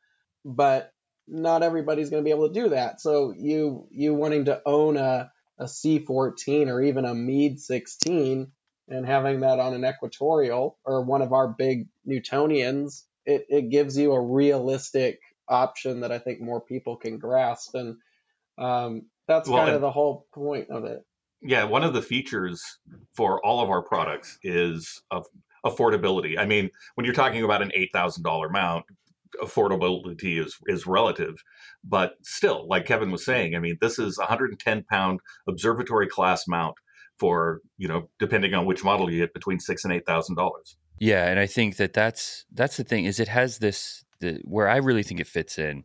But 0.46 0.92
not 1.26 1.62
everybody's 1.62 2.08
going 2.08 2.22
to 2.22 2.24
be 2.24 2.34
able 2.34 2.48
to 2.48 2.54
do 2.54 2.70
that. 2.70 3.02
So 3.02 3.34
you 3.36 3.86
you 3.90 4.14
wanting 4.14 4.46
to 4.46 4.62
own 4.64 4.96
a 4.96 5.30
a 5.58 5.64
C14 5.64 6.68
or 6.68 6.80
even 6.80 7.04
a 7.04 7.14
Meade 7.14 7.60
16 7.60 8.50
and 8.88 9.06
having 9.06 9.40
that 9.40 9.58
on 9.58 9.74
an 9.74 9.84
equatorial 9.84 10.78
or 10.84 11.02
one 11.02 11.20
of 11.20 11.34
our 11.34 11.48
big 11.48 11.88
Newtonians, 12.06 13.02
it, 13.26 13.44
it 13.50 13.68
gives 13.68 13.98
you 13.98 14.12
a 14.12 14.20
realistic 14.20 15.18
option 15.48 16.00
that 16.00 16.12
I 16.12 16.18
think 16.18 16.40
more 16.40 16.60
people 16.60 16.96
can 16.96 17.18
grasp. 17.18 17.74
And 17.74 17.96
um, 18.58 19.02
that's 19.26 19.48
Well, 19.48 19.64
kind 19.64 19.74
of 19.74 19.80
the 19.80 19.90
whole 19.90 20.26
point 20.34 20.68
of 20.70 20.84
it. 20.84 21.00
yeah, 21.42 21.64
one 21.64 21.84
of 21.84 21.92
the 21.94 22.02
features 22.02 22.62
for 23.14 23.44
all 23.44 23.60
of 23.62 23.70
our 23.70 23.82
products 23.82 24.38
is 24.42 25.02
of 25.10 25.26
affordability. 25.64 26.38
I 26.38 26.46
mean, 26.46 26.70
when 26.94 27.04
you're 27.04 27.14
talking 27.14 27.42
about 27.44 27.62
an 27.62 27.72
eight 27.74 27.90
thousand 27.92 28.22
dollar 28.22 28.48
mount, 28.48 28.84
affordability 29.42 30.44
is 30.44 30.56
is 30.66 30.86
relative, 30.86 31.36
but 31.84 32.14
still, 32.22 32.66
like 32.68 32.86
Kevin 32.86 33.10
was 33.10 33.24
saying, 33.24 33.54
I 33.54 33.58
mean, 33.58 33.76
this 33.80 33.98
is 33.98 34.18
a 34.18 34.22
110 34.22 34.84
pound 34.84 35.20
observatory 35.48 36.08
class 36.08 36.46
mount 36.48 36.74
for 37.18 37.60
you 37.76 37.88
know, 37.88 38.08
depending 38.18 38.54
on 38.54 38.64
which 38.66 38.84
model 38.84 39.10
you 39.10 39.20
get, 39.20 39.34
between 39.34 39.58
six 39.60 39.84
and 39.84 39.92
eight 39.92 40.06
thousand 40.06 40.36
dollars. 40.36 40.76
yeah, 40.98 41.26
and 41.26 41.38
I 41.38 41.46
think 41.46 41.76
that 41.76 41.92
that's 41.92 42.44
that's 42.52 42.76
the 42.76 42.84
thing 42.84 43.04
is 43.04 43.20
it 43.20 43.28
has 43.28 43.58
this 43.58 44.04
the 44.20 44.40
where 44.44 44.68
I 44.68 44.76
really 44.76 45.02
think 45.02 45.20
it 45.20 45.26
fits 45.26 45.58
in 45.58 45.84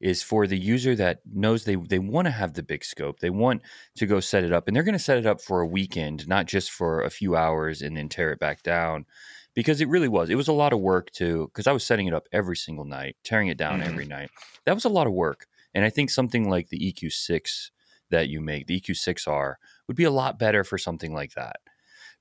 is 0.00 0.22
for 0.22 0.46
the 0.46 0.58
user 0.58 0.94
that 0.94 1.20
knows 1.30 1.64
they 1.64 1.74
they 1.76 1.98
want 1.98 2.26
to 2.26 2.30
have 2.30 2.52
the 2.54 2.62
big 2.62 2.84
scope. 2.84 3.20
They 3.20 3.30
want 3.30 3.62
to 3.96 4.06
go 4.06 4.20
set 4.20 4.44
it 4.44 4.52
up 4.52 4.66
and 4.66 4.76
they're 4.76 4.82
going 4.82 4.92
to 4.92 4.98
set 4.98 5.18
it 5.18 5.26
up 5.26 5.40
for 5.40 5.60
a 5.60 5.66
weekend, 5.66 6.28
not 6.28 6.46
just 6.46 6.70
for 6.70 7.02
a 7.02 7.10
few 7.10 7.34
hours 7.36 7.80
and 7.82 7.96
then 7.96 8.08
tear 8.08 8.30
it 8.32 8.38
back 8.38 8.62
down. 8.62 9.06
Because 9.54 9.80
it 9.80 9.88
really 9.88 10.08
was. 10.08 10.28
It 10.28 10.34
was 10.34 10.48
a 10.48 10.52
lot 10.52 10.74
of 10.74 10.80
work 10.80 11.10
to 11.12 11.46
because 11.46 11.66
I 11.66 11.72
was 11.72 11.82
setting 11.82 12.06
it 12.06 12.12
up 12.12 12.28
every 12.30 12.56
single 12.56 12.84
night, 12.84 13.16
tearing 13.24 13.48
it 13.48 13.56
down 13.56 13.80
Mhm. 13.80 13.86
every 13.86 14.04
night. 14.04 14.28
That 14.66 14.74
was 14.74 14.84
a 14.84 14.90
lot 14.90 15.06
of 15.06 15.14
work. 15.14 15.46
And 15.74 15.82
I 15.82 15.88
think 15.88 16.10
something 16.10 16.50
like 16.50 16.68
the 16.68 16.78
EQ6 16.78 17.70
that 18.10 18.28
you 18.28 18.42
make, 18.42 18.66
the 18.66 18.78
EQ6R, 18.78 19.58
would 19.88 19.96
be 19.96 20.04
a 20.04 20.10
lot 20.10 20.38
better 20.38 20.62
for 20.62 20.76
something 20.76 21.14
like 21.14 21.32
that. 21.34 21.56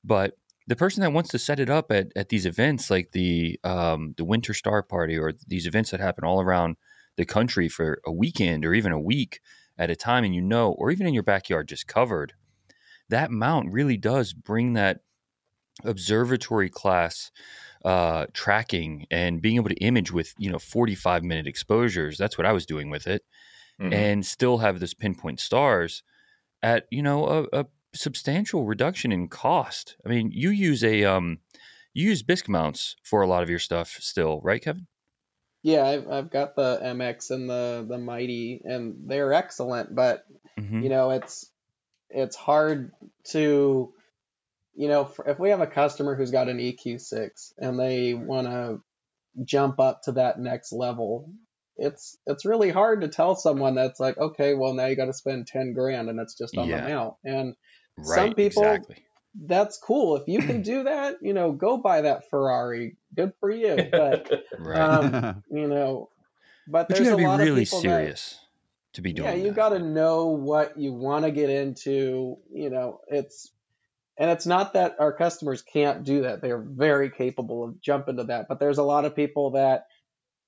But 0.01 0.37
the 0.67 0.75
person 0.75 1.01
that 1.01 1.13
wants 1.13 1.29
to 1.31 1.39
set 1.39 1.59
it 1.59 1.69
up 1.69 1.91
at, 1.91 2.07
at 2.15 2.29
these 2.29 2.45
events 2.45 2.89
like 2.89 3.11
the 3.11 3.59
um, 3.63 4.13
the 4.17 4.25
Winter 4.25 4.53
Star 4.53 4.81
Party 4.83 5.17
or 5.17 5.33
these 5.47 5.67
events 5.67 5.91
that 5.91 5.99
happen 5.99 6.23
all 6.23 6.41
around 6.41 6.77
the 7.17 7.25
country 7.25 7.69
for 7.69 7.99
a 8.05 8.11
weekend 8.11 8.65
or 8.65 8.73
even 8.73 8.91
a 8.91 8.99
week 8.99 9.39
at 9.77 9.89
a 9.89 9.95
time, 9.95 10.23
and 10.23 10.33
you 10.35 10.41
know, 10.41 10.71
or 10.73 10.91
even 10.91 11.07
in 11.07 11.13
your 11.13 11.23
backyard 11.23 11.67
just 11.67 11.87
covered, 11.87 12.33
that 13.09 13.31
mount 13.31 13.71
really 13.71 13.97
does 13.97 14.33
bring 14.33 14.73
that 14.73 15.01
observatory 15.83 16.69
class 16.69 17.31
uh, 17.83 18.25
tracking 18.33 19.05
and 19.11 19.41
being 19.41 19.57
able 19.57 19.69
to 19.69 19.75
image 19.75 20.11
with 20.11 20.33
you 20.37 20.49
know 20.51 20.59
45 20.59 21.23
minute 21.23 21.47
exposures. 21.47 22.17
That's 22.17 22.37
what 22.37 22.47
I 22.47 22.53
was 22.53 22.65
doing 22.65 22.89
with 22.89 23.07
it, 23.07 23.23
Mhm. 23.79 23.93
and 23.93 24.25
still 24.25 24.59
have 24.59 24.79
this 24.79 24.93
pinpoint 24.93 25.39
stars 25.39 26.03
at 26.63 26.87
you 26.91 27.03
know 27.03 27.27
a, 27.53 27.61
a 27.61 27.65
substantial 27.95 28.65
reduction 28.65 29.11
in 29.11 29.27
cost. 29.27 29.95
I 30.05 30.09
mean, 30.09 30.31
you 30.31 30.49
use 30.49 30.83
a 30.83 31.03
um, 31.05 31.39
you 31.93 32.09
use 32.09 32.23
bisque 32.23 32.49
mounts 32.49 32.95
for 33.03 33.21
a 33.21 33.27
lot 33.27 33.43
of 33.43 33.49
your 33.49 33.59
stuff 33.59 33.97
still, 33.99 34.41
right, 34.43 34.61
Kevin? 34.61 34.87
Yeah, 35.63 35.83
I've, 35.85 36.07
I've 36.09 36.29
got 36.29 36.55
the 36.55 36.79
MX 36.83 37.31
and 37.31 37.49
the 37.49 37.85
the 37.87 37.97
MyT, 37.97 38.61
and 38.65 38.95
they're 39.07 39.33
excellent. 39.33 39.95
But 39.95 40.23
Mm-hmm. 40.59 40.83
you 40.83 40.89
know, 40.89 41.09
it's 41.11 41.49
it's 42.09 42.35
hard 42.35 42.91
to, 43.31 43.91
you 44.75 44.87
know, 44.87 45.11
if 45.25 45.39
we 45.39 45.49
have 45.49 45.61
a 45.61 45.67
customer 45.67 46.15
who's 46.15 46.31
got 46.31 46.47
an 46.49 46.59
EQ6 46.59 47.53
and 47.57 47.79
they 47.79 48.13
want 48.13 48.47
to 48.47 48.81
jump 49.43 49.79
up 49.81 50.03
to 50.03 50.13
that 50.13 50.39
next 50.39 50.71
level, 50.71 51.29
it's 51.77 52.17
it's 52.25 52.45
really 52.45 52.69
hard 52.69 53.01
to 53.01 53.09
tell 53.09 53.35
someone 53.35 53.75
that's 53.75 53.99
like, 53.99 54.17
okay, 54.17 54.53
well 54.53 54.73
now 54.73 54.85
you 54.85 54.95
got 54.95 55.05
to 55.05 55.13
spend 55.13 55.47
ten 55.47 55.73
grand 55.73 56.09
and 56.09 56.19
it's 56.19 56.37
just 56.37 56.57
on 56.57 56.69
Yeah. 56.69 56.83
the 56.83 56.89
mount, 56.89 57.15
and 57.25 57.55
Right, 57.97 58.15
some 58.15 58.33
people- 58.33 58.63
exactly. 58.63 58.97
that's 59.47 59.77
cool. 59.77 60.17
If 60.17 60.27
you 60.27 60.39
can 60.39 60.61
do 60.73 60.83
that, 60.83 61.17
you 61.21 61.33
know, 61.33 61.51
go 61.51 61.77
buy 61.77 62.01
that 62.01 62.29
Ferrari. 62.29 62.97
Good 63.15 63.33
for 63.39 63.49
you. 63.49 63.77
But 63.91 64.31
Right, 64.59 64.79
um, 64.79 65.43
you 65.51 65.67
know, 65.67 66.09
but 66.67 66.87
but 66.87 66.95
there's 66.95 66.99
you 66.99 67.05
got 67.05 67.11
a 67.11 67.15
to 67.15 67.17
be 67.17 67.25
lot 67.27 67.39
really 67.39 67.61
of 67.63 67.67
people 67.67 67.81
that- 67.81 67.87
serious 67.87 68.39
to 68.93 69.01
be 69.01 69.13
doing. 69.13 69.27
yeah, 69.27 69.35
you 69.45 69.51
got 69.51 69.69
to 69.69 69.79
know 69.79 70.27
what 70.27 70.77
you 70.77 70.93
want 70.93 71.25
to 71.25 71.31
get 71.31 71.49
into. 71.49 72.37
You 72.53 72.69
know, 72.69 73.01
it's 73.07 73.51
and 74.17 74.29
it's 74.31 74.45
not 74.45 74.73
that 74.73 74.95
our 74.99 75.11
customers 75.13 75.61
can't 75.61 76.03
do 76.05 76.21
that; 76.23 76.41
they're 76.41 76.61
very 76.61 77.09
capable 77.09 77.63
of 77.65 77.81
jumping 77.81 78.17
to 78.17 78.23
that. 78.25 78.47
But 78.47 78.59
there's 78.59 78.77
a 78.77 78.83
lot 78.83 79.03
of 79.05 79.15
people 79.15 79.51
that 79.51 79.87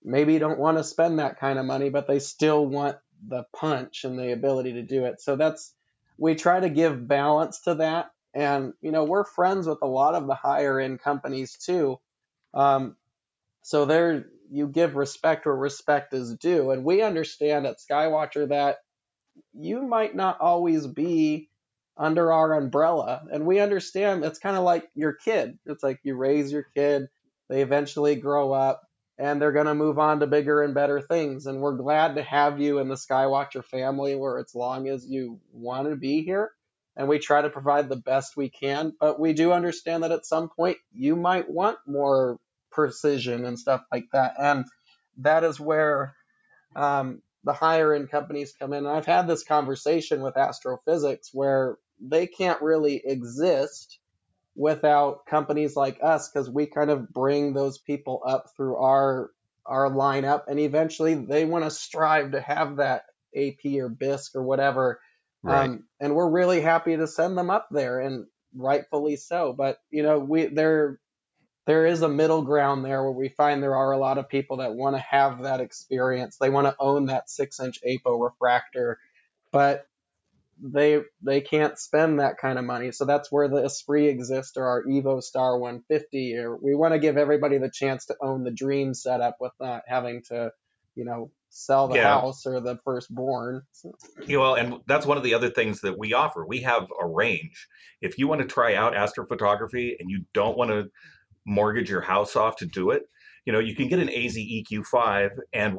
maybe 0.03 0.39
don't 0.39 0.59
want 0.59 0.77
to 0.77 0.83
spend 0.85 1.19
that 1.19 1.39
kind 1.39 1.59
of 1.59 1.65
money, 1.65 1.89
but 1.89 2.07
they 2.07 2.19
still 2.19 2.65
want 2.65 2.97
the 3.27 3.43
punch 3.53 4.03
and 4.05 4.17
the 4.17 4.31
ability 4.31 4.73
to 4.73 4.83
do 4.83 5.05
it. 5.05 5.19
So 5.19 5.35
that's 5.35 5.73
we 6.17 6.35
try 6.35 6.59
to 6.59 6.69
give 6.69 7.07
balance 7.07 7.61
to 7.61 7.75
that. 7.75 8.11
And, 8.33 8.73
you 8.81 8.91
know, 8.91 9.03
we're 9.03 9.23
friends 9.23 9.67
with 9.67 9.79
a 9.81 9.87
lot 9.87 10.15
of 10.15 10.27
the 10.27 10.35
higher 10.35 10.79
end 10.79 10.99
companies 10.99 11.57
too. 11.57 11.99
Um, 12.53 12.95
so 13.63 13.85
there, 13.85 14.27
you 14.51 14.67
give 14.67 14.95
respect 14.95 15.45
where 15.45 15.55
respect 15.55 16.13
is 16.13 16.35
due. 16.35 16.71
And 16.71 16.83
we 16.83 17.01
understand 17.01 17.65
at 17.65 17.77
Skywatcher 17.79 18.49
that 18.49 18.77
you 19.53 19.81
might 19.81 20.15
not 20.15 20.39
always 20.39 20.85
be 20.87 21.49
under 21.97 22.31
our 22.31 22.53
umbrella. 22.53 23.23
And 23.31 23.45
we 23.45 23.59
understand 23.59 24.23
it's 24.23 24.39
kind 24.39 24.55
of 24.55 24.63
like 24.63 24.87
your 24.93 25.13
kid. 25.13 25.57
It's 25.65 25.83
like 25.83 25.99
you 26.03 26.15
raise 26.15 26.51
your 26.51 26.65
kid, 26.75 27.07
they 27.49 27.61
eventually 27.61 28.15
grow 28.15 28.51
up, 28.51 28.81
and 29.17 29.41
they're 29.41 29.51
going 29.51 29.65
to 29.65 29.75
move 29.75 29.97
on 29.97 30.19
to 30.19 30.27
bigger 30.27 30.61
and 30.61 30.73
better 30.73 31.01
things. 31.01 31.47
And 31.47 31.59
we're 31.59 31.75
glad 31.75 32.15
to 32.15 32.23
have 32.23 32.59
you 32.59 32.79
in 32.79 32.87
the 32.87 32.95
Skywatcher 32.95 33.65
family 33.65 34.15
where 34.15 34.37
as 34.37 34.53
long 34.53 34.87
as 34.87 35.05
you 35.05 35.39
want 35.51 35.89
to 35.89 35.95
be 35.95 36.23
here. 36.23 36.51
And 36.95 37.07
we 37.07 37.19
try 37.19 37.41
to 37.41 37.49
provide 37.49 37.89
the 37.89 37.95
best 37.95 38.37
we 38.37 38.49
can. 38.49 38.93
But 38.99 39.19
we 39.19 39.33
do 39.33 39.51
understand 39.51 40.03
that 40.03 40.11
at 40.11 40.25
some 40.25 40.49
point 40.49 40.77
you 40.93 41.15
might 41.15 41.49
want 41.49 41.77
more 41.87 42.39
precision 42.71 43.45
and 43.45 43.57
stuff 43.57 43.83
like 43.91 44.05
that. 44.13 44.33
And 44.39 44.65
that 45.17 45.43
is 45.43 45.59
where 45.59 46.15
um, 46.75 47.21
the 47.43 47.53
higher 47.53 47.93
end 47.93 48.11
companies 48.11 48.53
come 48.57 48.73
in. 48.73 48.85
And 48.85 48.95
I've 48.95 49.05
had 49.05 49.27
this 49.27 49.43
conversation 49.43 50.21
with 50.21 50.37
Astro-Physics 50.37 51.31
where 51.33 51.77
they 51.99 52.27
can't 52.27 52.61
really 52.61 53.01
exist 53.03 53.99
without 54.57 55.25
companies 55.27 55.75
like 55.75 55.99
us 56.01 56.29
because 56.29 56.49
we 56.49 56.65
kind 56.65 56.89
of 56.89 57.13
bring 57.13 57.53
those 57.53 57.77
people 57.77 58.21
up 58.25 58.47
through 58.57 58.75
our 58.75 59.29
our 59.65 59.89
lineup 59.89 60.43
and 60.47 60.59
eventually 60.59 61.13
they 61.13 61.45
want 61.45 61.63
to 61.63 61.69
strive 61.69 62.31
to 62.31 62.41
have 62.41 62.77
that 62.77 63.03
AP 63.35 63.65
or 63.75 63.89
Bisque 63.89 64.35
or 64.35 64.43
whatever. 64.43 64.99
Right. 65.43 65.65
Um, 65.65 65.83
and 65.99 66.15
we're 66.15 66.29
really 66.29 66.61
happy 66.61 66.95
to 66.97 67.05
send 67.05 67.37
them 67.37 67.49
up 67.49 67.67
there 67.69 67.99
and 67.99 68.25
rightfully 68.55 69.17
so. 69.17 69.53
But 69.53 69.77
you 69.91 70.03
know, 70.03 70.19
we 70.19 70.47
there 70.47 70.99
there 71.67 71.85
is 71.85 72.01
a 72.01 72.09
middle 72.09 72.41
ground 72.41 72.83
there 72.83 73.03
where 73.03 73.11
we 73.11 73.29
find 73.29 73.61
there 73.61 73.75
are 73.75 73.91
a 73.91 73.97
lot 73.97 74.17
of 74.17 74.29
people 74.29 74.57
that 74.57 74.73
want 74.73 74.95
to 74.95 75.01
have 75.01 75.43
that 75.43 75.59
experience. 75.59 76.37
They 76.37 76.49
want 76.49 76.65
to 76.65 76.75
own 76.79 77.07
that 77.07 77.29
six 77.29 77.59
inch 77.59 77.79
APO 77.85 78.17
refractor, 78.17 78.99
but 79.51 79.85
they 80.61 81.01
they 81.21 81.41
can't 81.41 81.77
spend 81.77 82.19
that 82.19 82.37
kind 82.37 82.57
of 82.57 82.65
money. 82.65 82.91
So 82.91 83.05
that's 83.05 83.31
where 83.31 83.47
the 83.47 83.63
Esprit 83.63 84.07
exists 84.07 84.57
or 84.57 84.65
our 84.65 84.83
Evostar 84.83 85.59
150. 85.59 86.35
Or 86.37 86.57
we 86.57 86.75
want 86.75 86.93
to 86.93 86.99
give 86.99 87.17
everybody 87.17 87.57
the 87.57 87.71
chance 87.71 88.05
to 88.05 88.15
own 88.21 88.43
the 88.43 88.51
dream 88.51 88.93
setup 88.93 89.37
with 89.39 89.53
not 89.59 89.83
having 89.87 90.23
to, 90.29 90.51
you 90.95 91.05
know, 91.05 91.31
sell 91.49 91.87
the 91.87 91.95
yeah. 91.95 92.19
house 92.19 92.45
or 92.45 92.59
the 92.59 92.77
firstborn. 92.83 93.61
Yeah, 94.25 94.37
well, 94.37 94.55
and 94.55 94.75
that's 94.87 95.05
one 95.05 95.17
of 95.17 95.23
the 95.23 95.33
other 95.33 95.49
things 95.49 95.81
that 95.81 95.97
we 95.97 96.13
offer. 96.13 96.45
We 96.45 96.61
have 96.61 96.91
a 97.01 97.07
range. 97.07 97.67
If 98.01 98.17
you 98.17 98.27
want 98.27 98.41
to 98.41 98.47
try 98.47 98.75
out 98.75 98.93
astrophotography 98.93 99.95
and 99.99 100.09
you 100.09 100.25
don't 100.33 100.57
want 100.57 100.71
to 100.71 100.89
mortgage 101.45 101.89
your 101.89 102.01
house 102.01 102.35
off 102.35 102.57
to 102.57 102.65
do 102.65 102.91
it, 102.91 103.03
you 103.45 103.53
know, 103.53 103.59
you 103.59 103.75
can 103.75 103.87
get 103.87 103.99
an 103.99 104.09
AZ 104.09 104.35
EQ5 104.37 105.29
and 105.53 105.77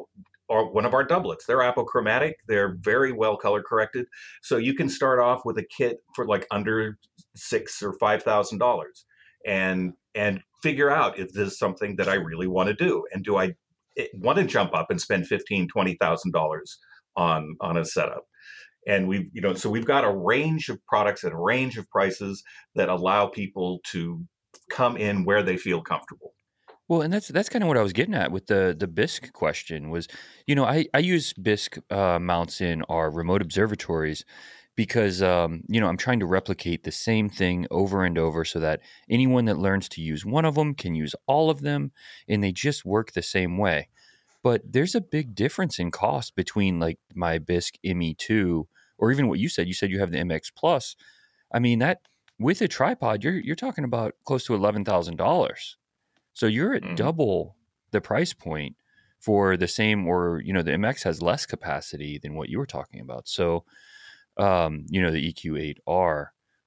or 0.48 0.72
one 0.72 0.84
of 0.84 0.94
our 0.94 1.04
doublets. 1.04 1.46
They're 1.46 1.58
apochromatic. 1.62 2.34
They're 2.46 2.76
very 2.80 3.12
well 3.12 3.36
color 3.36 3.62
corrected. 3.62 4.06
So 4.42 4.56
you 4.56 4.74
can 4.74 4.88
start 4.88 5.20
off 5.20 5.42
with 5.44 5.58
a 5.58 5.64
kit 5.76 5.98
for 6.14 6.26
like 6.26 6.46
under 6.50 6.98
six 7.36 7.82
or 7.82 7.92
five 7.94 8.22
thousand 8.22 8.58
dollars, 8.58 9.04
and 9.46 9.92
and 10.14 10.40
figure 10.62 10.90
out 10.90 11.18
if 11.18 11.32
this 11.32 11.52
is 11.52 11.58
something 11.58 11.96
that 11.96 12.08
I 12.08 12.14
really 12.14 12.46
want 12.46 12.68
to 12.68 12.74
do, 12.74 13.04
and 13.12 13.24
do 13.24 13.36
I 13.36 13.54
eh, 13.96 14.06
want 14.14 14.38
to 14.38 14.44
jump 14.44 14.74
up 14.74 14.90
and 14.90 15.00
spend 15.00 15.26
fifteen, 15.26 15.68
twenty 15.68 15.94
thousand 15.94 16.32
dollars 16.32 16.78
on 17.16 17.56
on 17.60 17.76
a 17.76 17.84
setup. 17.84 18.24
And 18.86 19.06
we've 19.08 19.28
you 19.32 19.40
know 19.40 19.54
so 19.54 19.68
we've 19.70 19.84
got 19.84 20.04
a 20.04 20.16
range 20.16 20.68
of 20.68 20.84
products 20.86 21.24
at 21.24 21.32
a 21.32 21.38
range 21.38 21.76
of 21.76 21.88
prices 21.90 22.42
that 22.74 22.88
allow 22.88 23.26
people 23.26 23.80
to 23.92 24.24
come 24.70 24.96
in 24.96 25.24
where 25.24 25.42
they 25.42 25.56
feel 25.56 25.82
comfortable. 25.82 26.34
Well, 26.88 27.02
and 27.02 27.12
that's 27.12 27.28
that's 27.28 27.48
kind 27.50 27.62
of 27.62 27.68
what 27.68 27.76
I 27.76 27.82
was 27.82 27.92
getting 27.92 28.14
at 28.14 28.32
with 28.32 28.46
the 28.46 28.74
the 28.78 28.86
Bisque 28.86 29.32
question 29.32 29.90
was, 29.90 30.08
you 30.46 30.54
know, 30.54 30.64
I 30.64 30.86
I 30.94 30.98
use 31.00 31.32
Bisque 31.34 31.78
uh, 31.90 32.18
mounts 32.18 32.60
in 32.60 32.82
our 32.88 33.10
remote 33.10 33.42
observatories 33.42 34.24
because 34.76 35.22
um, 35.22 35.62
you 35.68 35.80
know 35.80 35.88
I'm 35.88 35.98
trying 35.98 36.20
to 36.20 36.26
replicate 36.26 36.84
the 36.84 36.92
same 36.92 37.28
thing 37.28 37.66
over 37.70 38.04
and 38.04 38.16
over 38.18 38.44
so 38.44 38.60
that 38.60 38.80
anyone 39.10 39.44
that 39.46 39.58
learns 39.58 39.88
to 39.90 40.02
use 40.02 40.24
one 40.24 40.44
of 40.46 40.54
them 40.54 40.74
can 40.74 40.94
use 40.94 41.14
all 41.26 41.50
of 41.50 41.60
them, 41.60 41.92
and 42.28 42.42
they 42.42 42.52
just 42.52 42.84
work 42.86 43.12
the 43.12 43.22
same 43.22 43.58
way. 43.58 43.88
But 44.42 44.62
there's 44.72 44.94
a 44.94 45.00
big 45.02 45.34
difference 45.34 45.78
in 45.78 45.90
cost 45.90 46.36
between 46.36 46.80
like 46.80 46.98
my 47.14 47.38
Bisque 47.38 47.76
ME2 47.84 48.68
or 48.98 49.12
even 49.12 49.28
what 49.28 49.40
you 49.40 49.48
said. 49.50 49.68
You 49.68 49.74
said 49.74 49.90
you 49.90 50.00
have 50.00 50.12
the 50.12 50.18
MX 50.18 50.52
Plus. 50.56 50.96
I 51.52 51.58
mean 51.60 51.80
that 51.80 52.02
with 52.38 52.62
a 52.62 52.68
tripod, 52.68 53.24
you're 53.24 53.34
you're 53.40 53.56
talking 53.56 53.84
about 53.84 54.14
close 54.24 54.44
to 54.46 54.54
eleven 54.54 54.84
thousand 54.84 55.16
dollars. 55.16 55.76
So 56.38 56.46
you're 56.46 56.72
at 56.72 56.84
mm-hmm. 56.84 56.94
double 56.94 57.56
the 57.90 58.00
price 58.00 58.32
point 58.32 58.76
for 59.18 59.56
the 59.56 59.66
same, 59.66 60.06
or 60.06 60.40
you 60.44 60.52
know, 60.52 60.62
the 60.62 60.70
MX 60.70 61.02
has 61.02 61.20
less 61.20 61.44
capacity 61.46 62.16
than 62.16 62.34
what 62.34 62.48
you 62.48 62.58
were 62.58 62.66
talking 62.66 63.00
about. 63.00 63.26
So, 63.26 63.64
um, 64.36 64.86
you 64.88 65.02
know, 65.02 65.10
the 65.10 65.32
EQ8R, 65.32 66.26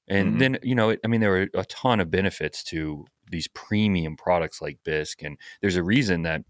and 0.09 0.31
mm-hmm. 0.31 0.37
then 0.39 0.59
you 0.61 0.75
know, 0.75 0.93
I 1.05 1.07
mean, 1.07 1.21
there 1.21 1.43
are 1.43 1.47
a 1.53 1.63
ton 1.63 2.01
of 2.01 2.11
benefits 2.11 2.65
to 2.65 3.05
these 3.31 3.47
premium 3.47 4.17
products 4.17 4.61
like 4.61 4.79
Bisque, 4.83 5.23
and 5.23 5.37
there's 5.61 5.77
a 5.77 5.83
reason 5.83 6.23
that 6.23 6.43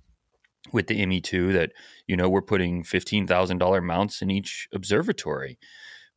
with 0.73 0.87
the 0.87 1.05
ME2 1.05 1.53
that 1.53 1.73
you 2.07 2.17
know 2.17 2.27
we're 2.27 2.41
putting 2.41 2.83
fifteen 2.83 3.27
thousand 3.27 3.59
dollar 3.59 3.81
mounts 3.81 4.23
in 4.23 4.31
each 4.31 4.67
observatory, 4.73 5.59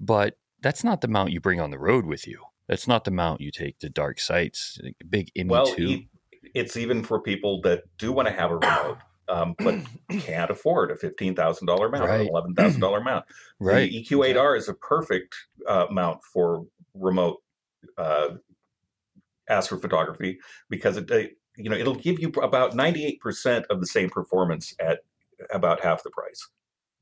but 0.00 0.38
that's 0.62 0.82
not 0.82 1.02
the 1.02 1.08
mount 1.08 1.32
you 1.32 1.40
bring 1.40 1.60
on 1.60 1.70
the 1.70 1.78
road 1.78 2.06
with 2.06 2.26
you. 2.26 2.40
That's 2.66 2.88
not 2.88 3.04
the 3.04 3.10
mount 3.10 3.42
you 3.42 3.50
take 3.50 3.78
to 3.80 3.90
dark 3.90 4.18
sites. 4.18 4.78
Big 5.10 5.30
ME2. 5.36 5.48
Well, 5.50 5.68
e- 5.78 6.08
it's 6.54 6.76
even 6.76 7.02
for 7.02 7.20
people 7.20 7.60
that 7.62 7.82
do 7.98 8.12
want 8.12 8.28
to 8.28 8.34
have 8.34 8.50
a 8.50 8.56
remote. 8.56 8.98
Um, 9.28 9.54
but 9.58 9.76
can't 10.20 10.50
afford 10.50 10.90
a 10.90 10.96
fifteen 10.96 11.34
thousand 11.34 11.66
dollar 11.66 11.88
mount, 11.88 12.08
right. 12.08 12.28
eleven 12.28 12.54
thousand 12.54 12.80
dollar 12.80 13.00
mount. 13.04 13.24
Right. 13.58 13.90
The 13.90 14.04
EQ8R 14.04 14.58
is 14.58 14.68
a 14.68 14.74
perfect 14.74 15.34
uh, 15.66 15.86
mount 15.90 16.22
for 16.22 16.66
remote 16.94 17.42
uh, 17.98 18.30
astrophotography 19.50 20.36
because 20.68 20.96
it, 20.96 21.36
you 21.56 21.70
know, 21.70 21.76
it'll 21.76 21.94
give 21.94 22.20
you 22.20 22.28
about 22.42 22.74
ninety 22.74 23.04
eight 23.04 23.20
percent 23.20 23.66
of 23.70 23.80
the 23.80 23.86
same 23.86 24.10
performance 24.10 24.74
at 24.78 25.00
about 25.50 25.82
half 25.82 26.02
the 26.02 26.10
price. 26.10 26.48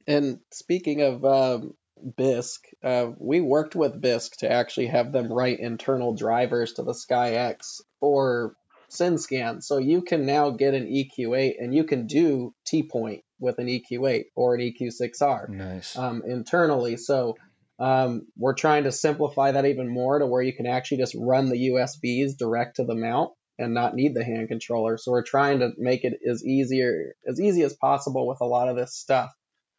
And 0.06 0.40
speaking 0.50 1.02
of 1.02 1.24
um, 1.24 1.74
Bisque, 2.16 2.66
uh, 2.82 3.10
we 3.18 3.40
worked 3.40 3.74
with 3.74 4.00
Bisque 4.00 4.38
to 4.38 4.50
actually 4.50 4.86
have 4.86 5.12
them 5.12 5.32
write 5.32 5.60
internal 5.60 6.14
drivers 6.14 6.74
to 6.74 6.82
the 6.82 6.92
SkyX 6.92 7.80
for 8.00 8.56
SynScan. 8.92 9.62
So 9.62 9.78
you 9.78 10.02
can 10.02 10.26
now 10.26 10.50
get 10.50 10.74
an 10.74 10.86
EQ8 10.86 11.54
and 11.58 11.74
you 11.74 11.84
can 11.84 12.06
do 12.06 12.54
TPoint 12.72 13.22
with 13.38 13.58
an 13.58 13.66
EQ8 13.66 14.24
or 14.36 14.54
an 14.54 14.60
EQ6R 14.60 15.48
nice. 15.48 15.96
um, 15.96 16.22
internally. 16.26 16.96
So 16.96 17.36
um, 17.78 18.26
we're 18.36 18.54
trying 18.54 18.84
to 18.84 18.92
simplify 18.92 19.52
that 19.52 19.66
even 19.66 19.88
more 19.88 20.18
to 20.18 20.26
where 20.26 20.42
you 20.42 20.52
can 20.52 20.66
actually 20.66 20.98
just 20.98 21.16
run 21.18 21.48
the 21.48 21.70
USBs 21.70 22.36
direct 22.38 22.76
to 22.76 22.84
the 22.84 22.94
mount 22.94 23.32
and 23.58 23.74
not 23.74 23.94
need 23.94 24.14
the 24.14 24.24
hand 24.24 24.48
controller. 24.48 24.96
So 24.98 25.12
we're 25.12 25.24
trying 25.24 25.60
to 25.60 25.70
make 25.78 26.04
it 26.04 26.14
as 26.28 26.44
easier 26.44 27.14
as 27.26 27.40
easy 27.40 27.62
as 27.62 27.74
possible 27.74 28.26
with 28.26 28.40
a 28.40 28.46
lot 28.46 28.68
of 28.68 28.76
this 28.76 28.94
stuff. 28.94 29.32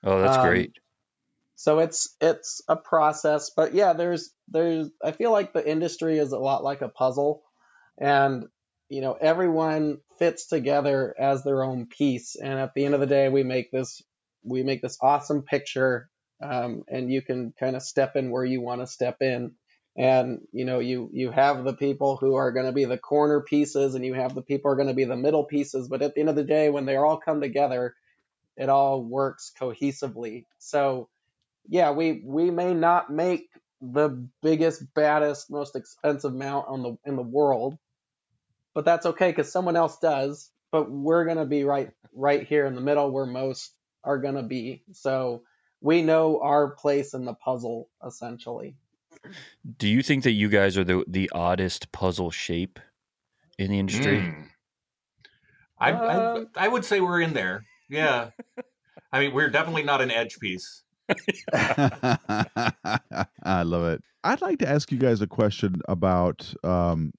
Oh, 0.04 0.22
that's 0.22 0.38
um, 0.38 0.48
great. 0.48 0.74
So 1.56 1.80
it's 1.80 2.16
it's 2.20 2.62
a 2.68 2.76
process, 2.76 3.52
but 3.56 3.74
yeah, 3.74 3.94
there's 3.94 4.32
there's 4.50 4.90
I 5.04 5.12
feel 5.12 5.32
like 5.32 5.54
the 5.54 5.68
industry 5.68 6.18
is 6.18 6.32
a 6.32 6.40
lot 6.40 6.64
like 6.64 6.82
a 6.82 6.90
puzzle, 6.90 7.44
and 7.98 8.46
you 8.94 9.02
know, 9.02 9.18
everyone 9.20 9.98
fits 10.20 10.46
together 10.46 11.16
as 11.20 11.44
their 11.44 11.64
own 11.64 11.88
piece. 11.88 12.36
And 12.36 12.60
at 12.60 12.76
the 12.76 12.86
end 12.86 12.94
of 12.94 13.00
the 13.00 13.08
day, 13.08 13.28
we 13.28 13.42
make 13.42 13.72
this, 13.72 14.04
we 14.44 14.62
make 14.62 14.84
this 14.84 15.00
awesome 15.02 15.42
picture. 15.42 16.12
Um, 16.40 16.84
and 16.88 17.12
you 17.12 17.24
can 17.24 17.56
kind 17.60 17.76
of 17.76 17.82
step 17.82 18.16
in 18.16 18.30
where 18.30 18.46
you 18.46 18.62
want 18.62 18.82
to 18.82 18.88
step 18.88 19.18
in. 19.22 19.54
And, 19.98 20.42
you 20.52 20.66
know, 20.66 20.78
you, 20.78 21.10
you 21.12 21.32
have 21.32 21.64
the 21.64 21.74
people 21.74 22.18
who 22.18 22.36
are 22.36 22.52
going 22.52 22.68
to 22.68 22.72
be 22.72 22.86
the 22.86 23.00
corner 23.00 23.42
pieces 23.42 23.96
and 23.96 24.06
you 24.06 24.14
have 24.14 24.36
the 24.36 24.44
people 24.44 24.70
who 24.70 24.74
are 24.74 24.78
going 24.78 24.90
to 24.90 24.94
be 24.94 25.06
the 25.06 25.16
middle 25.16 25.46
pieces. 25.46 25.88
But 25.88 26.04
at 26.04 26.14
the 26.14 26.20
end 26.20 26.30
of 26.30 26.36
the 26.36 26.44
day, 26.44 26.70
when 26.70 26.86
they 26.86 26.96
all 26.96 27.18
come 27.18 27.42
together, 27.42 27.96
it 28.58 28.70
all 28.70 29.04
works 29.04 29.52
cohesively. 29.60 30.46
So, 30.60 31.10
yeah, 31.68 31.92
we, 31.92 32.22
we 32.24 32.52
may 32.52 32.76
not 32.76 33.12
make 33.12 33.48
the 33.82 34.28
biggest, 34.44 34.94
baddest, 34.94 35.50
most 35.50 35.76
expensive 35.76 36.36
mount 36.36 36.68
on 36.68 36.84
the 36.84 36.98
in 37.06 37.16
the 37.16 37.24
world, 37.24 37.78
but 38.74 38.86
that's 38.86 39.06
okay 39.06 39.30
because 39.30 39.52
someone 39.52 39.76
else 39.76 40.00
does. 40.00 40.50
But 40.72 40.90
we're 40.90 41.26
gonna 41.26 41.46
be 41.46 41.64
right 41.64 41.92
right 42.14 42.46
here 42.46 42.66
in 42.66 42.76
the 42.76 42.82
middle 42.82 43.12
where 43.12 43.26
most 43.26 43.74
are 44.04 44.18
gonna 44.18 44.44
be. 44.44 44.84
So 44.92 45.44
we 45.82 46.02
know 46.02 46.40
our 46.42 46.72
place 46.72 47.14
in 47.14 47.26
the 47.26 47.34
puzzle 47.34 47.90
essentially. 48.06 48.76
Do 49.78 49.88
you 49.88 50.02
think 50.02 50.24
that 50.24 50.32
you 50.32 50.50
guys 50.50 50.78
are 50.78 50.84
the 50.84 51.04
the 51.08 51.30
oddest 51.34 51.92
puzzle 51.92 52.32
shape 52.32 52.80
in 53.58 53.72
the 53.72 53.80
industry? 53.80 54.20
Mm. 54.20 54.48
I, 55.80 55.92
uh, 55.92 56.46
I, 56.56 56.66
I 56.66 56.68
would 56.70 56.86
say 56.86 57.02
we're 57.02 57.22
in 57.22 57.34
there. 57.34 57.66
Yeah. 57.90 58.30
I 59.12 59.20
mean, 59.20 59.34
we're 59.34 59.50
definitely 59.50 59.84
not 59.84 60.02
an 60.02 60.12
edge 60.12 60.40
piece. 60.40 60.84
I 61.54 62.18
love 63.64 63.86
it. 63.86 64.02
I'd 64.24 64.42
like 64.42 64.60
to 64.60 64.70
ask 64.70 64.92
you 64.92 64.98
guys 64.98 65.22
a 65.22 65.28
question 65.28 65.82
about 65.88 66.54
um, 66.64 67.14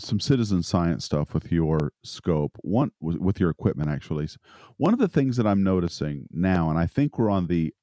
some 0.00 0.20
citizen 0.20 0.62
science 0.62 1.04
stuff 1.04 1.34
with 1.34 1.50
your 1.52 1.92
scope. 2.02 2.56
One 2.62 2.90
with 3.00 3.40
your 3.40 3.50
equipment, 3.50 3.90
actually. 3.90 4.28
One 4.76 4.92
of 4.92 4.98
the 4.98 5.08
things 5.08 5.36
that 5.36 5.46
I'm 5.46 5.62
noticing 5.62 6.26
now, 6.30 6.70
and 6.70 6.78
I 6.78 6.86
think 6.86 7.18
we're 7.18 7.30
on 7.30 7.46
the 7.46 7.74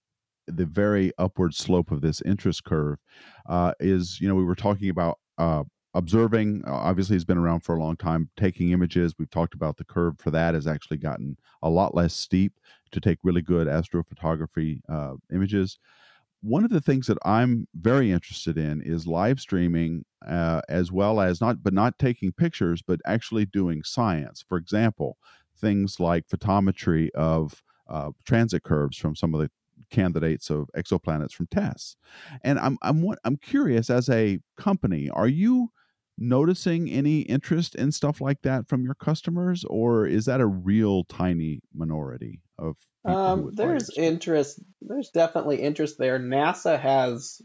the 0.47 0.65
very 0.65 1.11
upward 1.18 1.53
slope 1.53 1.91
of 1.91 2.01
this 2.01 2.22
interest 2.22 2.63
curve, 2.63 2.99
uh, 3.47 3.74
is 3.80 4.20
you 4.22 4.28
know 4.28 4.36
we 4.36 4.43
were 4.43 4.55
talking 4.55 4.89
about 4.89 5.20
uh, 5.38 5.63
observing 5.93 6.63
uh, 6.68 6.72
obviously 6.72 7.15
has 7.15 7.26
been 7.26 7.38
around 7.38 7.61
for 7.61 7.76
a 7.76 7.80
long 7.80 7.95
time 7.95 8.30
taking 8.38 8.72
images 8.72 9.15
we've 9.18 9.32
talked 9.32 9.53
about 9.53 9.78
the 9.78 9.84
curve 9.84 10.13
for 10.20 10.30
that 10.30 10.53
has 10.53 10.68
actually 10.68 10.97
gotten 10.97 11.36
a 11.63 11.70
lot 11.70 11.95
less 11.95 12.13
steep 12.13 12.53
to 12.91 12.99
take 12.99 13.18
really 13.24 13.41
good 13.41 13.68
astrophotography 13.68 14.80
uh, 14.89 15.13
images 15.34 15.80
one 16.42 16.64
of 16.64 16.70
the 16.70 16.82
things 16.82 17.08
that 17.08 17.18
i'm 17.26 17.68
very 17.76 18.12
interested 18.12 18.58
in 18.58 18.82
is 18.82 19.08
live 19.08 19.40
streaming 19.40 20.04
uh, 20.28 20.62
as 20.70 20.92
well 20.92 21.22
as 21.22 21.42
not 21.42 21.64
but 21.64 21.74
not 21.74 21.98
taking 22.00 22.32
pictures 22.32 22.82
but 22.82 23.00
actually 23.06 23.46
doing 23.46 23.84
science 23.84 24.44
for 24.48 24.58
example 24.58 25.18
things 25.56 26.00
like 26.00 26.28
photometry 26.28 27.10
of 27.12 27.64
uh, 27.90 28.12
transit 28.26 28.64
curves 28.64 28.98
from 28.98 29.16
some 29.16 29.34
of 29.34 29.42
the 29.42 29.50
candidates 29.90 30.50
of 30.50 30.70
exoplanets 30.76 31.32
from 31.32 31.48
TESS. 31.48 31.96
And 32.44 32.60
I'm 32.60 32.78
I'm 32.82 33.06
I'm 33.24 33.38
curious 33.38 33.90
as 33.90 34.10
a 34.10 34.40
company, 34.58 35.10
are 35.10 35.28
you 35.28 35.72
noticing 36.18 36.90
any 36.90 37.22
interest 37.22 37.76
in 37.76 37.92
stuff 37.92 38.20
like 38.20 38.42
that 38.42 38.68
from 38.68 38.84
your 38.84 38.96
customers, 38.96 39.64
or 39.66 40.06
is 40.06 40.26
that 40.26 40.42
a 40.42 40.48
real 40.48 41.04
tiny 41.06 41.62
minority 41.74 42.42
of? 42.58 42.76
Um, 43.08 43.51
there's 43.53 43.89
interest. 43.95 44.60
There's 44.82 45.10
definitely 45.10 45.62
interest 45.62 45.97
there. 45.97 46.20
NASA 46.20 46.80
has 46.80 47.41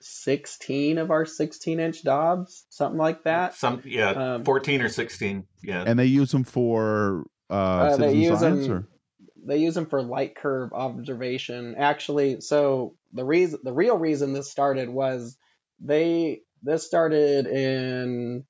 16 0.00 0.98
of 0.98 1.10
our 1.10 1.26
16 1.26 1.80
inch 1.80 2.04
Dobs, 2.04 2.64
something 2.70 2.98
like 2.98 3.24
that. 3.24 3.54
Some, 3.54 3.82
yeah, 3.84 4.34
um, 4.34 4.44
14 4.44 4.82
or 4.82 4.88
16. 4.88 5.44
Yeah. 5.62 5.84
And 5.86 5.98
they 5.98 6.06
use 6.06 6.30
them 6.30 6.44
for 6.44 7.24
uh, 7.50 7.52
uh 7.52 7.96
they 7.96 8.14
use 8.14 8.40
them, 8.40 8.70
or? 8.70 8.88
They 9.44 9.58
use 9.58 9.74
them 9.74 9.86
for 9.86 10.02
light 10.02 10.36
curve 10.36 10.72
observation. 10.72 11.74
Actually, 11.78 12.40
so 12.40 12.94
the 13.12 13.24
reason, 13.24 13.60
the 13.64 13.72
real 13.72 13.96
reason 13.96 14.32
this 14.32 14.50
started 14.50 14.88
was 14.88 15.36
they 15.80 16.40
this 16.62 16.86
started 16.86 17.46
in 17.46 18.44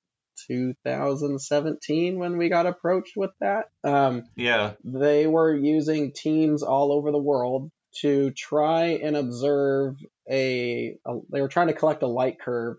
2017 0.46 2.18
when 2.18 2.36
we 2.36 2.48
got 2.48 2.66
approached 2.66 3.16
with 3.16 3.30
that. 3.40 3.66
Um, 3.84 4.24
yeah. 4.36 4.72
They 4.84 5.26
were 5.26 5.54
using 5.54 6.12
teams 6.12 6.62
all 6.62 6.92
over 6.92 7.10
the 7.10 7.18
world 7.18 7.70
to 8.00 8.30
try 8.30 8.98
and 9.02 9.16
observe 9.16 9.96
a, 10.30 10.96
a, 11.04 11.18
they 11.30 11.40
were 11.40 11.48
trying 11.48 11.68
to 11.68 11.72
collect 11.72 12.02
a 12.02 12.06
light 12.06 12.40
curve 12.40 12.76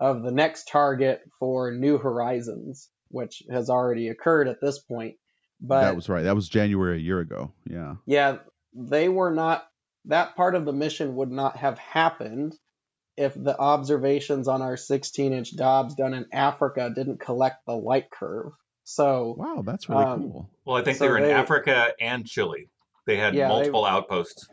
of 0.00 0.22
the 0.22 0.32
next 0.32 0.68
target 0.68 1.22
for 1.38 1.72
New 1.72 1.98
Horizons, 1.98 2.88
which 3.08 3.42
has 3.50 3.70
already 3.70 4.08
occurred 4.08 4.48
at 4.48 4.60
this 4.60 4.78
point. 4.78 5.16
But 5.60 5.82
that 5.82 5.96
was 5.96 6.08
right. 6.08 6.22
That 6.22 6.36
was 6.36 6.48
January 6.48 6.98
a 6.98 7.00
year 7.00 7.20
ago. 7.20 7.52
Yeah. 7.64 7.96
Yeah. 8.06 8.38
They 8.74 9.08
were 9.08 9.32
not, 9.32 9.66
that 10.04 10.36
part 10.36 10.54
of 10.54 10.64
the 10.64 10.72
mission 10.72 11.16
would 11.16 11.30
not 11.30 11.56
have 11.56 11.78
happened 11.78 12.56
if 13.18 13.34
the 13.34 13.58
observations 13.58 14.46
on 14.46 14.62
our 14.62 14.76
16 14.76 15.32
inch 15.32 15.56
Dobs 15.56 15.94
done 15.94 16.14
in 16.14 16.26
Africa 16.32 16.90
didn't 16.94 17.20
collect 17.20 17.66
the 17.66 17.74
light 17.74 18.10
curve. 18.10 18.52
So 18.84 19.34
wow, 19.36 19.62
that's 19.66 19.88
really 19.88 20.04
um, 20.04 20.20
cool. 20.20 20.50
Well, 20.64 20.76
I 20.76 20.82
think 20.82 20.96
so 20.96 21.04
they 21.04 21.10
were 21.10 21.18
in 21.18 21.24
they, 21.24 21.32
Africa 21.32 21.92
and 22.00 22.24
Chile. 22.24 22.70
They 23.06 23.16
had 23.16 23.34
yeah, 23.34 23.48
multiple 23.48 23.82
they, 23.82 23.90
outposts. 23.90 24.48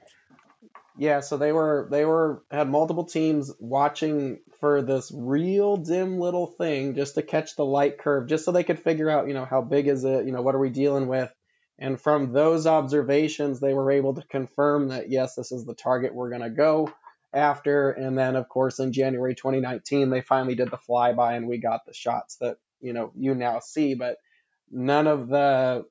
Yeah, 0.98 1.20
so 1.20 1.38
they 1.38 1.52
were 1.52 1.88
they 1.92 2.06
were 2.06 2.44
had 2.50 2.70
multiple 2.70 3.06
teams 3.06 3.52
watching 3.60 4.40
for 4.60 4.82
this 4.82 5.12
real 5.14 5.78
dim 5.78 6.20
little 6.20 6.48
thing 6.48 6.96
just 6.96 7.16
to 7.16 7.22
catch 7.22 7.56
the 7.56 7.66
light 7.66 7.98
curve, 7.98 8.28
just 8.28 8.46
so 8.46 8.52
they 8.52 8.64
could 8.64 8.80
figure 8.80 9.10
out, 9.10 9.28
you 9.28 9.34
know, 9.34 9.46
how 9.46 9.62
big 9.62 9.88
is 9.88 10.04
it, 10.04 10.26
you 10.26 10.32
know, 10.32 10.42
what 10.42 10.56
are 10.56 10.60
we 10.60 10.70
dealing 10.70 11.08
with? 11.08 11.32
And 11.78 12.00
from 12.00 12.34
those 12.34 12.66
observations, 12.66 13.60
they 13.60 13.74
were 13.74 13.92
able 13.92 14.16
to 14.16 14.24
confirm 14.24 14.90
that 14.90 15.10
yes, 15.10 15.36
this 15.36 15.52
is 15.52 15.66
the 15.66 15.76
target 15.76 16.16
we're 16.16 16.30
going 16.30 16.42
to 16.42 16.50
go 16.50 16.92
after. 17.36 17.92
And 17.92 18.18
then, 18.18 18.36
of 18.36 18.50
course, 18.50 18.80
in 18.80 18.94
January 18.94 19.36
2019, 19.36 20.10
they 20.10 20.22
finally 20.22 20.56
did 20.56 20.72
the 20.72 20.78
flyby 20.78 21.36
and 21.36 21.48
we 21.48 21.58
got 21.58 21.86
the 21.86 21.94
shots 21.94 22.38
that, 22.38 22.58
you 22.82 22.94
know, 22.94 23.12
you 23.16 23.36
now 23.36 23.60
see. 23.60 23.94
But 23.96 24.18
none 24.72 25.08
of 25.08 25.28
the 25.28 25.86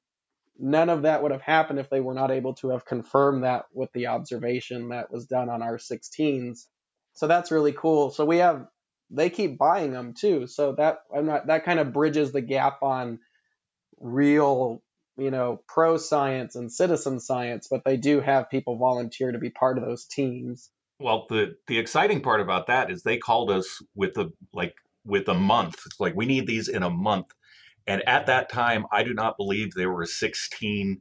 none 0.58 0.88
of 0.88 1.02
that 1.02 1.22
would 1.22 1.32
have 1.32 1.42
happened 1.42 1.80
if 1.80 1.90
they 1.90 2.00
were 2.00 2.14
not 2.14 2.30
able 2.30 2.54
to 2.54 2.70
have 2.70 2.84
confirmed 2.84 3.44
that 3.44 3.66
with 3.72 3.92
the 3.92 4.06
observation 4.06 4.90
that 4.90 5.10
was 5.10 5.26
done 5.26 5.48
on 5.48 5.62
our 5.62 5.78
16s. 5.78 6.66
So 7.14 7.26
that's 7.26 7.50
really 7.50 7.72
cool. 7.72 8.10
So 8.10 8.24
we 8.24 8.38
have 8.38 8.66
they 9.10 9.30
keep 9.30 9.58
buying 9.58 9.92
them 9.92 10.14
too. 10.14 10.46
So 10.46 10.72
that 10.72 11.00
I'm 11.14 11.26
not 11.26 11.46
that 11.48 11.64
kind 11.64 11.78
of 11.78 11.92
bridges 11.92 12.32
the 12.32 12.40
gap 12.40 12.82
on 12.82 13.20
real, 14.00 14.82
you 15.16 15.30
know, 15.30 15.62
pro 15.68 15.96
science 15.96 16.56
and 16.56 16.72
citizen 16.72 17.20
science, 17.20 17.68
but 17.70 17.84
they 17.84 17.96
do 17.96 18.20
have 18.20 18.50
people 18.50 18.76
volunteer 18.76 19.32
to 19.32 19.38
be 19.38 19.50
part 19.50 19.78
of 19.78 19.84
those 19.84 20.04
teams. 20.04 20.70
Well, 21.00 21.26
the 21.28 21.56
the 21.66 21.78
exciting 21.78 22.20
part 22.20 22.40
about 22.40 22.66
that 22.68 22.90
is 22.90 23.02
they 23.02 23.18
called 23.18 23.50
us 23.50 23.82
with 23.94 24.14
the 24.14 24.30
like 24.52 24.74
with 25.04 25.28
a 25.28 25.34
month. 25.34 25.82
It's 25.86 26.00
like 26.00 26.14
we 26.14 26.26
need 26.26 26.46
these 26.46 26.68
in 26.68 26.82
a 26.82 26.90
month. 26.90 27.26
And 27.86 28.02
at 28.08 28.26
that 28.26 28.48
time, 28.48 28.86
I 28.92 29.02
do 29.02 29.12
not 29.12 29.36
believe 29.36 29.74
there 29.74 29.90
were 29.90 30.06
16 30.06 31.00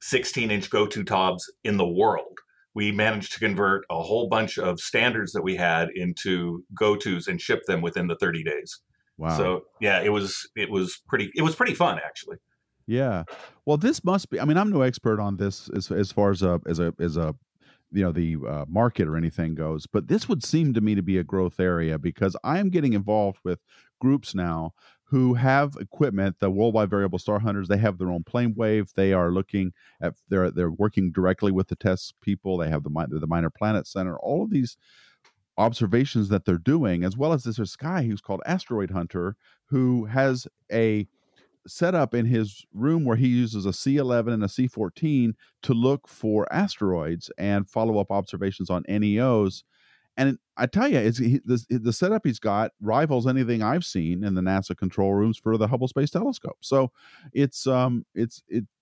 16 0.00 0.50
inch 0.50 0.68
go-to 0.68 1.04
Dobs 1.04 1.52
in 1.62 1.76
the 1.76 1.86
world. 1.86 2.38
We 2.74 2.90
managed 2.90 3.32
to 3.34 3.38
convert 3.38 3.84
a 3.90 4.02
whole 4.02 4.28
bunch 4.28 4.58
of 4.58 4.80
standards 4.80 5.32
that 5.32 5.42
we 5.42 5.54
had 5.54 5.90
into 5.94 6.64
go-tos 6.74 7.28
and 7.28 7.40
ship 7.40 7.62
them 7.66 7.82
within 7.82 8.08
the 8.08 8.16
30 8.16 8.42
days. 8.42 8.80
Wow. 9.18 9.36
So 9.36 9.64
yeah, 9.80 10.00
it 10.00 10.08
was 10.08 10.48
it 10.56 10.70
was 10.70 11.00
pretty 11.06 11.30
it 11.36 11.42
was 11.42 11.54
pretty 11.54 11.74
fun 11.74 12.00
actually. 12.04 12.38
Yeah. 12.86 13.24
Well, 13.64 13.76
this 13.76 14.02
must 14.02 14.30
be. 14.30 14.40
I 14.40 14.44
mean, 14.44 14.56
I'm 14.56 14.70
no 14.70 14.82
expert 14.82 15.20
on 15.20 15.36
this 15.36 15.70
as 15.76 15.90
as 15.90 16.10
far 16.10 16.30
as 16.30 16.42
a 16.42 16.60
as 16.66 16.80
a 16.80 16.94
as 16.98 17.16
a 17.16 17.34
you 17.92 18.02
know 18.02 18.12
the 18.12 18.36
uh, 18.48 18.64
market 18.68 19.08
or 19.08 19.16
anything 19.16 19.54
goes 19.54 19.86
but 19.86 20.08
this 20.08 20.28
would 20.28 20.42
seem 20.42 20.72
to 20.74 20.80
me 20.80 20.94
to 20.94 21.02
be 21.02 21.18
a 21.18 21.24
growth 21.24 21.60
area 21.60 21.98
because 21.98 22.36
i 22.44 22.58
am 22.58 22.70
getting 22.70 22.92
involved 22.92 23.38
with 23.44 23.60
groups 24.00 24.34
now 24.34 24.72
who 25.12 25.34
have 25.34 25.76
equipment 25.78 26.36
the 26.38 26.50
worldwide 26.50 26.88
variable 26.88 27.18
star 27.18 27.38
hunters 27.38 27.68
they 27.68 27.76
have 27.76 27.98
their 27.98 28.10
own 28.10 28.24
PlaneWave 28.24 28.94
they 28.94 29.12
are 29.12 29.30
looking 29.30 29.72
at 30.00 30.14
they're 30.28 30.50
they're 30.50 30.70
working 30.70 31.12
directly 31.12 31.52
with 31.52 31.68
the 31.68 31.76
TESS 31.76 32.14
people 32.22 32.56
they 32.56 32.70
have 32.70 32.82
the 32.82 32.90
the 33.10 33.26
minor 33.26 33.50
planet 33.50 33.86
center 33.86 34.16
all 34.18 34.42
of 34.42 34.50
these 34.50 34.76
observations 35.58 36.30
that 36.30 36.46
they're 36.46 36.56
doing 36.56 37.04
as 37.04 37.14
well 37.14 37.34
as 37.34 37.44
this, 37.44 37.56
this 37.56 37.76
guy 37.76 38.02
who's 38.02 38.22
called 38.22 38.40
asteroid 38.46 38.90
hunter 38.90 39.36
who 39.66 40.06
has 40.06 40.46
a 40.72 41.06
set 41.66 41.94
up 41.94 42.14
in 42.14 42.26
his 42.26 42.64
room 42.72 43.04
where 43.04 43.16
he 43.16 43.28
uses 43.28 43.66
a 43.66 43.70
C11 43.70 44.32
and 44.32 44.44
a 44.44 44.48
C14 44.48 45.34
to 45.62 45.74
look 45.74 46.08
for 46.08 46.52
asteroids 46.52 47.30
and 47.38 47.68
follow 47.68 47.98
up 47.98 48.10
observations 48.10 48.70
on 48.70 48.82
NEOs. 48.84 49.62
And 50.16 50.38
I 50.56 50.66
tell 50.66 50.88
you, 50.88 50.98
it's, 50.98 51.18
he, 51.18 51.40
the, 51.44 51.64
the 51.70 51.92
setup 51.92 52.26
he's 52.26 52.38
got 52.38 52.72
rivals 52.80 53.26
anything 53.26 53.62
I've 53.62 53.84
seen 53.84 54.24
in 54.24 54.34
the 54.34 54.42
NASA 54.42 54.76
control 54.76 55.14
rooms 55.14 55.38
for 55.38 55.56
the 55.56 55.68
Hubble 55.68 55.88
Space 55.88 56.10
Telescope. 56.10 56.58
So 56.60 56.92
it's 57.32 57.66
um 57.66 58.04
it's 58.14 58.42
it 58.48 58.64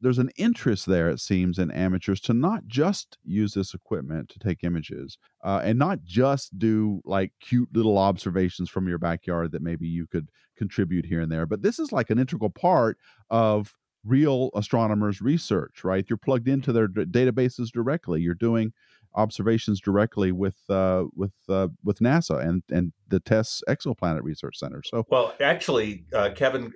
there's 0.00 0.18
an 0.18 0.30
interest 0.36 0.86
there, 0.86 1.10
it 1.10 1.20
seems, 1.20 1.58
in 1.58 1.70
amateurs 1.70 2.20
to 2.22 2.32
not 2.32 2.66
just 2.66 3.18
use 3.24 3.54
this 3.54 3.74
equipment 3.74 4.28
to 4.30 4.38
take 4.38 4.64
images 4.64 5.18
uh, 5.44 5.60
and 5.62 5.78
not 5.78 6.04
just 6.04 6.58
do 6.58 7.00
like 7.04 7.32
cute 7.40 7.68
little 7.72 7.98
observations 7.98 8.70
from 8.70 8.88
your 8.88 8.98
backyard 8.98 9.52
that 9.52 9.62
maybe 9.62 9.86
you 9.86 10.06
could 10.06 10.30
contribute 10.56 11.06
here 11.06 11.20
and 11.20 11.30
there, 11.30 11.46
but 11.46 11.62
this 11.62 11.78
is 11.78 11.92
like 11.92 12.10
an 12.10 12.18
integral 12.18 12.50
part 12.50 12.98
of 13.28 13.76
real 14.04 14.50
astronomers' 14.54 15.20
research, 15.20 15.84
right? 15.84 16.06
You're 16.08 16.16
plugged 16.16 16.48
into 16.48 16.72
their 16.72 16.88
d- 16.88 17.04
databases 17.04 17.70
directly. 17.70 18.20
You're 18.20 18.34
doing 18.34 18.72
observations 19.14 19.80
directly 19.80 20.32
with 20.32 20.56
uh, 20.68 21.04
with 21.14 21.32
uh, 21.48 21.68
with 21.84 21.98
NASA 21.98 22.44
and 22.46 22.62
and 22.70 22.92
the 23.08 23.20
TESS 23.20 23.62
Exoplanet 23.68 24.22
Research 24.22 24.58
Center. 24.58 24.82
So, 24.84 25.04
well, 25.10 25.34
actually, 25.40 26.04
uh, 26.14 26.30
Kevin, 26.34 26.72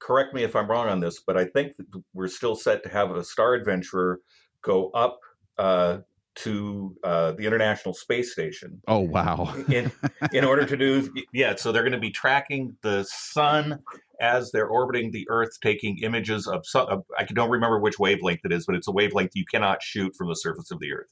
correct 0.00 0.34
me 0.34 0.42
if 0.42 0.56
I'm 0.56 0.68
wrong 0.68 0.88
on 0.88 1.00
this, 1.00 1.20
but 1.26 1.36
I 1.36 1.44
think 1.44 1.72
we're 2.12 2.28
still 2.28 2.56
set 2.56 2.82
to 2.84 2.88
have 2.88 3.10
a 3.10 3.22
Star 3.24 3.54
Adventurer 3.54 4.20
go 4.62 4.90
up 4.90 5.20
uh, 5.58 5.98
to 6.36 6.96
uh, 7.04 7.32
the 7.32 7.46
International 7.46 7.94
Space 7.94 8.32
Station. 8.32 8.80
Oh 8.88 9.00
wow! 9.00 9.54
in 9.68 9.92
in 10.32 10.44
order 10.44 10.64
to 10.64 10.76
do 10.76 11.12
yeah, 11.32 11.54
so 11.56 11.72
they're 11.72 11.82
going 11.82 11.92
to 11.92 11.98
be 11.98 12.10
tracking 12.10 12.76
the 12.82 13.04
sun 13.04 13.80
as 14.20 14.50
they're 14.52 14.68
orbiting 14.68 15.10
the 15.12 15.26
Earth, 15.30 15.58
taking 15.62 15.98
images 15.98 16.46
of 16.46 16.66
sun. 16.66 17.02
I 17.18 17.24
don't 17.24 17.50
remember 17.50 17.78
which 17.78 17.98
wavelength 17.98 18.40
it 18.44 18.52
is, 18.52 18.66
but 18.66 18.74
it's 18.74 18.88
a 18.88 18.92
wavelength 18.92 19.32
you 19.34 19.44
cannot 19.50 19.82
shoot 19.82 20.14
from 20.16 20.28
the 20.28 20.34
surface 20.34 20.70
of 20.70 20.78
the 20.80 20.92
Earth. 20.92 21.08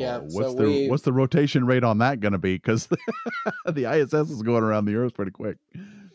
Yeah. 0.00 0.18
Oh, 0.18 0.28
what's 0.30 0.52
so 0.52 0.54
the 0.54 0.64
we, 0.64 0.88
what's 0.88 1.02
the 1.02 1.12
rotation 1.12 1.66
rate 1.66 1.84
on 1.84 1.98
that 1.98 2.20
going 2.20 2.32
to 2.32 2.38
be? 2.38 2.54
Because 2.54 2.88
the 3.66 3.84
ISS 3.84 4.30
is 4.30 4.42
going 4.42 4.62
around 4.62 4.86
the 4.86 4.96
Earth 4.96 5.14
pretty 5.14 5.30
quick. 5.30 5.58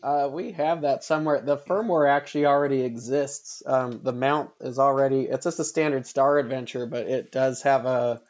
Uh, 0.02 0.28
we 0.30 0.52
have 0.52 0.82
that 0.82 1.04
somewhere. 1.04 1.40
The 1.40 1.56
firmware 1.56 2.08
actually 2.08 2.46
already 2.46 2.82
exists. 2.82 3.62
Um, 3.66 4.00
the 4.02 4.12
mount 4.12 4.50
is 4.60 4.78
already. 4.78 5.22
It's 5.22 5.44
just 5.44 5.58
a 5.58 5.64
standard 5.64 6.06
Star 6.06 6.38
Adventure, 6.38 6.86
but 6.86 7.06
it 7.06 7.32
does 7.32 7.62
have 7.62 7.86
a. 7.86 8.20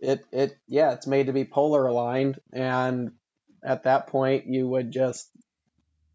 It 0.00 0.24
it 0.32 0.56
yeah, 0.66 0.92
it's 0.92 1.06
made 1.06 1.26
to 1.26 1.32
be 1.32 1.44
polar 1.44 1.86
aligned, 1.86 2.40
and 2.52 3.12
at 3.64 3.84
that 3.84 4.06
point 4.08 4.46
you 4.46 4.68
would 4.68 4.92
just, 4.92 5.28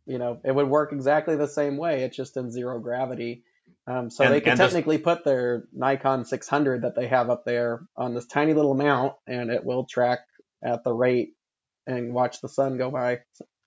you 0.06 0.18
know, 0.18 0.40
it 0.44 0.54
would 0.54 0.70
work 0.70 0.94
exactly 0.94 1.36
the 1.36 1.48
same 1.48 1.78
way. 1.78 2.04
It's 2.04 2.16
just 2.16 2.38
in 2.38 2.52
zero 2.52 2.80
gravity. 2.80 3.44
Um, 3.86 4.10
so 4.10 4.24
And- 4.24 4.34
they 4.34 4.40
could 4.42 4.50
and 4.52 4.60
this- 4.60 4.68
technically 4.72 4.98
put 4.98 5.24
their 5.26 5.66
Nikon 5.74 6.24
600 6.26 6.82
that 6.84 6.96
they 6.96 7.08
have 7.08 7.30
up 7.30 7.44
there 7.46 7.86
on 7.98 8.14
this 8.14 8.26
tiny 8.28 8.54
little 8.54 8.76
mount, 8.76 9.14
and 9.28 9.50
it 9.52 9.64
will 9.64 9.86
track 9.86 10.20
at 10.64 10.84
the 10.84 10.94
rate 10.94 11.34
and 11.86 12.14
watch 12.14 12.40
the 12.42 12.48
sun 12.48 12.78
go 12.78 12.90
by. 12.90 13.20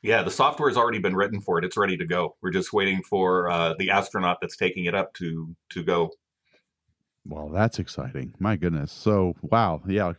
Yeah, 0.03 0.23
the 0.23 0.31
software 0.31 0.69
has 0.71 0.79
already 0.79 1.01
been 1.01 1.17
written 1.17 1.41
for 1.41 1.59
it. 1.59 1.65
It's 1.65 1.77
ready 1.77 1.97
to 1.99 2.07
go. 2.07 2.37
We're 2.41 2.51
just 2.53 2.73
waiting 2.73 3.03
for 3.03 3.51
uh, 3.51 3.75
the 3.79 3.91
astronaut 3.91 4.39
that's 4.41 4.57
taking 4.57 4.85
it 4.87 4.95
up 4.95 5.13
to 5.15 5.55
to 5.71 5.83
go. 5.83 6.11
Well, 7.27 7.49
that's 7.49 7.79
exciting. 7.79 8.35
My 8.39 8.57
goodness. 8.57 8.93
So, 8.93 9.35
wow. 9.43 9.83
Yeah, 9.87 10.13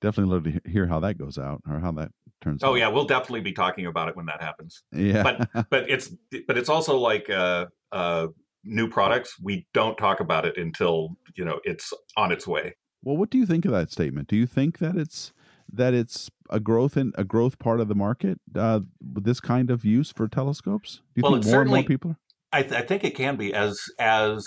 definitely 0.00 0.34
love 0.34 0.44
to 0.44 0.70
hear 0.70 0.86
how 0.86 1.00
that 1.00 1.16
goes 1.16 1.38
out 1.38 1.62
or 1.68 1.80
how 1.80 1.90
that 1.92 2.12
turns 2.42 2.62
out. 2.62 2.70
Oh 2.70 2.74
yeah, 2.74 2.88
we'll 2.88 3.06
definitely 3.06 3.40
be 3.40 3.52
talking 3.52 3.86
about 3.86 4.08
it 4.08 4.16
when 4.16 4.26
that 4.26 4.42
happens. 4.42 4.82
Yeah. 4.92 5.22
But 5.52 5.70
but 5.70 5.90
it's 5.90 6.10
but 6.46 6.58
it's 6.58 6.68
also 6.68 6.98
like 6.98 7.30
uh, 7.30 7.66
uh, 7.92 8.28
new 8.64 8.88
products. 8.88 9.36
We 9.40 9.66
don't 9.74 9.96
talk 9.96 10.20
about 10.20 10.44
it 10.46 10.56
until 10.56 11.16
you 11.34 11.44
know 11.44 11.60
it's 11.64 11.92
on 12.16 12.32
its 12.32 12.46
way. 12.46 12.74
well, 13.02 13.16
what 13.16 13.30
do 13.30 13.38
you 13.38 13.46
think 13.46 13.64
of 13.64 13.72
that 13.72 13.90
statement? 13.90 14.28
Do 14.28 14.36
you 14.36 14.46
think 14.46 14.78
that 14.78 14.96
it's 14.96 15.32
that 15.72 15.94
it's 15.94 16.30
a 16.50 16.60
growth 16.60 16.96
in 16.96 17.12
a 17.16 17.24
growth 17.24 17.58
part 17.58 17.80
of 17.80 17.88
the 17.88 17.94
market 17.94 18.38
uh, 18.54 18.80
with 19.14 19.24
this 19.24 19.40
kind 19.40 19.70
of 19.70 19.84
use 19.84 20.12
for 20.12 20.28
telescopes? 20.28 20.96
Do 21.14 21.20
you 21.20 21.22
Well, 21.22 21.32
think 21.32 21.46
it 21.46 21.50
more 21.50 21.60
and 21.62 21.70
more 21.70 21.76
certainly- 21.78 21.88
people 21.88 22.10
are? 22.12 22.18
I, 22.52 22.62
th- 22.62 22.74
I 22.74 22.82
think 22.82 23.02
it 23.02 23.16
can 23.16 23.36
be 23.36 23.52
as 23.52 23.80
as 23.98 24.46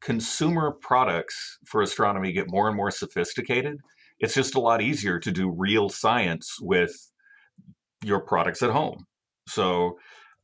consumer 0.00 0.72
products 0.80 1.58
for 1.64 1.80
astronomy 1.82 2.32
get 2.32 2.50
more 2.50 2.66
and 2.68 2.76
more 2.76 2.90
sophisticated. 2.90 3.78
It's 4.18 4.34
just 4.34 4.54
a 4.54 4.60
lot 4.60 4.80
easier 4.82 5.18
to 5.20 5.30
do 5.30 5.48
real 5.50 5.88
science 5.88 6.56
with 6.60 6.92
your 8.02 8.20
products 8.20 8.62
at 8.62 8.70
home. 8.70 9.04
So 9.48 9.96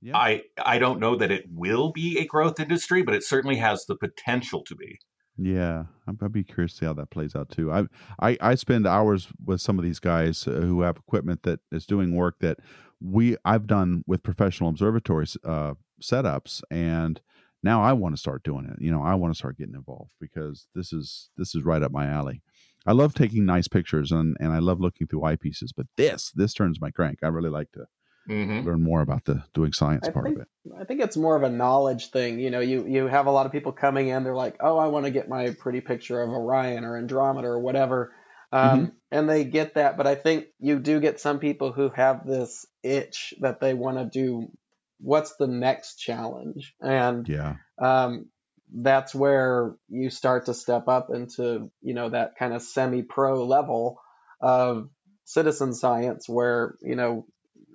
Yeah. 0.03 0.17
I 0.17 0.43
I 0.63 0.79
don't 0.79 0.99
know 0.99 1.17
that 1.17 1.31
it 1.31 1.47
will 1.49 1.93
be 1.93 2.19
a 2.19 2.27
growth 2.27 2.59
industry, 2.59 3.03
but 3.03 3.15
it 3.15 3.23
certainly 3.23 3.57
has 3.57 3.87
the 3.87 3.97
potential 3.97 4.63
to 4.65 4.75
be. 4.75 4.99
Yeah, 5.39 5.85
I'm, 6.07 6.19
I'd 6.21 6.33
be 6.33 6.45
curious 6.45 6.73
to 6.73 6.79
see 6.79 6.87
how 6.87 6.93
that 6.95 7.11
plays 7.11 7.35
out 7.35 7.51
too. 7.51 7.73
I, 7.73 7.85
I 8.21 8.37
I 8.41 8.55
spend 8.57 8.87
hours 8.87 9.29
with 9.45 9.61
some 9.61 9.79
of 9.79 9.85
these 9.85 10.01
guys 10.01 10.47
uh, 10.47 10.51
who 10.51 10.83
have 10.83 10.97
equipment 10.97 11.45
that 11.45 11.61
is 11.71 11.87
doing 11.87 12.15
work 12.15 12.37
that 12.41 12.59
we 13.01 13.37
I've 13.45 13.67
done 13.67 14.03
with 14.07 14.23
professional 14.23 14.69
observatories 14.69 15.37
uh, 15.45 15.75
setups, 16.03 16.63
and 16.71 17.21
now 17.63 17.83
I 17.83 17.93
want 17.93 18.15
to 18.15 18.21
start 18.21 18.43
doing 18.43 18.67
it. 18.67 18.83
You 18.83 18.91
know, 18.91 19.03
I 19.03 19.15
want 19.15 19.33
to 19.33 19.39
start 19.39 19.57
getting 19.57 19.75
involved 19.75 20.13
because 20.21 20.67
this 20.75 20.93
is 20.93 21.31
this 21.37 21.55
is 21.55 21.65
right 21.65 21.83
up 21.83 21.93
my 21.93 22.07
alley. 22.07 22.43
I 22.85 22.93
love 22.93 23.15
taking 23.15 23.47
nice 23.47 23.69
pictures 23.69 24.11
and 24.11 24.37
and 24.41 24.53
I 24.53 24.59
love 24.59 24.81
looking 24.81 25.07
through 25.07 25.21
eyepieces, 25.21 25.71
but 25.77 25.87
this 25.97 26.33
this 26.35 26.53
turns 26.53 26.81
my 26.81 26.91
crank. 26.91 27.21
I 27.23 27.29
really 27.29 27.51
like 27.51 27.71
to 27.73 27.87
hmm 28.27 28.61
learn 28.61 28.83
more 28.83 29.01
about 29.01 29.25
the 29.25 29.43
doing 29.55 29.73
science 29.73 30.07
I 30.09 30.11
part 30.13 30.27
think- 30.27 30.37
of 30.39 30.43
it. 30.43 30.49
I 30.81 30.85
think 30.85 31.01
it's 31.01 31.17
more 31.17 31.35
of 31.35 31.43
a 31.43 31.51
knowledge 31.51 32.11
thing. 32.11 32.39
You 32.39 32.51
know, 32.51 32.61
you 32.61 32.87
you 32.87 33.09
have 33.09 33.27
a 33.27 33.33
lot 33.33 33.47
of 33.47 33.53
people 33.53 33.73
coming 33.73 34.07
in. 34.09 34.23
They're 34.23 34.35
like, 34.35 34.57
"Oh, 34.61 34.79
I 34.79 34.87
want 34.87 35.07
to 35.07 35.11
get 35.11 35.29
my 35.29 35.51
pretty 35.59 35.81
picture 35.81 36.23
of 36.23 36.31
Orion 36.31 36.85
or 36.85 36.97
Andromeda 36.97 37.49
or 37.49 37.59
whatever," 37.59 38.15
um, 38.53 38.93
and 39.11 39.29
they 39.29 39.43
get 39.45 39.75
that. 39.75 39.97
But 39.97 40.07
I 40.07 40.15
think 40.15 40.47
you 40.61 40.79
do 40.79 41.01
get 41.01 41.19
some 41.19 41.41
people 41.41 41.73
who 41.73 41.89
have 41.91 42.25
this 42.25 42.65
itch 42.85 43.35
that 43.41 43.59
they 43.59 43.75
want 43.75 43.99
to 43.99 44.05
do. 44.05 44.53
What's 45.01 45.35
the 45.37 45.49
next 45.49 45.97
challenge? 45.97 46.77
And 46.81 47.29
Yeah, 47.29 47.57
um, 47.81 48.27
that's 48.73 49.13
where 49.13 49.75
you 49.89 50.11
start 50.11 50.47
to 50.47 50.55
step 50.55 50.87
up 50.87 51.09
into 51.13 51.73
you 51.81 51.95
know 51.95 52.09
that 52.11 52.37
kind 52.39 52.55
of 52.55 52.63
semi-pro 52.63 53.45
level 53.45 54.01
of 54.41 54.91
citizen 55.25 55.75
science 55.75 56.29
where 56.29 56.77
you 56.83 56.95
know 56.95 57.27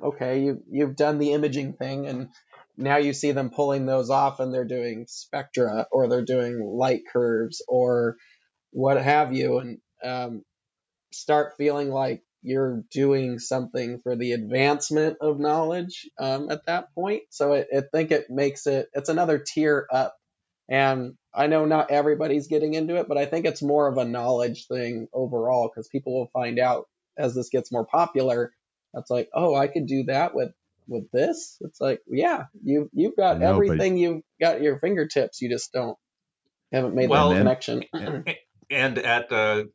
okay 0.03 0.41
you 0.41 0.63
you've 0.69 0.95
done 0.95 1.17
the 1.17 1.33
imaging 1.33 1.73
thing 1.73 2.07
and 2.07 2.29
now 2.77 2.97
you 2.97 3.13
see 3.13 3.31
them 3.31 3.49
pulling 3.49 3.85
those 3.85 4.09
off 4.09 4.39
and 4.39 4.53
they're 4.53 4.65
doing 4.65 5.05
spectra 5.07 5.87
or 5.91 6.07
they're 6.07 6.25
doing 6.25 6.63
light 6.63 7.01
curves 7.11 7.63
or 7.67 8.17
what 8.71 9.01
have 9.01 9.33
you 9.33 9.57
and 9.57 9.77
um, 10.03 10.43
start 11.11 11.53
feeling 11.57 11.89
like 11.89 12.21
you're 12.43 12.83
doing 12.91 13.39
something 13.39 13.99
for 14.03 14.15
the 14.15 14.33
advancement 14.33 15.17
of 15.21 15.39
knowledge 15.39 16.07
um, 16.19 16.51
at 16.51 16.65
that 16.67 16.93
point 16.93 17.23
so 17.31 17.53
I, 17.53 17.65
I 17.75 17.81
think 17.91 18.11
it 18.11 18.29
makes 18.29 18.67
it 18.67 18.87
it's 18.93 19.09
another 19.09 19.39
tier 19.39 19.87
up 19.91 20.15
and 20.69 21.13
I 21.33 21.47
know 21.47 21.65
not 21.65 21.91
everybody's 21.91 22.47
getting 22.47 22.73
into 22.73 22.97
it, 22.97 23.07
but 23.07 23.17
I 23.17 23.25
think 23.25 23.45
it's 23.45 23.61
more 23.61 23.87
of 23.87 23.97
a 23.97 24.05
knowledge 24.05 24.67
thing 24.67 25.07
overall 25.13 25.69
because 25.69 25.87
people 25.87 26.13
will 26.17 26.29
find 26.33 26.59
out 26.59 26.85
as 27.17 27.35
this 27.35 27.49
gets 27.49 27.71
more 27.71 27.85
popular. 27.85 28.51
That's 28.97 29.11
like, 29.11 29.29
oh, 29.31 29.53
I 29.53 29.67
could 29.67 29.85
do 29.85 30.05
that 30.05 30.33
with 30.33 30.49
with 30.87 31.11
this. 31.11 31.57
It's 31.61 31.79
like, 31.79 32.01
yeah, 32.07 32.45
you 32.63 32.89
you've 32.93 33.15
got 33.15 33.35
I 33.35 33.39
know, 33.39 33.45
but- 33.45 33.65
everything 33.65 33.97
you've 33.97 34.23
got 34.41 34.55
at 34.55 34.61
your 34.63 34.79
fingertips. 34.79 35.39
You 35.39 35.49
just 35.49 35.71
don't 35.71 35.95
haven't 36.71 36.95
made 36.95 37.07
Well, 37.09 37.29
that 37.29 37.37
connection. 37.37 37.83
and 38.71 38.97
at 38.97 39.31
uh, 39.31 39.65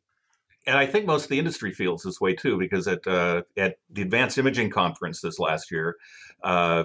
and 0.67 0.77
I 0.77 0.85
think 0.85 1.05
most 1.05 1.23
of 1.23 1.29
the 1.29 1.39
industry 1.39 1.71
feels 1.71 2.03
this 2.03 2.19
way 2.19 2.35
too, 2.35 2.57
because 2.59 2.85
at 2.89 3.07
uh, 3.07 3.43
at 3.55 3.75
the 3.89 4.01
Advanced 4.01 4.37
Imaging 4.37 4.69
Conference 4.71 5.21
this 5.21 5.39
last 5.39 5.71
year, 5.71 5.95
uh, 6.43 6.83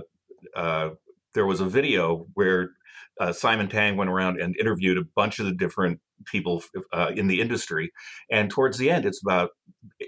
uh, 0.54 0.90
there 1.34 1.46
was 1.46 1.60
a 1.60 1.66
video 1.66 2.28
where 2.34 2.70
uh, 3.18 3.32
Simon 3.32 3.68
Tang 3.68 3.96
went 3.96 4.10
around 4.10 4.40
and 4.40 4.56
interviewed 4.60 4.96
a 4.96 5.02
bunch 5.16 5.40
of 5.40 5.46
the 5.46 5.52
different 5.52 6.00
people 6.24 6.62
uh, 6.92 7.10
in 7.16 7.26
the 7.26 7.40
industry, 7.40 7.90
and 8.30 8.48
towards 8.48 8.78
the 8.78 8.90
end, 8.92 9.04
it's 9.04 9.20
about 9.22 9.50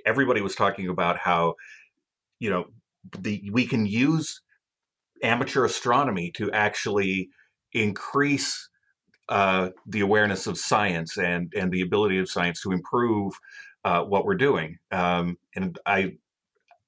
everybody 0.07 0.41
was 0.41 0.55
talking 0.55 0.89
about 0.89 1.19
how 1.19 1.55
you 2.41 2.51
know 2.51 2.67
the 3.19 3.49
we 3.53 3.67
can 3.67 3.87
use 3.87 4.41
amateur 5.23 5.65
astronomy 5.65 6.31
to 6.33 6.51
actually 6.53 7.29
increase 7.73 8.69
uh, 9.29 9.71
the 9.87 10.01
awareness 10.01 10.47
of 10.47 10.59
science 10.59 11.17
and 11.19 11.53
and 11.57 11.71
the 11.73 11.83
ability 11.83 12.19
of 12.19 12.29
science 12.29 12.61
to 12.63 12.73
improve 12.73 13.33
uh, 13.85 14.03
what 14.03 14.25
we're 14.25 14.35
doing. 14.35 14.79
Um, 14.91 15.39
and 15.55 15.79
I 15.87 16.17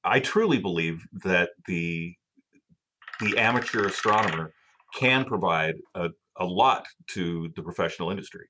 I 0.04 0.20
truly 0.20 0.58
believe 0.58 1.06
that 1.24 1.50
the 1.66 2.16
the 3.20 3.38
amateur 3.38 3.86
astronomer 3.86 4.52
can 4.94 5.24
provide 5.24 5.76
a, 5.94 6.10
a 6.36 6.44
lot 6.44 6.86
to 7.08 7.50
the 7.56 7.62
professional 7.62 8.10
industry. 8.10 8.46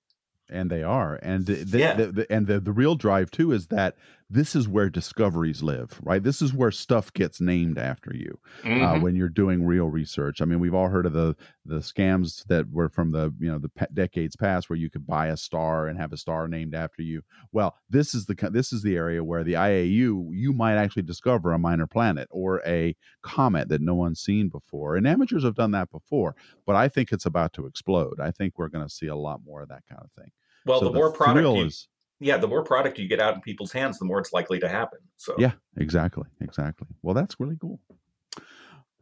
and 0.50 0.70
they 0.70 0.82
are 0.82 1.18
and 1.22 1.46
the, 1.46 1.64
the, 1.64 1.78
Yeah. 1.78 1.94
the, 1.94 2.06
the- 2.12 2.32
and 2.32 2.46
the, 2.46 2.60
the 2.60 2.72
real 2.72 2.94
drive 2.94 3.30
too 3.30 3.52
is 3.52 3.68
that 3.68 3.96
this 4.32 4.56
is 4.56 4.66
where 4.66 4.88
discoveries 4.88 5.62
live 5.62 6.00
right? 6.02 6.22
This 6.22 6.40
is 6.40 6.54
where 6.54 6.70
stuff 6.70 7.12
gets 7.12 7.40
named 7.40 7.78
after 7.78 8.12
you 8.14 8.38
uh, 8.64 8.68
Mhm. 8.68 9.02
when 9.02 9.14
you're 9.16 9.28
doing 9.28 9.64
real 9.64 9.88
research. 9.88 10.40
I 10.40 10.44
mean 10.46 10.58
we've 10.60 10.74
all 10.74 10.88
heard 10.88 11.06
of 11.06 11.12
the 11.12 11.36
the 11.64 11.80
scams 11.80 12.44
that 12.46 12.70
were 12.70 12.88
from 12.88 13.10
the 13.12 13.32
you 13.38 13.50
know 13.50 13.58
the 13.58 13.68
pe- 13.68 13.86
decades 13.92 14.34
past 14.36 14.68
where 14.70 14.78
you 14.78 14.90
could 14.90 15.06
buy 15.06 15.26
a 15.28 15.36
star 15.36 15.86
and 15.86 15.98
have 15.98 16.12
a 16.12 16.16
star 16.16 16.48
named 16.48 16.74
after 16.74 17.02
you. 17.02 17.22
Well 17.52 17.76
this 17.90 18.14
is 18.14 18.26
the 18.26 18.34
this 18.50 18.72
is 18.72 18.82
the 18.82 18.96
area 18.96 19.22
where 19.22 19.44
the 19.44 19.52
iau 19.54 20.28
you 20.32 20.52
might 20.52 20.76
actually 20.76 21.02
discover 21.02 21.52
a 21.52 21.58
minor 21.58 21.86
planet 21.86 22.28
or 22.30 22.62
a 22.66 22.96
comet 23.22 23.68
that 23.68 23.80
no 23.82 23.94
one's 23.94 24.20
seen 24.20 24.48
before 24.48 24.96
and 24.96 25.06
amateurs 25.06 25.44
have 25.44 25.54
done 25.54 25.70
that 25.72 25.90
before 25.90 26.34
but 26.66 26.74
i 26.76 26.88
think 26.88 27.12
it's 27.12 27.26
about 27.26 27.52
to 27.52 27.66
explode. 27.66 28.18
I 28.20 28.30
think 28.30 28.58
we're 28.58 28.68
going 28.68 28.86
to 28.86 28.92
see 28.92 29.06
a 29.08 29.16
lot 29.16 29.40
more 29.44 29.62
of 29.62 29.68
that 29.68 29.82
kind 29.88 30.00
of 30.02 30.10
thing. 30.12 30.30
Well, 30.64 30.78
So 30.80 30.86
the 30.86 30.92
more 30.94 31.12
product 31.12 31.46
you, 31.46 31.64
is 31.66 31.88
yeah, 32.22 32.36
the 32.38 32.48
more 32.48 32.62
product 32.64 32.98
you 32.98 33.08
get 33.08 33.20
out 33.20 33.34
in 33.34 33.40
people's 33.40 33.72
hands, 33.72 33.98
the 33.98 34.04
more 34.04 34.18
it's 34.18 34.32
likely 34.32 34.58
to 34.60 34.68
happen. 34.68 34.98
So 35.16 35.34
Yeah, 35.38 35.52
exactly, 35.76 36.24
exactly. 36.40 36.86
Well, 37.02 37.14
that's 37.14 37.38
really 37.40 37.56
cool. 37.60 37.80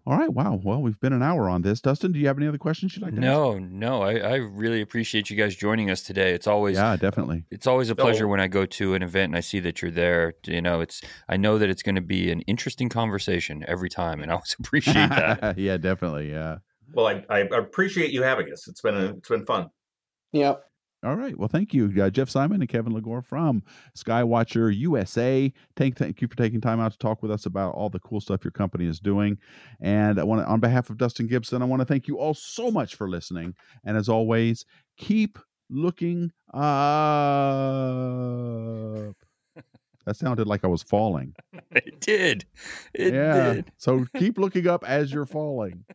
All 0.06 0.16
right, 0.16 0.32
wow. 0.32 0.58
Well, 0.64 0.80
we've 0.80 0.98
been 0.98 1.12
an 1.12 1.22
hour 1.22 1.48
on 1.48 1.60
this. 1.60 1.80
Dustin, 1.80 2.10
do 2.12 2.18
you 2.18 2.26
have 2.26 2.38
any 2.38 2.48
other 2.48 2.56
questions 2.58 2.96
you'd 2.96 3.02
like 3.02 3.12
to 3.14 3.18
ask? 3.18 3.22
No, 3.22 3.58
no. 3.58 4.02
I, 4.02 4.14
I 4.16 4.34
really 4.36 4.80
appreciate 4.80 5.28
you 5.28 5.36
guys 5.36 5.54
joining 5.54 5.90
us 5.90 6.02
today. 6.02 6.32
It's 6.32 6.46
always 6.46 6.76
Yeah, 6.78 6.96
definitely. 6.96 7.44
it's 7.50 7.66
always 7.66 7.90
a 7.90 7.94
pleasure 7.94 8.20
So- 8.24 8.28
when 8.28 8.40
I 8.40 8.48
go 8.48 8.64
to 8.64 8.94
an 8.94 9.02
event 9.02 9.24
and 9.30 9.36
I 9.36 9.40
see 9.40 9.60
that 9.60 9.82
you're 9.82 9.90
there. 9.90 10.32
You 10.46 10.62
know, 10.62 10.80
it's 10.80 11.02
I 11.28 11.36
know 11.36 11.58
that 11.58 11.68
it's 11.68 11.82
going 11.82 11.96
to 11.96 12.00
be 12.00 12.32
an 12.32 12.40
interesting 12.42 12.88
conversation 12.88 13.62
every 13.68 13.90
time, 13.90 14.22
and 14.22 14.32
I 14.32 14.34
always 14.36 14.56
appreciate 14.58 15.10
that. 15.10 15.58
yeah, 15.58 15.76
definitely. 15.76 16.30
Yeah. 16.32 16.58
well, 16.94 17.06
I, 17.06 17.22
I 17.28 17.40
appreciate 17.40 18.10
you 18.10 18.22
having 18.22 18.50
us. 18.50 18.66
It's 18.68 18.80
been 18.80 18.96
a, 18.96 19.04
it's 19.16 19.28
been 19.28 19.44
fun. 19.44 19.68
yep. 20.32 20.64
All 21.02 21.16
right. 21.16 21.34
Well, 21.38 21.48
thank 21.48 21.72
you, 21.72 21.90
uh, 22.02 22.10
Jeff 22.10 22.28
Simon 22.28 22.60
and 22.60 22.68
Kevin 22.68 22.92
Lagore 22.92 23.22
from 23.22 23.62
Skywatcher 23.96 24.76
USA. 24.76 25.50
Thank, 25.74 25.96
thank 25.96 26.20
you 26.20 26.28
for 26.28 26.36
taking 26.36 26.60
time 26.60 26.78
out 26.78 26.92
to 26.92 26.98
talk 26.98 27.22
with 27.22 27.30
us 27.30 27.46
about 27.46 27.74
all 27.74 27.88
the 27.88 28.00
cool 28.00 28.20
stuff 28.20 28.44
your 28.44 28.50
company 28.50 28.84
is 28.86 29.00
doing. 29.00 29.38
And 29.80 30.20
I 30.20 30.24
want 30.24 30.42
to, 30.42 30.46
on 30.46 30.60
behalf 30.60 30.90
of 30.90 30.98
Dustin 30.98 31.26
Gibson, 31.26 31.62
I 31.62 31.64
want 31.64 31.80
to 31.80 31.86
thank 31.86 32.06
you 32.06 32.18
all 32.18 32.34
so 32.34 32.70
much 32.70 32.96
for 32.96 33.08
listening. 33.08 33.54
And 33.82 33.96
as 33.96 34.10
always, 34.10 34.66
keep 34.98 35.38
looking 35.70 36.32
up. 36.52 36.60
That 40.06 40.16
sounded 40.16 40.46
like 40.46 40.64
I 40.64 40.66
was 40.66 40.82
falling. 40.82 41.34
it 41.72 42.00
did. 42.00 42.46
It 42.94 43.12
yeah. 43.12 43.52
did. 43.52 43.70
So 43.76 44.06
keep 44.16 44.38
looking 44.38 44.66
up 44.66 44.82
as 44.82 45.12
you're 45.12 45.26
falling. 45.26 45.84